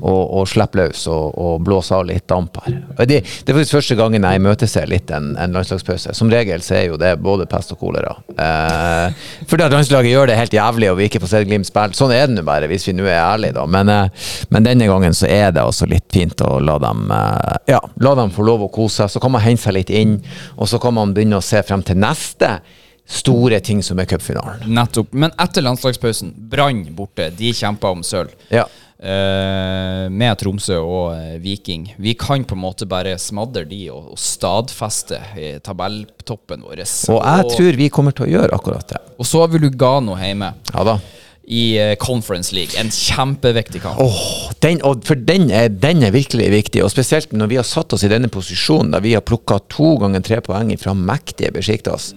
å, 0.00 0.14
å 0.40 0.42
slippe 0.48 0.80
løs 0.80 1.04
og, 1.12 1.37
og 1.38 1.62
blåse 1.62 1.94
av 1.94 2.09
litt 2.09 2.26
damp 2.30 2.59
her. 2.64 2.80
Det, 3.04 3.20
det 3.22 3.52
er 3.52 3.59
faktisk 3.61 3.76
første 3.78 3.98
gangen 4.00 4.26
jeg 4.26 4.40
imøteser 4.42 4.90
litt 4.90 5.12
en, 5.14 5.37
en 5.38 5.54
landslagspause. 5.54 6.16
Som 6.18 6.33
regel 6.35 6.64
så 6.66 6.80
er 6.80 6.88
jo 6.88 6.98
det 6.98 7.12
både 7.22 7.46
pest 7.50 7.76
og 7.76 7.78
kolera. 7.85 8.16
Eh, 8.35 9.30
fordi 9.46 9.68
at 9.68 9.76
landslaget 9.76 10.11
gjør 10.16 10.33
det 10.33 10.40
helt 10.40 10.59
jævlig 10.59 10.90
og 10.90 10.98
vi 10.98 11.09
ikke 11.09 11.22
får 11.22 11.30
se 11.30 11.44
Glimt 11.44 11.70
spille. 11.70 11.94
Sånn 11.94 12.16
er 12.16 12.26
det 12.26 12.40
nå 12.40 12.46
bare, 12.46 12.66
hvis 12.70 12.88
vi 12.88 12.96
nå 12.96 13.07
er 13.07 13.20
ærlige, 13.20 13.54
da. 13.61 13.68
Men, 13.70 13.92
eh, 13.94 14.26
men 14.50 14.66
denne 14.66 14.90
gangen 14.90 15.14
så 15.14 15.30
er 15.30 15.54
det 15.54 15.62
altså 15.62 15.87
litt 15.87 16.11
fint 16.11 16.42
å 16.42 16.59
la 16.59 16.80
dem 16.83 17.07
eh, 17.14 17.74
Ja, 17.76 17.80
la 18.02 18.18
dem 18.18 18.35
få 18.35 18.48
lov 18.50 18.66
å 18.66 18.72
kose 18.72 19.04
seg. 19.04 19.14
Så 19.14 19.22
kan 19.22 19.37
man 19.37 19.46
hente 19.46 19.62
seg 19.68 19.78
litt 19.78 19.94
inn, 19.94 20.18
og 20.59 20.66
så 20.70 20.83
kan 20.83 20.98
man 20.98 21.14
begynne 21.14 21.38
å 21.38 21.44
se 21.44 21.62
frem 21.62 21.83
til 21.86 22.00
neste 22.00 22.58
store 23.04 23.60
ting 23.60 23.82
som 23.84 24.00
er 24.00 24.08
cupfinalen. 24.08 24.64
Nettopp. 24.72 25.12
Men 25.12 25.34
etter 25.40 25.64
landslagspausen, 25.64 26.32
Brann 26.50 26.86
borte. 26.96 27.28
De 27.36 27.52
kjemper 27.56 27.94
om 27.94 28.02
sølv. 28.06 28.32
Ja. 28.52 28.64
Uh, 29.04 30.06
med 30.08 30.38
Tromsø 30.40 30.78
og 30.80 31.10
uh, 31.12 31.34
Viking. 31.42 31.90
Vi 32.00 32.14
kan 32.16 32.46
på 32.48 32.56
en 32.56 32.62
måte 32.62 32.86
bare 32.88 33.18
smadre 33.20 33.66
de 33.68 33.82
og, 33.92 34.14
og 34.14 34.20
stadfeste 34.22 35.18
i 35.36 35.50
tabelltoppen 35.64 36.64
vår. 36.64 36.84
Og 37.12 37.20
jeg 37.20 37.50
tror 37.52 37.80
vi 37.82 37.90
kommer 37.92 38.16
til 38.16 38.28
å 38.28 38.30
gjøre 38.38 38.56
akkurat 38.56 38.94
det. 38.94 39.02
og 39.18 39.28
så 39.28 39.42
har 39.44 39.52
vi 39.52 39.60
Lugano 39.66 40.16
hjemme 40.16 40.54
Ja 40.72 40.86
da. 40.88 40.96
I 41.46 41.64
eh, 41.78 41.94
Conference 42.00 42.54
League. 42.54 42.76
En 42.80 42.90
kjempeviktig 42.90 43.83
kamp. 43.85 44.00
Oh, 44.00 44.50
den, 44.64 44.80
for 45.04 45.18
den 45.18 45.50
er, 45.52 45.68
den 45.68 46.02
er 46.07 46.14
virkelig 46.14 46.48
viktig, 46.52 46.85
og 46.85 46.92
spesielt 46.92 47.35
når 47.37 47.52
vi 47.52 47.61
har 47.61 47.68
satt 47.68 47.92
oss 47.96 48.07
i 48.07 48.11
denne 48.12 48.30
posisjonen 48.33 48.94
da 48.94 49.02
vi 49.04 49.14
har 49.16 49.24
plukka 49.26 49.61
to 49.72 49.94
ganger 50.02 50.24
tre 50.24 50.40
poeng 50.44 50.72
fra 50.80 50.96
mektige 50.96 51.52
Besjiktas, 51.54 52.12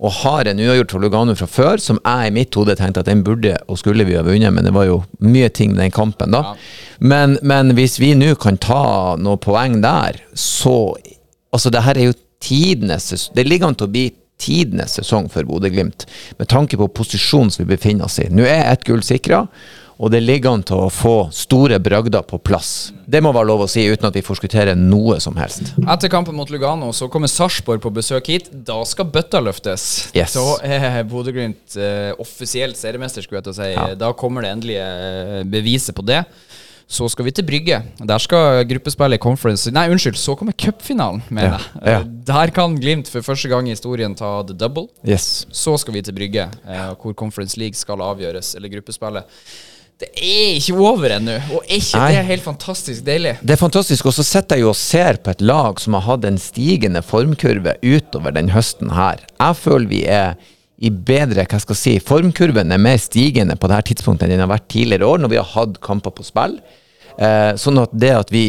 og 0.00 0.14
har 0.22 0.48
en 0.48 0.60
uavgjort 0.62 0.94
for 0.94 1.04
Lugano 1.04 1.34
fra 1.36 1.48
før, 1.50 1.82
som 1.82 1.98
jeg 2.00 2.30
i 2.30 2.32
mitt 2.32 2.56
hode 2.56 2.72
tenkte 2.78 3.02
at 3.02 3.10
den 3.10 3.24
burde 3.26 3.58
og 3.68 3.76
skulle 3.80 4.06
vi 4.08 4.16
ha 4.16 4.24
vunnet, 4.24 4.54
men 4.56 4.64
det 4.64 4.72
var 4.72 4.88
jo 4.88 5.02
mye 5.20 5.50
ting 5.52 5.74
med 5.74 5.84
den 5.84 5.92
kampen, 5.92 6.32
da. 6.32 6.54
Men, 7.04 7.36
men 7.44 7.74
hvis 7.76 7.98
vi 8.00 8.14
nå 8.16 8.32
kan 8.40 8.56
ta 8.60 9.16
noen 9.20 9.42
poeng 9.42 9.80
der, 9.84 10.22
så 10.32 10.96
Altså, 11.50 11.66
det 11.74 11.80
her 11.82 11.98
er 11.98 12.04
jo 12.06 12.18
tidenes 12.38 13.30
Det 13.34 13.42
ligger 13.42 13.66
an 13.66 13.74
til 13.74 13.88
å 13.88 13.90
bli 13.90 14.04
tidenes 14.40 14.96
sesong 14.98 15.28
for 15.32 15.46
Bodø-Glimt, 15.48 16.06
med 16.40 16.50
tanke 16.50 16.80
på 16.80 16.88
posisjonen 17.00 17.52
som 17.52 17.64
vi 17.64 17.74
befinner 17.74 18.08
oss 18.08 18.20
i. 18.22 18.30
Nå 18.32 18.46
er 18.48 18.66
ett 18.70 18.86
gull 18.88 19.04
sikra, 19.06 19.44
og 20.00 20.08
det 20.14 20.22
ligger 20.24 20.54
an 20.54 20.62
til 20.64 20.86
å 20.86 20.92
få 20.92 21.14
store 21.36 21.76
bragder 21.82 22.24
på 22.24 22.38
plass. 22.40 22.90
Det 23.04 23.20
må 23.20 23.34
være 23.36 23.50
lov 23.50 23.66
å 23.66 23.68
si, 23.68 23.82
uten 23.84 24.08
at 24.08 24.16
vi 24.16 24.22
forskutterer 24.24 24.78
noe 24.78 25.18
som 25.20 25.36
helst. 25.36 25.74
Etter 25.82 26.08
kampen 26.12 26.38
mot 26.38 26.48
Lugano 26.48 26.88
så 26.96 27.10
kommer 27.12 27.28
Sarpsborg 27.28 27.82
på 27.84 27.92
besøk 27.92 28.30
hit. 28.32 28.48
Da 28.48 28.78
skal 28.88 29.10
bøtta 29.12 29.42
løftes. 29.44 29.84
Yes. 30.16 30.32
Så 30.38 30.56
er 30.64 31.02
Bodø-Glimt 31.10 31.76
eh, 31.76 32.14
offisielt 32.16 32.80
seriemester, 32.80 33.26
skulle 33.26 33.42
jeg 33.42 33.50
til 33.50 33.52
å 33.52 33.58
si. 33.60 33.98
Da 34.00 34.14
kommer 34.16 34.46
det 34.46 34.54
endelige 34.54 34.86
eh, 34.88 35.42
beviset 35.52 35.96
på 35.98 36.06
det. 36.08 36.22
Så 36.90 37.06
skal 37.12 37.28
vi 37.28 37.30
til 37.30 37.46
Brygge. 37.46 37.76
Der 38.02 38.18
skal 38.22 38.64
gruppespillet 38.66 39.20
i 39.20 39.22
conference 39.22 39.70
Nei, 39.70 39.86
unnskyld, 39.92 40.18
så 40.18 40.34
kommer 40.34 40.56
cupfinalen, 40.58 41.22
mener 41.30 41.54
jeg. 41.54 41.68
Ja, 41.84 41.92
ja. 41.94 42.00
Der 42.32 42.50
kan 42.54 42.74
Glimt 42.82 43.10
for 43.12 43.22
første 43.22 43.50
gang 43.52 43.68
i 43.68 43.76
historien 43.76 44.16
ta 44.18 44.40
the 44.42 44.56
double. 44.58 44.88
Yes. 45.06 45.46
Så 45.54 45.76
skal 45.78 45.94
vi 45.94 46.02
til 46.02 46.16
Brygge, 46.16 46.48
eh, 46.66 46.88
hvor 46.98 47.14
Conference 47.14 47.58
League 47.60 47.78
skal 47.78 48.02
avgjøres, 48.02 48.56
eller 48.58 48.72
gruppespillet. 48.74 49.38
Det 50.00 50.08
er 50.16 50.56
ikke 50.56 50.78
over 50.80 51.12
ennå, 51.18 51.36
og 51.52 51.62
er 51.62 51.76
ikke 51.76 52.00
Nei. 52.00 52.12
det 52.16 52.26
helt 52.30 52.44
fantastisk 52.46 53.04
deilig? 53.06 53.34
Det 53.44 53.54
er 53.54 53.60
fantastisk. 53.60 54.08
Og 54.08 54.16
så 54.16 54.24
sitter 54.24 54.56
jeg 54.56 54.64
jo 54.64 54.72
og 54.72 54.78
ser 54.80 55.20
på 55.20 55.34
et 55.34 55.44
lag 55.44 55.78
som 55.82 55.94
har 55.98 56.06
hatt 56.08 56.24
en 56.26 56.40
stigende 56.40 57.04
formkurve 57.04 57.76
utover 57.84 58.34
den 58.34 58.50
høsten 58.54 58.94
her. 58.96 59.20
Jeg 59.36 59.60
føler 59.60 59.92
vi 59.92 60.02
er 60.08 60.40
i 60.80 60.88
bedre 60.88 61.44
hva 61.44 61.60
skal 61.60 61.76
jeg 61.76 61.82
si, 61.82 61.94
Formkurven 62.00 62.72
er 62.72 62.80
mer 62.80 62.96
stigende 62.98 63.58
på 63.60 63.68
dette 63.68 63.92
tidspunktet 63.92 64.26
enn 64.26 64.38
den 64.38 64.46
har 64.46 64.54
vært 64.54 64.70
tidligere 64.72 65.06
år, 65.06 65.20
når 65.20 65.34
vi 65.34 65.38
har 65.42 65.50
hatt 65.52 65.76
kamper 65.84 66.14
på 66.16 66.24
spill. 66.24 66.56
Eh, 67.20 67.52
sånn 67.60 67.80
at 67.82 67.92
det 67.92 68.12
at 68.16 68.32
vi 68.32 68.44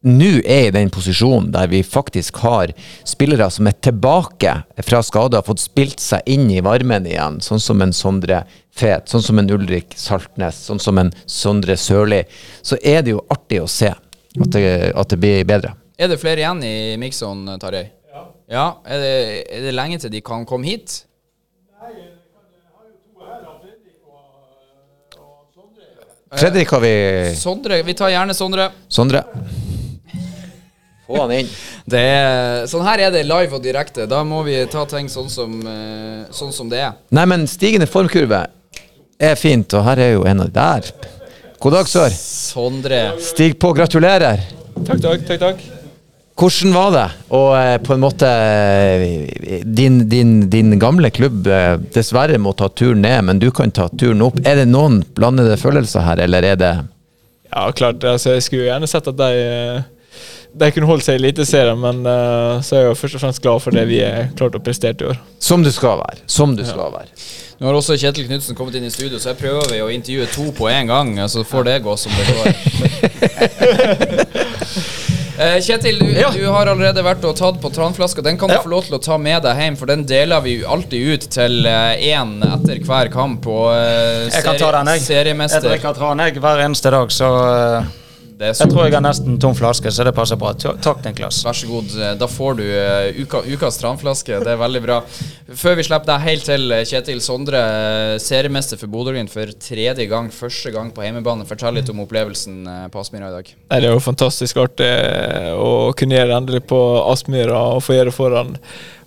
nå 0.00 0.40
er 0.48 0.68
i 0.68 0.72
den 0.72 0.88
posisjonen 0.92 1.50
der 1.52 1.68
vi 1.68 1.82
faktisk 1.84 2.40
har 2.40 2.72
spillere 3.04 3.50
som 3.52 3.68
er 3.68 3.76
tilbake 3.84 4.54
fra 4.86 5.02
skade, 5.04 5.36
har 5.36 5.44
fått 5.44 5.60
spilt 5.60 6.00
seg 6.00 6.24
inn 6.24 6.46
i 6.52 6.62
varmen 6.64 7.08
igjen, 7.08 7.40
sånn 7.44 7.60
som 7.60 7.84
en 7.84 7.92
Sondre 7.96 8.44
Fet, 8.72 9.10
sånn 9.10 9.24
som 9.24 9.40
en 9.40 9.50
Ulrik 9.52 9.92
Saltnes, 9.98 10.56
sånn 10.70 10.80
som 10.80 11.00
en 11.02 11.12
Sondre 11.28 11.76
Sørli, 11.76 12.22
så 12.62 12.78
er 12.80 13.02
det 13.04 13.12
jo 13.16 13.24
artig 13.28 13.60
å 13.60 13.68
se 13.68 13.90
at 13.90 14.52
det, 14.54 14.64
at 14.94 15.12
det 15.12 15.18
blir 15.20 15.44
bedre. 15.44 15.74
Er 16.00 16.08
det 16.08 16.20
flere 16.22 16.40
igjen 16.40 16.62
i 16.64 16.76
Mikson, 17.00 17.44
Tarjei? 17.60 17.90
Ja. 18.50 18.80
Er, 18.88 19.02
det, 19.04 19.16
er 19.52 19.66
det 19.66 19.74
lenge 19.76 20.00
til 20.02 20.12
de 20.14 20.22
kan 20.24 20.46
komme 20.48 20.70
hit? 20.70 21.02
Fredrik 26.38 26.68
har 26.70 26.80
vi 26.80 27.34
Sondre, 27.36 27.82
vi 27.82 27.94
tar 27.94 28.12
gjerne 28.12 28.34
Sondre. 28.34 28.70
Sondre. 28.88 29.24
Få 31.06 31.24
han 31.24 31.32
inn. 31.34 31.48
Det 31.90 31.98
er, 31.98 32.68
sånn 32.70 32.84
her 32.86 33.02
er 33.08 33.10
det 33.10 33.24
live 33.26 33.58
og 33.58 33.64
direkte. 33.64 34.06
Da 34.06 34.20
må 34.22 34.44
vi 34.46 34.54
ta 34.70 34.84
ting 34.86 35.08
sånn 35.10 35.26
som, 35.32 35.56
eh, 35.66 36.28
sånn 36.30 36.52
som 36.54 36.70
det 36.70 36.84
er. 36.84 36.92
Nei, 37.10 37.24
men 37.26 37.48
stigende 37.50 37.88
formkurve 37.90 38.44
er 39.18 39.34
fint, 39.34 39.74
og 39.74 39.82
her 39.88 39.98
er 39.98 40.12
jo 40.12 40.22
en 40.22 40.44
av 40.44 40.52
de 40.52 40.54
der. 40.54 40.92
God 41.58 41.74
dag, 41.80 41.90
sør. 41.90 42.14
Sondre. 42.14 43.02
Stig 43.20 43.58
på, 43.58 43.74
gratulerer. 43.74 44.38
Takk, 44.86 45.02
takk, 45.02 45.26
takk, 45.26 45.40
takk. 45.42 45.79
Hvordan 46.40 46.72
var 46.72 46.92
det 46.94 47.06
å 47.36 47.40
eh, 47.52 47.74
på 47.84 47.92
en 47.92 48.00
måte 48.00 48.28
eh, 48.28 49.60
din, 49.60 49.98
din, 50.08 50.48
din 50.48 50.78
gamle 50.80 51.10
klubb 51.12 51.44
eh, 51.44 51.74
dessverre 51.92 52.38
må 52.40 52.54
ta 52.56 52.70
turen 52.72 53.02
ned, 53.04 53.26
men 53.28 53.42
du 53.42 53.50
kan 53.52 53.68
ta 53.76 53.90
turen 53.92 54.24
opp. 54.24 54.38
Er 54.48 54.62
det 54.62 54.70
noen 54.70 55.02
blandede 55.16 55.58
følelser 55.60 56.06
her, 56.06 56.22
eller 56.24 56.46
er 56.48 56.56
det 56.60 56.72
Ja, 57.50 57.66
klart. 57.76 58.04
Altså, 58.08 58.38
jeg 58.38 58.46
skulle 58.46 58.70
gjerne 58.70 58.88
sett 58.88 59.10
at 59.12 59.18
de, 59.20 59.30
de 60.64 60.70
kunne 60.72 60.88
holdt 60.88 61.04
seg 61.04 61.18
i 61.18 61.20
Eliteserien, 61.20 61.76
men 61.82 62.00
uh, 62.08 62.62
så 62.64 62.78
er 62.78 62.86
jeg 62.86 62.88
jo 62.88 62.98
først 63.02 63.18
og 63.18 63.24
fremst 63.26 63.44
glad 63.44 63.60
for 63.66 63.76
det 63.76 63.84
vi 63.90 64.00
har 64.00 64.32
klart 64.38 64.56
å 64.56 64.62
prestere 64.64 64.96
i 64.96 65.10
år. 65.12 65.20
som 65.44 65.60
du 65.66 65.68
skal 65.74 66.00
være? 66.00 66.24
Som 66.24 66.56
du 66.56 66.64
skal 66.64 66.88
være. 66.94 67.12
Nå 67.60 67.68
har 67.68 67.76
også 67.76 67.98
Kjetil 68.00 68.30
Knutsen 68.30 68.56
kommet 68.56 68.78
inn 68.78 68.88
i 68.88 68.94
studio, 68.94 69.20
så 69.20 69.34
jeg 69.34 69.42
prøver 69.42 69.82
å 69.84 69.90
intervjue 69.92 70.30
to 70.32 70.48
på 70.56 70.70
en 70.72 70.88
gang. 70.88 71.12
Så 71.28 71.44
får 71.44 71.68
det 71.68 71.82
gå 71.84 71.96
som 72.00 72.16
det 72.16 72.24
går. 72.32 72.48
Eh, 75.40 75.56
Kjetil, 75.64 75.96
du, 75.98 76.10
du 76.36 76.42
har 76.52 76.68
allerede 76.68 77.00
vært 77.04 77.22
og 77.24 77.32
tatt 77.38 77.60
på 77.62 77.70
tranflaska. 77.72 78.20
Den 78.22 78.36
kan 78.36 78.50
du 78.50 78.54
Ja. 78.58 78.60
få 78.60 78.68
lov 78.68 78.84
til 78.84 78.98
å 78.98 79.00
ta 79.02 79.16
med 79.16 79.42
deg 79.46 79.56
hjem, 79.56 79.76
for 79.80 79.86
den 79.88 80.02
deler 80.04 80.42
vi 80.44 80.58
alltid 80.64 81.14
ut 81.14 81.24
til 81.32 81.64
én 81.64 82.34
etter 82.44 82.82
hver 82.84 83.08
kamp. 83.14 83.46
Og 83.48 83.70
eh, 83.72 84.28
Jeg 84.28 84.44
kan 84.44 84.58
ta 84.60 84.70
den, 84.76 84.86
jeg. 84.92 85.00
Seriemester. 85.06 85.64
drikker 85.64 85.96
tran 85.96 86.18
hver 86.20 86.60
eneste 86.66 86.90
dag, 86.92 87.08
så 87.14 87.30
eh, 87.80 87.88
jeg 88.40 88.70
tror 88.70 88.86
jeg 88.86 88.94
har 88.94 89.04
nesten 89.04 89.36
tom 89.42 89.52
flaske, 89.56 89.90
så 89.92 90.04
det 90.06 90.14
passer 90.16 90.38
bra. 90.40 90.54
Takk, 90.56 91.02
Niklas. 91.04 91.42
vær 91.44 91.56
så 91.56 91.68
god. 91.68 91.92
Da 92.20 92.28
får 92.30 92.56
du 92.56 92.64
eh, 92.64 93.20
uka, 93.20 93.42
ukas 93.44 93.76
tranflaske. 93.80 94.38
Det 94.40 94.54
er 94.54 94.60
veldig 94.60 94.80
bra. 94.84 95.00
Før 95.60 95.76
vi 95.76 95.84
slipper 95.84 96.08
deg 96.12 96.24
helt 96.24 96.46
til, 96.48 96.64
eh, 96.72 96.84
Kjetil 96.88 97.20
Sondre, 97.24 97.60
eh, 97.60 98.14
seriemester 98.22 98.80
for 98.80 98.92
Bodø-Glimt 98.92 99.32
for 99.32 99.52
tredje 99.60 100.06
gang. 100.08 100.30
Første 100.32 100.72
gang 100.72 100.88
på 100.94 101.04
hjemmebane. 101.04 101.44
Fortell 101.48 101.76
litt 101.76 101.92
om 101.92 102.00
opplevelsen 102.06 102.62
på 102.90 103.02
Aspmyra 103.02 103.28
i 103.28 103.36
dag. 103.36 103.52
Det 103.68 103.82
er 103.82 103.90
jo 103.90 104.00
fantastisk 104.00 104.62
artig 104.64 104.88
eh, 104.88 105.52
å 105.52 105.92
kunne 105.92 106.16
gjøre 106.16 106.32
det 106.32 106.38
endelig 106.40 106.64
på 106.70 106.80
Aspmyra 107.12 107.60
og 107.76 107.84
få 107.84 107.98
gjøre 107.98 108.08
det 108.08 108.16
foran 108.16 108.54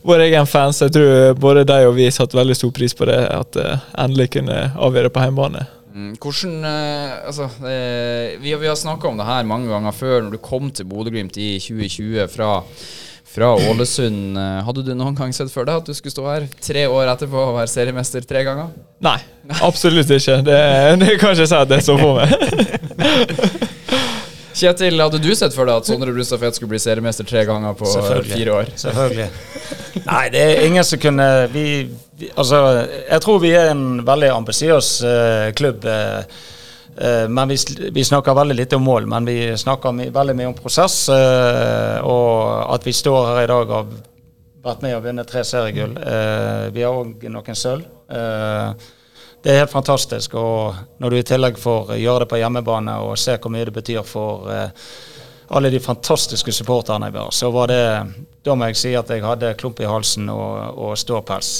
vår 0.03 0.27
egen 0.27 0.45
fans. 0.45 0.83
Jeg 0.83 0.93
tror 0.93 1.39
både 1.39 1.65
de 1.65 1.85
og 1.87 1.95
vi 1.97 2.11
satte 2.11 2.37
veldig 2.37 2.59
stor 2.59 2.73
pris 2.75 2.93
på 2.93 3.07
det, 3.09 3.21
at 3.33 3.57
endelig 3.97 4.33
kunne 4.37 4.67
avgjøre 4.77 5.13
på 5.15 5.25
hjemmebane. 5.25 5.65
Mm, 5.93 6.15
Hvordan 6.17 6.63
eh, 6.65 7.27
Altså, 7.27 7.45
eh, 7.69 8.39
vi, 8.41 8.51
har- 8.51 8.59
vi 8.63 8.67
har 8.67 8.75
snakka 8.79 9.07
om 9.11 9.17
det 9.19 9.25
her 9.27 9.43
mange 9.45 9.69
ganger 9.69 9.91
før. 9.93 10.21
Når 10.25 10.31
du 10.31 10.37
kom 10.41 10.71
til 10.73 10.85
Bodø-Glimt 10.89 11.37
i 11.37 11.59
2020 11.61 12.27
fra, 12.33 12.63
fra 13.33 13.51
Ålesund, 13.69 14.37
eh, 14.37 14.63
hadde 14.65 14.83
du 14.87 14.93
noen 14.97 15.15
gang 15.17 15.33
sett 15.33 15.51
for 15.53 15.65
deg 15.69 15.75
at 15.83 15.85
du 15.85 15.93
skulle 15.93 16.15
stå 16.15 16.25
her 16.31 16.47
tre 16.61 16.87
år 16.89 17.11
etterpå 17.13 17.37
og 17.49 17.59
være 17.59 17.69
seriemester 17.69 18.25
tre 18.25 18.41
ganger? 18.47 18.73
Nei, 19.05 19.19
absolutt 19.61 20.09
ikke. 20.17 20.39
Det, 20.49 20.59
det 21.03 21.19
kan 21.21 21.35
ikke 21.37 21.47
si 21.51 21.55
at 21.61 21.75
jeg 21.77 21.85
så 21.85 21.97
for 22.01 22.17
meg. 22.21 22.33
Kjetil, 24.53 24.99
hadde 25.01 25.17
du 25.17 25.31
sett 25.35 25.53
for 25.57 25.65
deg 25.65 25.79
at 25.81 25.87
Sondre 25.89 26.11
Brustad 26.13 26.37
Fet 26.41 26.55
skulle 26.59 26.69
bli 26.75 26.79
seriemester 26.81 27.25
tre 27.25 27.41
ganger 27.49 27.73
på 27.77 27.89
eh, 27.89 28.19
fire 28.29 28.53
år? 28.59 28.69
Selvfølgelig. 28.77 29.29
Nei, 30.05 30.25
det 30.33 30.43
er 30.45 30.67
ingen 30.67 30.85
som 30.85 31.01
kunne 31.01 31.25
vi, 31.53 31.63
Altså, 32.35 32.59
jeg 33.09 33.21
tror 33.23 33.39
vi 33.43 33.53
er 33.57 33.71
en 33.71 34.01
veldig 34.05 34.29
ambisiøs 34.33 34.89
uh, 35.05 35.49
klubb. 35.57 35.85
Uh, 35.85 36.23
uh, 36.97 37.27
men 37.29 37.51
vi, 37.51 37.57
vi 37.95 38.05
snakker 38.07 38.37
veldig 38.37 38.57
lite 38.57 38.79
om 38.79 38.87
mål, 38.87 39.07
men 39.11 39.27
vi 39.29 39.37
snakker 39.57 39.95
my, 39.95 40.09
veldig 40.13 40.35
mye 40.39 40.49
om 40.51 40.57
prosess. 40.57 40.97
og 41.09 42.73
at 42.73 42.85
vi 42.85 42.93
står 42.93 43.29
her 43.33 43.43
i 43.43 43.51
dag 43.51 43.69
og 43.69 43.77
har 43.77 43.93
vært 44.63 44.83
med 44.83 44.97
og 44.97 45.05
vunnet 45.07 45.27
tre 45.27 45.43
seriegull. 45.43 45.95
Vi 46.73 46.83
har 46.83 46.99
òg 46.99 47.25
noen 47.27 47.57
sølv. 47.57 47.87
Det 49.43 49.51
er 49.51 49.59
helt 49.59 49.73
fantastisk. 49.73 50.37
Og 50.39 50.99
når 51.03 51.09
du 51.09 51.17
i 51.17 51.25
tillegg 51.27 51.57
får 51.59 51.97
gjøre 51.99 52.23
det 52.23 52.29
på 52.31 52.39
hjemmebane 52.39 52.95
og 53.03 53.17
se 53.19 53.35
hvor 53.35 53.51
mye 53.51 53.67
det 53.67 53.75
betyr 53.75 54.05
for 54.07 54.47
alle 55.47 55.69
de 55.69 55.79
fantastiske 55.79 56.53
supporterne 56.55 57.09
jeg 57.09 57.17
var, 57.17 57.31
så 57.35 57.49
var 57.53 57.71
det 57.71 57.83
Da 58.43 58.55
må 58.59 58.67
jeg 58.67 58.75
si 58.75 58.89
at 58.99 59.07
jeg 59.07 59.23
hadde 59.23 59.53
klump 59.55 59.79
i 59.79 59.87
halsen 59.87 60.27
og, 60.31 60.75
og 60.75 60.97
ståpels. 60.99 61.51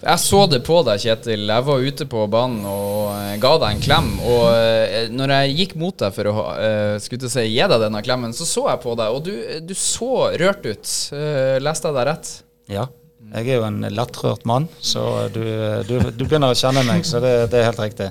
Jeg 0.00 0.20
så 0.22 0.46
det 0.48 0.62
på 0.64 0.78
deg, 0.86 1.02
Kjetil. 1.02 1.44
Jeg 1.44 1.66
var 1.66 1.84
ute 1.84 2.06
på 2.08 2.22
banen 2.32 2.64
og 2.64 3.10
eh, 3.12 3.34
ga 3.42 3.50
deg 3.60 3.74
en 3.74 3.82
klem. 3.84 4.08
Og 4.24 4.46
eh, 4.56 5.10
når 5.12 5.34
jeg 5.34 5.58
gikk 5.58 5.76
mot 5.82 5.98
deg 6.00 6.16
for 6.16 6.30
å 6.30 6.34
uh, 6.56 6.96
skulle 7.04 7.28
si, 7.28 7.44
gi 7.52 7.60
deg 7.60 7.84
denne 7.84 8.00
klemmen, 8.02 8.32
så 8.32 8.48
så 8.48 8.64
jeg 8.70 8.80
på 8.80 8.96
deg, 8.96 9.12
og 9.12 9.28
du, 9.28 9.60
du 9.60 9.76
så 9.76 10.32
rørt 10.40 10.64
ut. 10.64 10.96
Eh, 11.12 11.60
leste 11.60 11.92
jeg 11.92 11.98
deg 12.00 12.08
rett? 12.08 12.32
Ja. 12.72 12.88
Jeg 13.32 13.48
er 13.48 13.60
jo 13.60 13.68
en 13.68 13.80
lettrørt 13.92 14.48
mann, 14.48 14.66
så 14.80 15.28
du, 15.32 15.44
du, 15.88 15.94
du 16.16 16.24
begynner 16.24 16.52
å 16.52 16.58
kjenne 16.58 16.82
meg, 16.88 17.04
så 17.08 17.20
det, 17.22 17.36
det 17.52 17.60
er 17.60 17.70
helt 17.70 17.80
riktig. 17.80 18.10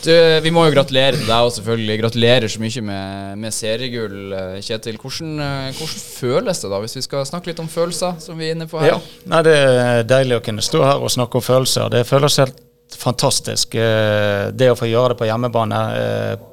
Du, 0.00 0.12
vi 0.40 0.50
må 0.54 0.62
jo 0.64 0.72
gratulere 0.72 1.18
til 1.18 1.26
deg 1.28 1.44
og 1.44 1.50
selvfølgelig. 1.52 1.96
Gratulerer 2.00 2.48
så 2.48 2.60
mye 2.62 2.82
med, 2.86 3.34
med 3.42 3.52
seriegull, 3.52 4.32
eh, 4.32 4.54
Kjetil. 4.64 4.96
Hvordan, 4.96 5.34
eh, 5.44 5.66
hvordan 5.76 6.00
føles 6.06 6.62
det, 6.62 6.70
da, 6.72 6.78
hvis 6.80 6.96
vi 6.96 7.02
skal 7.04 7.26
snakke 7.28 7.50
litt 7.50 7.60
om 7.60 7.68
følelser, 7.68 8.16
som 8.24 8.38
vi 8.40 8.48
er 8.48 8.56
inne 8.56 8.68
på 8.70 8.80
her? 8.80 8.94
Ja. 8.94 8.98
Nei, 9.28 9.42
det 9.44 9.54
er 9.60 10.08
deilig 10.08 10.38
å 10.38 10.44
kunne 10.46 10.64
stå 10.64 10.80
her 10.86 11.04
og 11.04 11.12
snakke 11.12 11.36
om 11.36 11.44
følelser. 11.44 11.92
Det 11.92 12.06
føles 12.08 12.38
helt 12.40 12.62
fantastisk. 12.96 13.76
eh, 13.76 14.48
Det 14.56 14.70
å 14.72 14.78
få 14.78 14.88
gjøre 14.88 15.12
det 15.12 15.18
på 15.20 15.28
hjemmebane. 15.28 15.82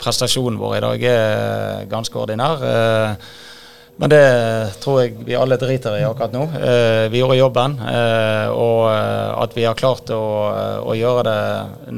Prestasjonen 0.04 0.60
vår 0.60 0.76
i 0.78 0.84
dag 0.84 1.08
er 1.14 1.88
ganske 1.92 2.20
ordinær. 2.20 2.68
Men 3.98 4.12
det 4.12 4.26
tror 4.84 5.00
jeg 5.06 5.16
vi 5.26 5.40
alle 5.40 5.56
driter 5.58 5.96
i 5.98 6.04
akkurat 6.06 6.36
nå. 6.36 6.44
Vi 7.10 7.18
gjorde 7.24 7.40
jobben, 7.40 7.80
og 8.54 8.84
at 8.92 9.56
vi 9.58 9.64
har 9.66 9.80
klart 9.80 10.12
å, 10.14 10.22
å 10.86 10.94
gjøre 10.94 11.24
det 11.26 11.98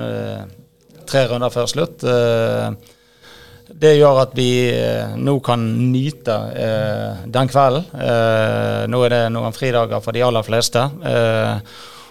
tre 1.09 1.25
runder 1.29 1.53
før 1.53 1.69
slutt. 1.69 2.03
eh, 2.03 2.95
det 3.69 3.95
gjør 3.99 4.23
at 4.23 4.31
vi 4.37 4.49
eh, 4.73 5.15
nå 5.17 5.35
kan 5.45 5.61
nyte 5.91 6.37
eh, 6.57 7.25
den 7.29 7.51
kvelden. 7.51 7.85
Nå 8.89 9.03
er 9.05 9.13
det 9.13 9.21
noen 9.33 9.53
fridager 9.53 10.01
for 10.01 10.15
de 10.15 10.25
aller 10.25 10.45
fleste. 10.45 10.87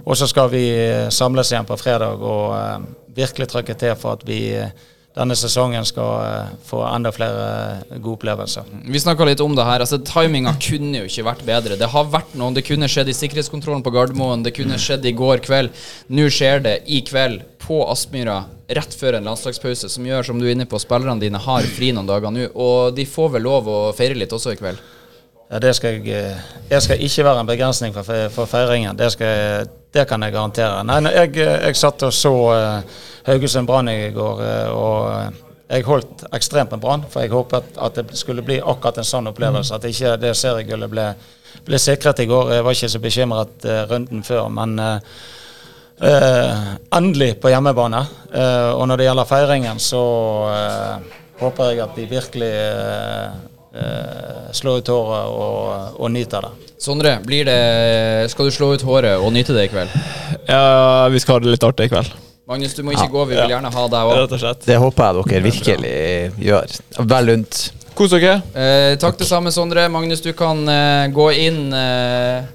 Og 0.06 0.14
så 0.16 0.28
skal 0.30 0.52
vi 0.52 0.62
samles 1.10 1.50
igjen 1.50 1.66
på 1.66 1.76
fredag 1.76 2.22
og 2.22 2.54
virkelig 3.16 3.48
trykke 3.50 3.74
til 3.74 3.96
for 3.98 4.14
at 4.14 4.22
vi 4.28 4.38
denne 5.18 5.34
sesongen 5.34 5.86
skal 5.86 6.52
få 6.68 6.84
enda 6.86 7.10
flere 7.10 7.46
gode 7.96 8.20
opplevelser. 8.20 8.68
Vi 8.86 9.00
snakka 9.02 9.26
litt 9.26 9.40
om 9.42 9.56
det 9.58 9.64
her. 9.66 9.82
altså 9.82 9.98
Timinga 9.98 10.52
kunne 10.62 11.00
jo 11.02 11.08
ikke 11.08 11.26
vært 11.26 11.42
bedre. 11.48 11.78
Det 11.80 11.88
har 11.90 12.12
vært 12.12 12.36
noen, 12.38 12.54
det 12.54 12.62
kunne 12.68 12.90
skjedd 12.90 13.10
i 13.10 13.16
sikkerhetskontrollen 13.18 13.82
på 13.82 13.92
Gardermoen, 13.96 14.44
det 14.46 14.54
kunne 14.54 14.78
skjedd 14.78 15.08
i 15.10 15.16
går 15.18 15.42
kveld. 15.42 15.74
Nå 16.14 16.28
skjer 16.30 16.62
det 16.62 16.76
i 16.86 17.02
kveld 17.08 17.42
på 17.64 17.82
Aspmyra 17.90 18.44
rett 18.68 18.94
før 18.94 19.16
en 19.16 19.28
landslagspause, 19.30 19.88
som 19.88 20.06
gjør, 20.06 20.26
som 20.28 20.38
du 20.40 20.46
er 20.46 20.52
inne 20.52 20.68
på, 20.68 20.80
spillerne 20.82 21.20
dine 21.22 21.40
har 21.40 21.66
fri 21.72 21.90
noen 21.96 22.08
dager 22.08 22.32
nå. 22.34 22.50
Og 22.52 22.94
de 22.96 23.06
får 23.08 23.34
vel 23.38 23.46
lov 23.48 23.68
å 23.72 23.78
feire 23.96 24.18
litt 24.18 24.34
også 24.34 24.52
i 24.52 24.60
kveld? 24.60 24.82
Ja, 25.48 25.60
det, 25.64 25.72
skal 25.78 25.96
jeg, 25.96 26.12
eh, 26.12 26.48
det 26.68 26.82
skal 26.84 27.00
ikke 27.00 27.24
være 27.24 27.40
en 27.40 27.48
begrensning 27.48 27.94
for, 27.96 28.26
for 28.34 28.50
feiringen. 28.50 28.96
Det, 28.98 29.08
skal, 29.14 29.70
det 29.96 30.04
kan 30.10 30.24
jeg 30.24 30.34
garantere. 30.34 30.82
Nei, 30.84 31.00
jeg, 31.14 31.32
jeg 31.40 31.78
satt 31.80 32.04
og 32.04 32.12
så 32.12 32.32
eh, 32.52 32.98
Haugesund 33.30 33.68
Brann 33.68 33.88
i 33.88 34.10
går, 34.12 34.42
eh, 34.44 34.68
og 34.76 35.40
jeg 35.68 35.88
holdt 35.88 36.26
ekstremt 36.36 36.74
med 36.76 36.84
Brann, 36.84 37.08
for 37.08 37.24
jeg 37.24 37.32
håpet 37.32 37.80
at 37.80 37.96
det 37.96 38.20
skulle 38.20 38.44
bli 38.44 38.60
akkurat 38.60 39.00
en 39.00 39.08
sånn 39.08 39.32
opplevelse. 39.32 39.80
At 39.80 39.88
ikke 39.88 40.18
det 40.20 40.34
seriegullet 40.36 40.92
ble, 40.92 41.08
ble 41.64 41.80
sikret 41.80 42.20
i 42.20 42.28
går. 42.28 42.52
Jeg 42.58 42.68
var 42.68 42.76
ikke 42.76 42.92
så 42.92 43.02
bekymret 43.08 43.68
eh, 43.68 43.82
runden 43.88 44.24
før, 44.28 44.52
men 44.52 44.76
eh, 46.00 46.68
endelig 46.98 47.34
på 47.42 47.50
hjemmebane. 47.52 48.02
Eh, 48.32 48.70
og 48.74 48.86
når 48.90 49.00
det 49.00 49.08
gjelder 49.08 49.28
feiringen, 49.28 49.80
så 49.82 50.02
eh, 50.52 51.18
håper 51.42 51.72
jeg 51.72 51.82
at 51.84 51.98
de 51.98 52.06
virkelig 52.10 52.52
eh, 52.52 53.26
eh, 53.82 54.46
slår 54.58 54.82
ut 54.82 54.92
håret 54.94 55.34
og, 55.34 55.98
og 55.98 56.12
nyter 56.14 56.48
det. 56.48 56.54
Sondre, 56.78 57.16
blir 57.26 57.48
det, 57.48 57.58
skal 58.30 58.46
du 58.46 58.54
slå 58.54 58.72
ut 58.76 58.86
håret 58.86 59.18
og 59.18 59.32
nyte 59.34 59.56
det 59.56 59.66
i 59.66 59.72
kveld? 59.72 59.94
Ja, 60.46 61.08
vi 61.10 61.20
skal 61.22 61.38
ha 61.38 61.44
det 61.44 61.56
litt 61.56 61.66
artig 61.66 61.88
i 61.88 61.94
kveld. 61.94 62.12
Magnus, 62.48 62.72
du 62.72 62.80
må 62.86 62.94
ikke 62.94 63.10
gå. 63.12 63.24
Vi 63.28 63.36
vil 63.36 63.50
gjerne 63.52 63.68
ha 63.74 63.82
deg 63.92 64.12
òg. 64.14 64.36
Det 64.64 64.76
håper 64.80 65.04
jeg 65.04 65.26
dere 65.28 65.42
virkelig 65.44 65.96
gjør. 66.46 66.78
Vel 67.10 67.28
lunt. 67.28 67.58
Kos 67.98 68.14
dere. 68.14 68.38
Eh, 68.54 68.94
takk 69.02 69.18
det 69.20 69.26
samme, 69.28 69.50
Sondre. 69.52 69.84
Magnus, 69.92 70.22
du 70.24 70.30
kan 70.38 70.62
eh, 70.70 71.10
gå 71.12 71.26
inn. 71.34 71.58
Eh, 71.74 72.46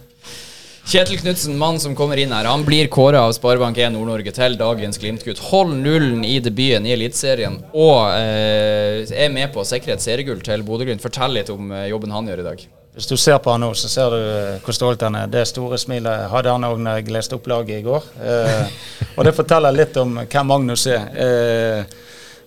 Kjetil 0.83 1.15
Knutsen, 1.21 1.55
mann 1.57 1.77
som 1.79 1.93
kommer 1.95 2.19
inn 2.19 2.33
her, 2.35 2.43
han 2.43 2.65
blir 2.67 2.89
kåra 2.91 3.21
av 3.23 3.31
Sparebank1 3.37 3.93
Nord-Norge 3.95 4.33
til 4.35 4.57
dagens 4.59 4.99
Glimt-gutt. 4.99 5.39
Hold 5.47 5.77
nullen 5.79 6.25
i 6.27 6.35
debuten 6.43 6.83
i 6.83 6.91
Eliteserien 6.91 7.55
og 7.71 8.11
eh, 8.11 9.07
er 9.07 9.31
med 9.31 9.53
på 9.55 9.63
å 9.63 9.67
sikre 9.67 9.95
et 9.95 10.03
seriegull 10.03 10.43
til 10.43 10.65
Bodø-Glimt. 10.67 11.01
Fortell 11.01 11.37
litt 11.39 11.49
om 11.53 11.71
eh, 11.71 11.87
jobben 11.87 12.11
han 12.11 12.27
gjør 12.27 12.43
i 12.43 12.47
dag. 12.49 12.65
Hvis 12.93 13.07
du 13.09 13.15
ser 13.17 13.39
på 13.41 13.55
han 13.55 13.63
nå, 13.63 13.71
så 13.79 13.89
ser 13.89 14.11
du 14.11 14.19
eh, 14.19 14.59
hvor 14.65 14.75
stolt 14.75 15.07
han 15.07 15.15
er. 15.17 15.31
Det 15.31 15.47
store 15.49 15.79
smilet 15.81 16.27
hadde 16.29 16.51
han 16.51 16.67
òg 16.67 16.83
når 16.83 16.99
jeg 16.99 17.15
leste 17.15 17.39
opp 17.39 17.47
laget 17.49 17.79
i 17.79 17.87
går. 17.87 18.11
Eh, 18.19 18.79
og 19.15 19.23
det 19.23 19.37
forteller 19.39 19.79
litt 19.79 19.95
om 20.03 20.19
hvem 20.19 20.51
Magnus 20.51 20.83
er. 20.91 21.07
Eh, 21.15 22.01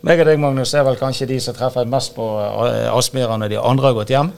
meg 0.07 0.21
og 0.21 0.29
deg, 0.29 0.39
Magnus, 0.45 0.77
er 0.77 0.85
vel 0.87 1.01
kanskje 1.01 1.33
de 1.33 1.41
som 1.41 1.57
treffer 1.57 1.89
mest 1.89 2.13
på 2.15 2.29
eh, 2.69 2.93
Aspmyra 2.93 3.41
når 3.41 3.57
de 3.57 3.65
andre 3.65 3.89
har 3.89 3.97
gått 3.97 4.13
hjem. 4.13 4.37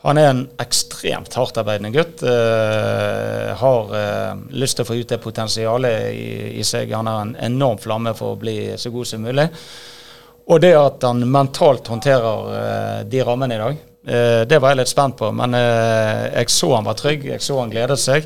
Han 0.00 0.16
er 0.16 0.30
en 0.30 0.46
ekstremt 0.62 1.34
hardtarbeidende 1.36 1.90
gutt. 1.92 2.22
Uh, 2.24 3.52
har 3.60 3.90
uh, 3.92 4.38
lyst 4.56 4.78
til 4.78 4.86
å 4.86 4.88
få 4.88 4.96
ut 4.96 5.10
det 5.12 5.20
potensialet 5.20 6.14
i, 6.16 6.30
i 6.56 6.64
seg. 6.64 6.94
Han 6.96 7.10
har 7.10 7.20
en 7.26 7.34
enorm 7.50 7.80
flamme 7.80 8.14
for 8.16 8.32
å 8.32 8.40
bli 8.40 8.78
så 8.80 8.92
god 8.94 9.10
som 9.10 9.26
mulig. 9.28 9.44
Og 10.50 10.62
det 10.64 10.72
at 10.78 11.04
han 11.04 11.20
mentalt 11.28 11.92
håndterer 11.92 12.48
uh, 12.48 13.02
de 13.04 13.22
rammene 13.26 13.56
i 13.58 13.62
dag, 13.66 13.86
det 14.00 14.56
var 14.56 14.72
jeg 14.72 14.78
litt 14.78 14.88
spent 14.88 15.18
på. 15.18 15.28
Men 15.36 15.52
jeg 15.52 16.48
så 16.48 16.70
han 16.72 16.86
var 16.88 16.96
trygg, 16.96 17.26
jeg 17.28 17.42
så 17.44 17.58
han 17.58 17.70
gledet 17.70 17.98
seg. 18.00 18.24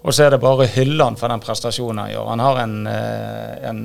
Og 0.00 0.16
så 0.16 0.24
er 0.24 0.32
det 0.32 0.38
bare 0.40 0.64
å 0.64 0.70
hylle 0.72 1.04
han 1.04 1.18
for 1.20 1.28
den 1.28 1.42
prestasjonen 1.44 2.00
han 2.00 2.14
gjør. 2.14 2.30
Han 2.30 2.42
har 2.42 2.60
en, 2.62 2.72
en, 2.88 3.82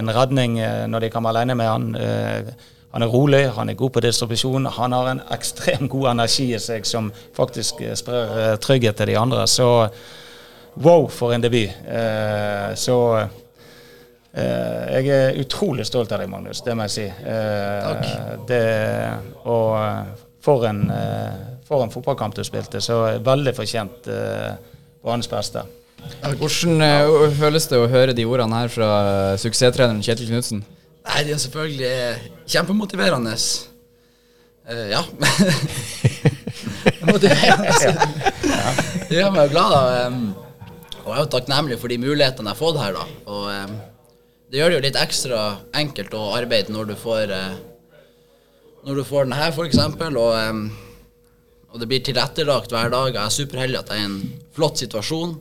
en 0.00 0.12
redning 0.16 0.56
når 0.88 1.04
de 1.04 1.10
kan 1.12 1.28
være 1.28 1.42
alene 1.42 1.58
med 1.60 1.68
han. 1.68 2.56
Han 2.90 3.02
er 3.02 3.10
rolig, 3.12 3.44
han 3.54 3.70
er 3.70 3.76
god 3.78 3.92
på 3.94 4.00
distribusjon. 4.02 4.66
Han 4.66 4.92
har 4.92 5.08
en 5.12 5.20
ekstremt 5.30 5.90
god 5.92 6.08
energi 6.10 6.48
i 6.56 6.58
seg 6.58 6.86
som 6.88 7.12
faktisk 7.36 7.84
eh, 7.86 7.94
sprer 7.98 8.32
eh, 8.34 8.56
trygghet 8.58 8.98
til 8.98 9.12
de 9.12 9.18
andre. 9.20 9.44
Så 9.46 9.68
wow, 10.74 11.06
for 11.06 11.34
en 11.34 11.44
debut. 11.44 11.70
Eh, 11.86 12.72
så 12.74 12.96
eh, 13.20 14.96
jeg 14.96 15.12
er 15.14 15.38
utrolig 15.38 15.86
stolt 15.86 16.10
av 16.10 16.24
deg, 16.24 16.32
Magnus. 16.32 16.64
Det 16.66 16.74
må 16.74 16.88
jeg 16.88 16.96
si. 16.96 17.06
Eh, 17.06 18.10
det, 18.50 18.64
og 19.44 19.76
eh, 19.78 20.10
for 20.42 20.66
en, 20.66 20.82
for 21.68 21.84
en 21.84 21.94
fotballkamp 21.94 22.34
du 22.34 22.42
spilte. 22.48 22.82
Så 22.82 22.98
veldig 23.22 23.54
fortjent 23.54 24.10
eh, 24.10 24.58
banens 25.04 25.30
beste. 25.30 25.62
Hvordan 26.40 26.80
føles 27.36 27.66
det 27.68 27.76
å 27.78 27.88
høre 27.92 28.14
de 28.16 28.24
ordene 28.24 28.62
her 28.64 28.70
fra 28.72 28.92
suksesstreneren 29.38 30.00
Kjetil 30.02 30.32
Knutsen? 30.32 30.62
Nei, 31.06 31.22
det 31.24 31.34
er 31.34 31.42
selvfølgelig 31.42 31.92
kjempemotiverende. 32.50 33.34
Uh, 34.70 34.86
ja. 34.92 35.00
motiverende. 37.08 37.72
Det 39.08 39.16
gjør 39.16 39.32
meg 39.34 39.48
jo 39.48 39.54
glad, 39.54 39.74
da. 39.74 39.80
em, 40.04 40.20
og 41.00 41.08
jeg 41.08 41.16
er 41.16 41.24
jo 41.24 41.32
takknemlig 41.32 41.80
for 41.80 41.90
de 41.90 41.98
mulighetene 42.02 42.52
jeg 42.52 42.54
har 42.54 42.60
fått 42.60 42.78
her, 42.82 42.98
da. 42.98 43.06
Og 43.32 43.48
em, 43.54 43.74
det 44.50 44.60
gjør 44.60 44.70
det 44.70 44.78
jo 44.78 44.84
litt 44.84 45.00
ekstra 45.00 45.40
enkelt 45.80 46.14
å 46.18 46.22
arbeide 46.36 46.74
når 46.74 46.92
du 46.92 46.96
får 46.98 47.34
eh, 47.34 47.58
Når 48.86 48.96
du 48.96 49.04
får 49.04 49.28
den 49.28 49.36
her, 49.36 49.52
eksempel, 49.64 50.16
og, 50.16 50.32
em, 50.40 50.62
og 51.70 51.82
det 51.82 51.88
blir 51.90 52.00
tilrettelagt 52.04 52.72
hver 52.72 52.92
dag. 52.92 53.10
Jeg 53.12 53.24
er 53.24 53.34
superheldig 53.34 53.80
at 53.82 53.92
jeg 53.92 54.00
er 54.00 54.06
i 54.06 54.08
en 54.08 54.38
flott 54.56 54.80
situasjon 54.80 55.34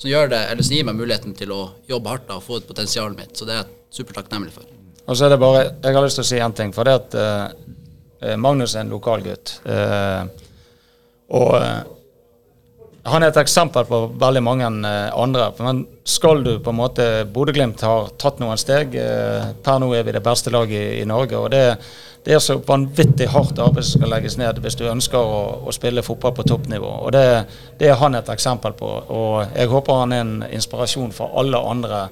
som 0.00 0.10
gjør 0.10 0.32
det, 0.32 0.40
eller 0.50 0.64
som 0.64 0.74
gir 0.74 0.88
meg 0.88 0.98
muligheten 0.98 1.36
til 1.36 1.52
å 1.54 1.62
jobbe 1.88 2.10
hardt 2.10 2.28
da, 2.30 2.40
og 2.40 2.46
få 2.46 2.58
ut 2.58 2.68
potensialet 2.68 3.20
mitt. 3.20 3.36
Så 3.36 3.46
det 3.46 3.58
er 3.58 3.62
jeg 3.62 4.00
supertakknemlig 4.00 4.54
for. 4.56 4.79
Og 5.10 5.16
så 5.18 5.26
er 5.26 5.32
det 5.34 5.40
bare, 5.42 5.62
Jeg 5.82 5.94
har 5.96 6.04
lyst 6.04 6.20
til 6.20 6.26
å 6.26 6.28
si 6.28 6.38
én 6.38 6.54
ting. 6.54 6.74
For 6.74 6.86
det 6.86 6.98
at 7.00 7.16
eh, 7.18 8.36
Magnus 8.38 8.76
er 8.76 8.84
en 8.84 8.92
lokalgutt. 8.94 9.56
Eh, 9.66 10.20
og 11.34 11.56
eh, 11.58 11.80
han 13.10 13.24
er 13.24 13.32
et 13.32 13.40
eksempel 13.40 13.88
på 13.88 13.98
veldig 14.20 14.42
mange 14.44 14.68
eh, 14.86 15.08
andre. 15.18 15.48
Men 15.58 15.82
skal 16.06 16.44
du 16.46 16.52
på 16.62 16.70
en 16.70 16.78
måte 16.78 17.08
Bodø-Glimt 17.32 17.82
har 17.82 18.12
tatt 18.22 18.38
noen 18.38 18.60
steg. 18.60 18.94
Eh, 18.94 19.50
per 19.64 19.82
nå 19.82 19.90
er 19.96 20.06
vi 20.06 20.14
det 20.14 20.22
beste 20.22 20.54
laget 20.54 20.78
i, 20.78 21.02
i 21.02 21.08
Norge. 21.10 21.42
og 21.42 21.50
det, 21.50 21.64
det 22.22 22.36
er 22.36 22.42
så 22.44 22.60
vanvittig 22.62 23.30
hardt 23.32 23.58
arbeid 23.58 23.86
som 23.88 24.02
skal 24.02 24.12
legges 24.14 24.36
ned 24.38 24.58
hvis 24.62 24.76
du 24.78 24.84
ønsker 24.86 25.18
å, 25.18 25.40
å 25.66 25.74
spille 25.74 26.04
fotball 26.06 26.36
på 26.36 26.46
toppnivå. 26.52 26.90
og 27.06 27.14
det, 27.16 27.24
det 27.80 27.90
er 27.90 27.98
han 27.98 28.14
et 28.14 28.30
eksempel 28.30 28.78
på. 28.78 28.90
Og 29.08 29.56
jeg 29.56 29.72
håper 29.74 30.04
han 30.04 30.14
er 30.14 30.26
en 30.26 30.36
inspirasjon 30.52 31.16
for 31.16 31.34
alle 31.40 31.66
andre 31.72 32.04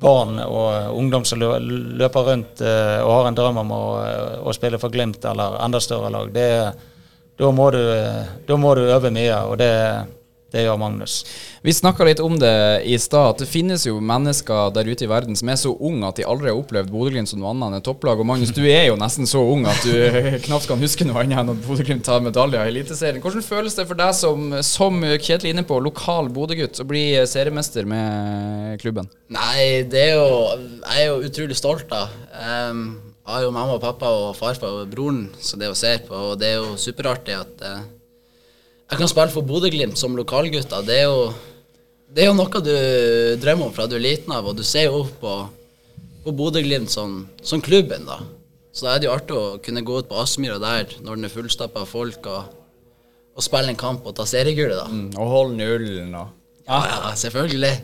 barn 0.00 0.40
og 0.44 0.96
ungdom 0.98 1.24
som 1.24 1.40
løper 1.40 2.28
rundt 2.30 2.60
eh, 2.60 2.98
og 3.00 3.12
har 3.12 3.30
en 3.30 3.38
drøm 3.38 3.62
om 3.62 3.72
å, 3.72 3.84
å 4.44 4.54
spille 4.56 4.80
for 4.82 4.92
Glimt 4.92 5.24
eller 5.24 5.58
enda 5.64 5.80
større 5.80 6.10
lag. 6.12 6.32
Det, 6.34 6.48
da, 7.36 7.50
må 7.52 7.70
du, 7.74 7.82
da 8.48 8.58
må 8.60 8.74
du 8.76 8.84
øve 8.86 9.12
mye, 9.14 9.40
og 9.48 9.58
det, 9.60 9.72
det 10.54 10.62
gjør 10.62 10.78
Magnus. 10.78 11.14
Vi 11.66 11.72
snakka 11.74 12.06
litt 12.06 12.20
om 12.22 12.36
det 12.38 12.82
i 12.86 12.94
stad, 13.02 13.32
at 13.34 13.40
det 13.42 13.48
finnes 13.50 13.82
jo 13.88 13.98
mennesker 13.98 14.70
der 14.76 14.86
ute 14.86 15.02
i 15.02 15.08
verden 15.10 15.34
som 15.38 15.50
er 15.50 15.58
så 15.58 15.72
unge 15.74 16.06
at 16.06 16.20
de 16.20 16.26
aldri 16.28 16.52
har 16.52 16.60
opplevd 16.60 16.92
Bodø-Glimt 16.92 17.30
som 17.30 17.42
noe 17.42 17.50
annet 17.50 17.66
enn 17.66 17.78
et 17.80 17.86
topplag. 17.88 18.22
Og 18.22 18.28
Magnus, 18.28 18.54
du 18.54 18.62
er 18.62 18.86
jo 18.86 18.98
nesten 19.00 19.26
så 19.26 19.42
ung 19.42 19.66
at 19.66 19.82
du 19.82 19.92
knapt 20.46 20.68
kan 20.70 20.82
huske 20.82 21.06
noe 21.08 21.24
annet 21.24 21.42
enn 21.42 21.50
at 21.56 21.64
Bodø-Glimt 21.66 22.06
tar 22.06 22.22
medaljer 22.24 22.62
i 22.62 22.72
Eliteserien. 22.72 23.18
Hvordan 23.24 23.46
føles 23.46 23.74
det 23.78 23.88
for 23.90 23.98
deg 23.98 24.14
som, 24.16 24.54
som 24.66 25.02
Kjetil 25.16 25.50
er 25.50 25.56
inne 25.56 25.66
på, 25.66 25.80
lokal 25.82 26.30
Bodø-gutt, 26.30 26.78
å 26.82 26.86
bli 26.86 27.08
seriemester 27.26 27.88
med 27.90 28.78
klubben? 28.84 29.10
Nei, 29.34 29.82
det 29.90 30.04
er 30.12 30.14
jo 30.14 30.30
Jeg 30.86 31.02
er 31.02 31.10
jo 31.10 31.18
utrolig 31.26 31.58
stolt, 31.58 31.90
da. 31.90 32.06
Um, 32.38 32.86
jeg 33.26 33.34
har 33.34 33.42
jo 33.42 33.50
mamma 33.50 33.74
og 33.74 33.82
pappa 33.82 34.12
og 34.14 34.36
farfar 34.38 34.84
og 34.84 34.90
broren 34.92 35.24
som 35.42 35.58
det 35.58 35.66
å 35.72 35.74
se 35.74 35.96
på, 36.06 36.14
og 36.14 36.38
det 36.38 36.52
er 36.52 36.60
jo 36.60 36.76
superartig 36.78 37.34
at 37.34 37.64
eh, 37.66 37.80
jeg 38.86 39.00
kan 39.00 39.10
spille 39.10 39.34
for 39.34 39.46
Bodø-Glimt 39.46 39.98
som 39.98 40.16
lokalgutt. 40.18 40.70
da. 40.70 40.82
Det 40.86 41.00
er 41.02 41.06
jo 41.08 41.30
det 42.16 42.22
er 42.22 42.30
jo 42.30 42.36
noe 42.38 42.60
du 42.62 42.72
drømmer 43.42 43.66
om 43.66 43.72
fra 43.74 43.88
du 43.90 43.96
er 43.98 44.04
liten 44.04 44.32
av, 44.32 44.46
og 44.46 44.56
du 44.56 44.62
ser 44.64 44.86
jo 44.86 45.02
opp 45.02 45.16
på, 45.20 45.32
på 46.24 46.34
Bodø-Glimt 46.38 46.92
som, 46.92 47.24
som 47.42 47.60
klubben, 47.60 48.06
da. 48.06 48.20
Så 48.72 48.86
da 48.86 48.94
er 48.94 49.02
det 49.02 49.08
jo 49.08 49.16
artig 49.16 49.36
å 49.36 49.56
kunne 49.64 49.82
gå 49.84 49.98
ut 50.00 50.08
på 50.08 50.20
Aspmyra 50.20 50.60
der 50.62 50.94
når 51.02 51.18
den 51.18 51.28
er 51.28 51.32
fullstappa 51.34 51.82
av 51.82 51.90
folk, 51.90 52.28
og, 52.30 52.54
og 53.36 53.44
spille 53.44 53.74
en 53.74 53.80
kamp 53.80 54.06
og 54.06 54.16
ta 54.16 54.24
seriegullet, 54.28 54.78
da. 54.78 55.02
Og 55.18 55.34
holde 55.34 55.58
nullen 55.60 56.14
og 56.14 56.32
Ja, 56.66 56.80
ja, 56.82 57.12
selvfølgelig. 57.14 57.74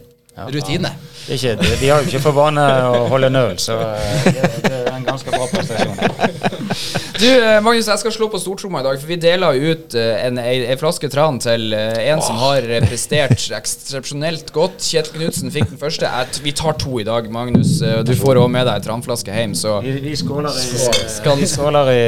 Rutine. 0.49 0.89
Det 1.27 1.35
er 1.35 1.39
ikke, 1.39 1.57
de, 1.61 1.75
de 1.81 1.89
har 1.93 2.01
jo 2.01 2.09
ikke 2.09 2.23
for 2.25 2.35
vane 2.39 2.63
å 2.89 3.03
holde 3.13 3.29
null, 3.31 3.59
så 3.61 3.77
eh, 3.85 4.31
det, 4.33 4.47
det 4.65 4.73
er 4.79 4.95
en 4.95 5.05
ganske 5.05 5.35
bra 5.35 5.45
prestasjon. 5.53 7.01
Du, 7.23 7.29
eh, 7.29 7.61
Magnus, 7.63 7.87
jeg 7.87 8.01
skal 8.01 8.13
slå 8.17 8.27
på 8.33 8.39
stortromma 8.43 8.81
i 8.81 8.85
dag, 8.87 8.97
for 8.99 9.07
vi 9.07 9.17
deler 9.21 9.55
ut 9.55 9.93
en, 9.95 10.39
en, 10.41 10.65
ei 10.67 10.75
flaske 10.81 11.07
tran 11.13 11.37
til 11.45 11.69
eh, 11.77 11.99
en 12.11 12.23
som 12.25 12.39
har 12.41 12.65
eh, 12.67 12.83
prestert 12.83 13.37
eksepsjonelt 13.61 14.49
godt. 14.55 14.81
Kjetil 14.83 15.21
Knutsen 15.21 15.53
fikk 15.55 15.69
den 15.71 15.79
første. 15.79 16.09
Jeg, 16.09 16.41
vi 16.43 16.55
tar 16.59 16.75
to 16.83 16.97
i 16.99 17.05
dag, 17.07 17.29
Magnus. 17.31 17.77
Eh, 17.87 18.01
Du 18.09 18.11
får 18.19 18.41
òg 18.43 18.49
med 18.51 18.67
deg 18.67 18.81
ei 18.81 18.85
tranflaske 18.89 19.37
hjem, 19.37 19.55
så 19.55 19.77
Vi, 19.85 19.93
vi 20.03 20.17
skåler 20.19 20.57
i, 20.57 20.81
Skal- 21.13 21.45
skåler 21.53 21.91
i, 21.93 22.01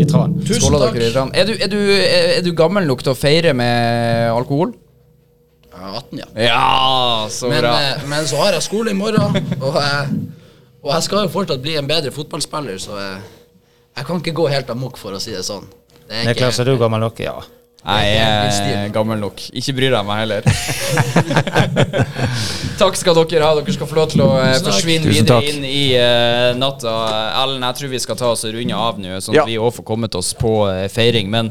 i 0.00 0.06
tran. 0.08 0.38
skåler 0.48 0.86
dere 0.96 1.10
i 1.10 1.12
tran. 1.18 1.32
Er 1.36 1.50
du, 1.50 1.52
er, 1.58 1.68
du, 1.74 1.76
er, 1.98 2.30
er 2.38 2.46
du 2.46 2.52
gammel 2.56 2.88
nok 2.88 3.04
til 3.04 3.12
å 3.12 3.18
feire 3.18 3.52
med 3.58 4.30
alkohol? 4.32 4.72
Ja, 5.74 5.90
18, 6.00 6.22
ja. 6.22 6.30
Ja, 6.46 6.62
så 7.34 7.50
Men, 7.52 7.60
bra. 7.66 7.74
eh, 7.90 8.08
men 8.14 8.24
så 8.30 8.40
har 8.40 8.56
jeg 8.56 8.64
skole 8.70 8.94
i 8.94 8.96
morgen, 8.96 9.36
og, 9.60 9.76
jeg- 9.76 10.16
og 10.80 10.94
jeg 10.94 11.06
skal 11.10 11.26
jo 11.28 11.34
fortsatt 11.36 11.60
bli 11.66 11.76
en 11.82 11.90
bedre 11.92 12.14
fotballspiller, 12.14 12.80
så 12.80 12.96
jeg, 13.02 13.20
jeg 13.96 14.06
kan 14.06 14.20
ikke 14.20 14.36
gå 14.36 14.50
helt 14.52 14.70
amok, 14.72 14.98
for 15.00 15.16
å 15.16 15.22
si 15.22 15.34
det 15.34 15.44
sånn. 15.46 15.66
Det 16.06 16.22
er 16.22 16.30
Niklas, 16.30 16.58
er 16.62 16.70
du 16.70 16.76
gammel 16.80 17.02
nok? 17.02 17.18
Ja. 17.22 17.38
Nei, 17.80 18.00
jeg 18.12 18.72
er 18.76 18.90
gammel 18.92 19.16
nok. 19.22 19.40
Ikke 19.56 19.72
bryr 19.78 19.94
deg 19.94 20.04
meg 20.04 20.18
heller. 20.20 20.44
takk 22.80 22.98
skal 23.00 23.16
dere 23.16 23.46
ha. 23.46 23.54
Dere 23.56 23.72
skal 23.72 23.88
få 23.88 23.96
lov 23.96 24.10
til 24.12 24.20
å 24.26 24.28
eh, 24.36 24.58
forsvinne 24.60 25.08
videre 25.08 25.40
inn 25.48 25.64
i 25.64 25.84
uh, 25.96 26.50
natta. 26.60 26.92
Ellen, 27.40 27.64
jeg 27.64 27.78
tror 27.78 27.92
vi 27.94 28.02
skal 28.04 28.18
ta 28.20 28.34
oss 28.34 28.44
og 28.44 28.52
runde 28.58 28.76
av 28.76 29.00
nå, 29.00 29.16
sånn 29.24 29.38
Ja. 29.38 29.46
at 29.46 29.52
vi 29.52 29.56
òg 29.56 29.72
får 29.78 29.88
kommet 29.88 30.18
oss 30.20 30.34
på 30.36 30.52
uh, 30.68 30.84
feiring. 30.92 31.32
Men 31.32 31.48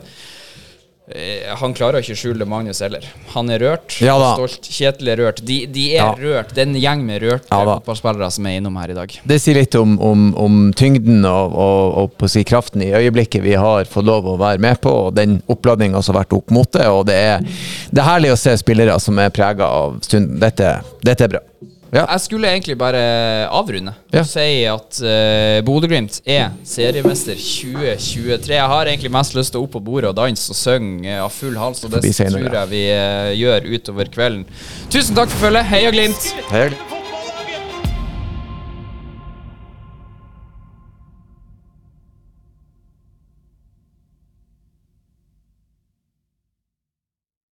Han 1.59 1.73
klarer 1.73 2.03
ikke 2.03 2.13
å 2.13 2.19
skjule 2.19 2.45
Magnus 2.45 2.79
heller. 2.85 3.05
Han 3.33 3.49
er 3.49 3.59
rørt. 3.63 3.95
Ja. 4.03 4.13
Stolt. 4.35 4.67
Kjetil 4.69 5.09
er 5.09 5.17
rørt. 5.23 5.39
De, 5.45 5.65
de 5.65 5.85
er 5.95 6.03
Ja. 6.03 6.09
rørt. 6.13 6.53
Det 6.53 6.61
er 6.61 6.67
en 6.69 6.75
gjeng 6.77 7.01
med 7.05 7.23
rørte 7.23 7.49
Ja 7.49 7.63
fotballspillere 7.65 8.29
som 8.31 8.45
er 8.45 8.59
innom 8.59 8.77
her 8.77 8.93
i 8.93 8.97
dag. 8.97 9.15
Det 9.25 9.39
sier 9.41 9.57
litt 9.57 9.75
om, 9.79 9.97
om, 9.99 10.27
om 10.37 10.59
tyngden 10.77 11.25
og, 11.25 11.55
og, 11.57 12.13
og 12.21 12.29
si 12.29 12.43
kraften 12.45 12.83
i 12.85 12.91
øyeblikket 12.93 13.41
vi 13.43 13.55
har 13.57 13.89
fått 13.89 14.05
lov 14.05 14.27
å 14.29 14.37
være 14.37 14.61
med 14.61 14.81
på, 14.83 14.93
og 15.09 15.15
den 15.17 15.39
oppladninga 15.49 16.01
som 16.05 16.15
har 16.15 16.23
vært 16.25 16.37
opp 16.37 16.53
mot 16.53 16.71
det. 16.77 16.85
Og 16.93 17.05
det 17.09 17.17
er, 17.17 17.41
det 17.89 18.03
er 18.03 18.09
herlig 18.11 18.33
å 18.35 18.39
se 18.39 18.53
spillere 18.61 18.99
som 19.01 19.17
er 19.19 19.33
prega 19.33 19.65
av 19.65 19.97
stunden. 20.05 20.37
Dette, 20.39 20.75
dette 21.01 21.25
er 21.25 21.33
bra. 21.37 21.43
Ja. 21.93 22.03
Jeg 22.05 22.21
skulle 22.21 22.51
egentlig 22.51 22.77
bare 22.77 22.99
avrunde 23.49 23.93
Ja. 24.13 24.19
og 24.19 24.27
si 24.29 24.63
at 24.69 24.99
uh, 25.01 25.65
Bodø-Glimt 25.65 26.21
er 26.25 26.51
seriemester 26.63 27.33
2023. 27.39 28.53
Jeg 28.53 28.69
har 28.75 28.85
egentlig 28.91 29.11
mest 29.11 29.35
lyst 29.37 29.55
til 29.55 29.61
å 29.63 29.65
opp 29.65 29.73
på 29.77 29.81
bordet 29.81 30.11
og 30.11 30.15
danse 30.19 30.51
og 30.53 30.59
synge 30.59 31.17
av 31.17 31.33
full 31.33 31.57
hals, 31.57 31.83
og 31.83 31.95
det 31.97 32.13
senere, 32.13 32.45
tror 32.45 32.59
jeg 32.61 32.73
vi 32.75 32.85
uh, 32.93 33.33
gjør 33.39 33.67
utover 33.73 34.13
kvelden. 34.13 34.45
Tusen 34.93 35.17
takk 35.17 35.33
for 35.33 35.49
følget. 35.49 35.69
Heia 35.73 35.91
Glimt! 35.95 36.31
Hei. 36.53 36.98